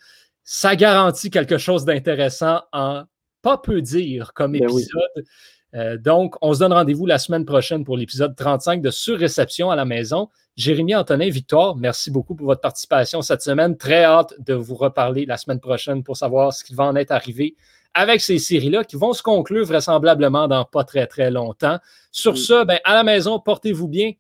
Ça 0.44 0.76
garantit 0.76 1.30
quelque 1.30 1.58
chose 1.58 1.86
d'intéressant 1.86 2.62
en 2.74 3.04
pas 3.42 3.58
peu 3.58 3.82
dire 3.82 4.34
comme 4.34 4.54
ben 4.54 4.64
épisode. 4.64 6.02
donc, 6.04 6.36
on 6.42 6.54
se 6.54 6.60
donne 6.60 6.74
rendez-vous 6.74 7.06
la 7.06 7.20
semaine 7.20 7.46
prochaine 7.46 7.86
pour 7.86 7.96
l'épisode 7.96 8.36
35 8.36 8.82
de 8.82 8.90
Surréception 8.90 9.70
à 9.70 9.76
la 9.76 9.86
maison. 9.86 10.30
Jérémy, 10.60 10.94
Antonin, 10.94 11.30
Victoire, 11.30 11.78
merci 11.78 12.12
beaucoup 12.12 12.36
pour 12.36 12.48
votre 12.48 12.60
participation 12.60 13.22
cette 13.22 13.42
semaine. 13.42 13.78
Très 13.78 14.04
hâte 14.04 14.34
de 14.40 14.54
vous 14.54 14.76
reparler 14.76 15.26
la 15.26 15.38
semaine 15.38 15.62
prochaine 15.62 16.04
pour 16.04 16.18
savoir 16.18 16.52
ce 16.52 16.66
qui 16.66 16.74
va 16.74 16.84
en 16.84 16.98
être 16.98 17.12
arrivé 17.12 17.56
avec 17.94 18.22
ces 18.22 18.40
séries-là 18.40 18.84
qui 18.84 18.96
vont 18.96 19.14
se 19.14 19.24
conclure 19.24 19.66
vraisemblablement 19.66 20.48
dans 20.48 20.66
pas 20.66 20.84
très, 20.84 21.08
très 21.08 21.32
longtemps. 21.32 21.80
Sur 22.12 22.38
ce, 22.38 22.64
ben, 22.64 22.80
à 22.84 22.94
la 22.94 23.04
maison, 23.04 23.40
portez-vous 23.40 23.88
bien. 23.88 24.12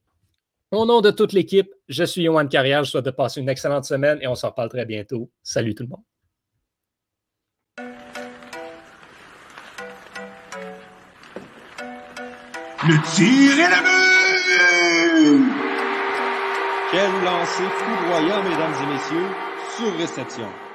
Au 0.71 0.85
nom 0.85 1.01
de 1.01 1.11
toute 1.11 1.33
l'équipe, 1.33 1.73
je 1.87 2.03
suis 2.03 2.23
Yohan 2.23 2.47
Carrière. 2.47 2.83
Je 2.83 2.91
souhaite 2.91 3.05
de 3.05 3.11
passer 3.11 3.41
une 3.41 3.49
excellente 3.49 3.85
semaine 3.85 4.19
et 4.21 4.27
on 4.27 4.35
se 4.35 4.45
reparle 4.45 4.69
très 4.69 4.85
bientôt. 4.85 5.29
Salut 5.41 5.73
tout 5.73 5.83
le 5.83 5.89
monde. 5.89 6.03
Le 12.87 12.95
tir 13.13 13.59
est 13.59 13.69
la 13.69 13.83
Quel 16.91 17.11
lancer 17.23 17.63
foudroyant, 17.77 18.43
mesdames 18.43 18.73
et 18.83 18.93
messieurs, 18.93 19.27
sur 19.75 19.97
réception. 19.97 20.68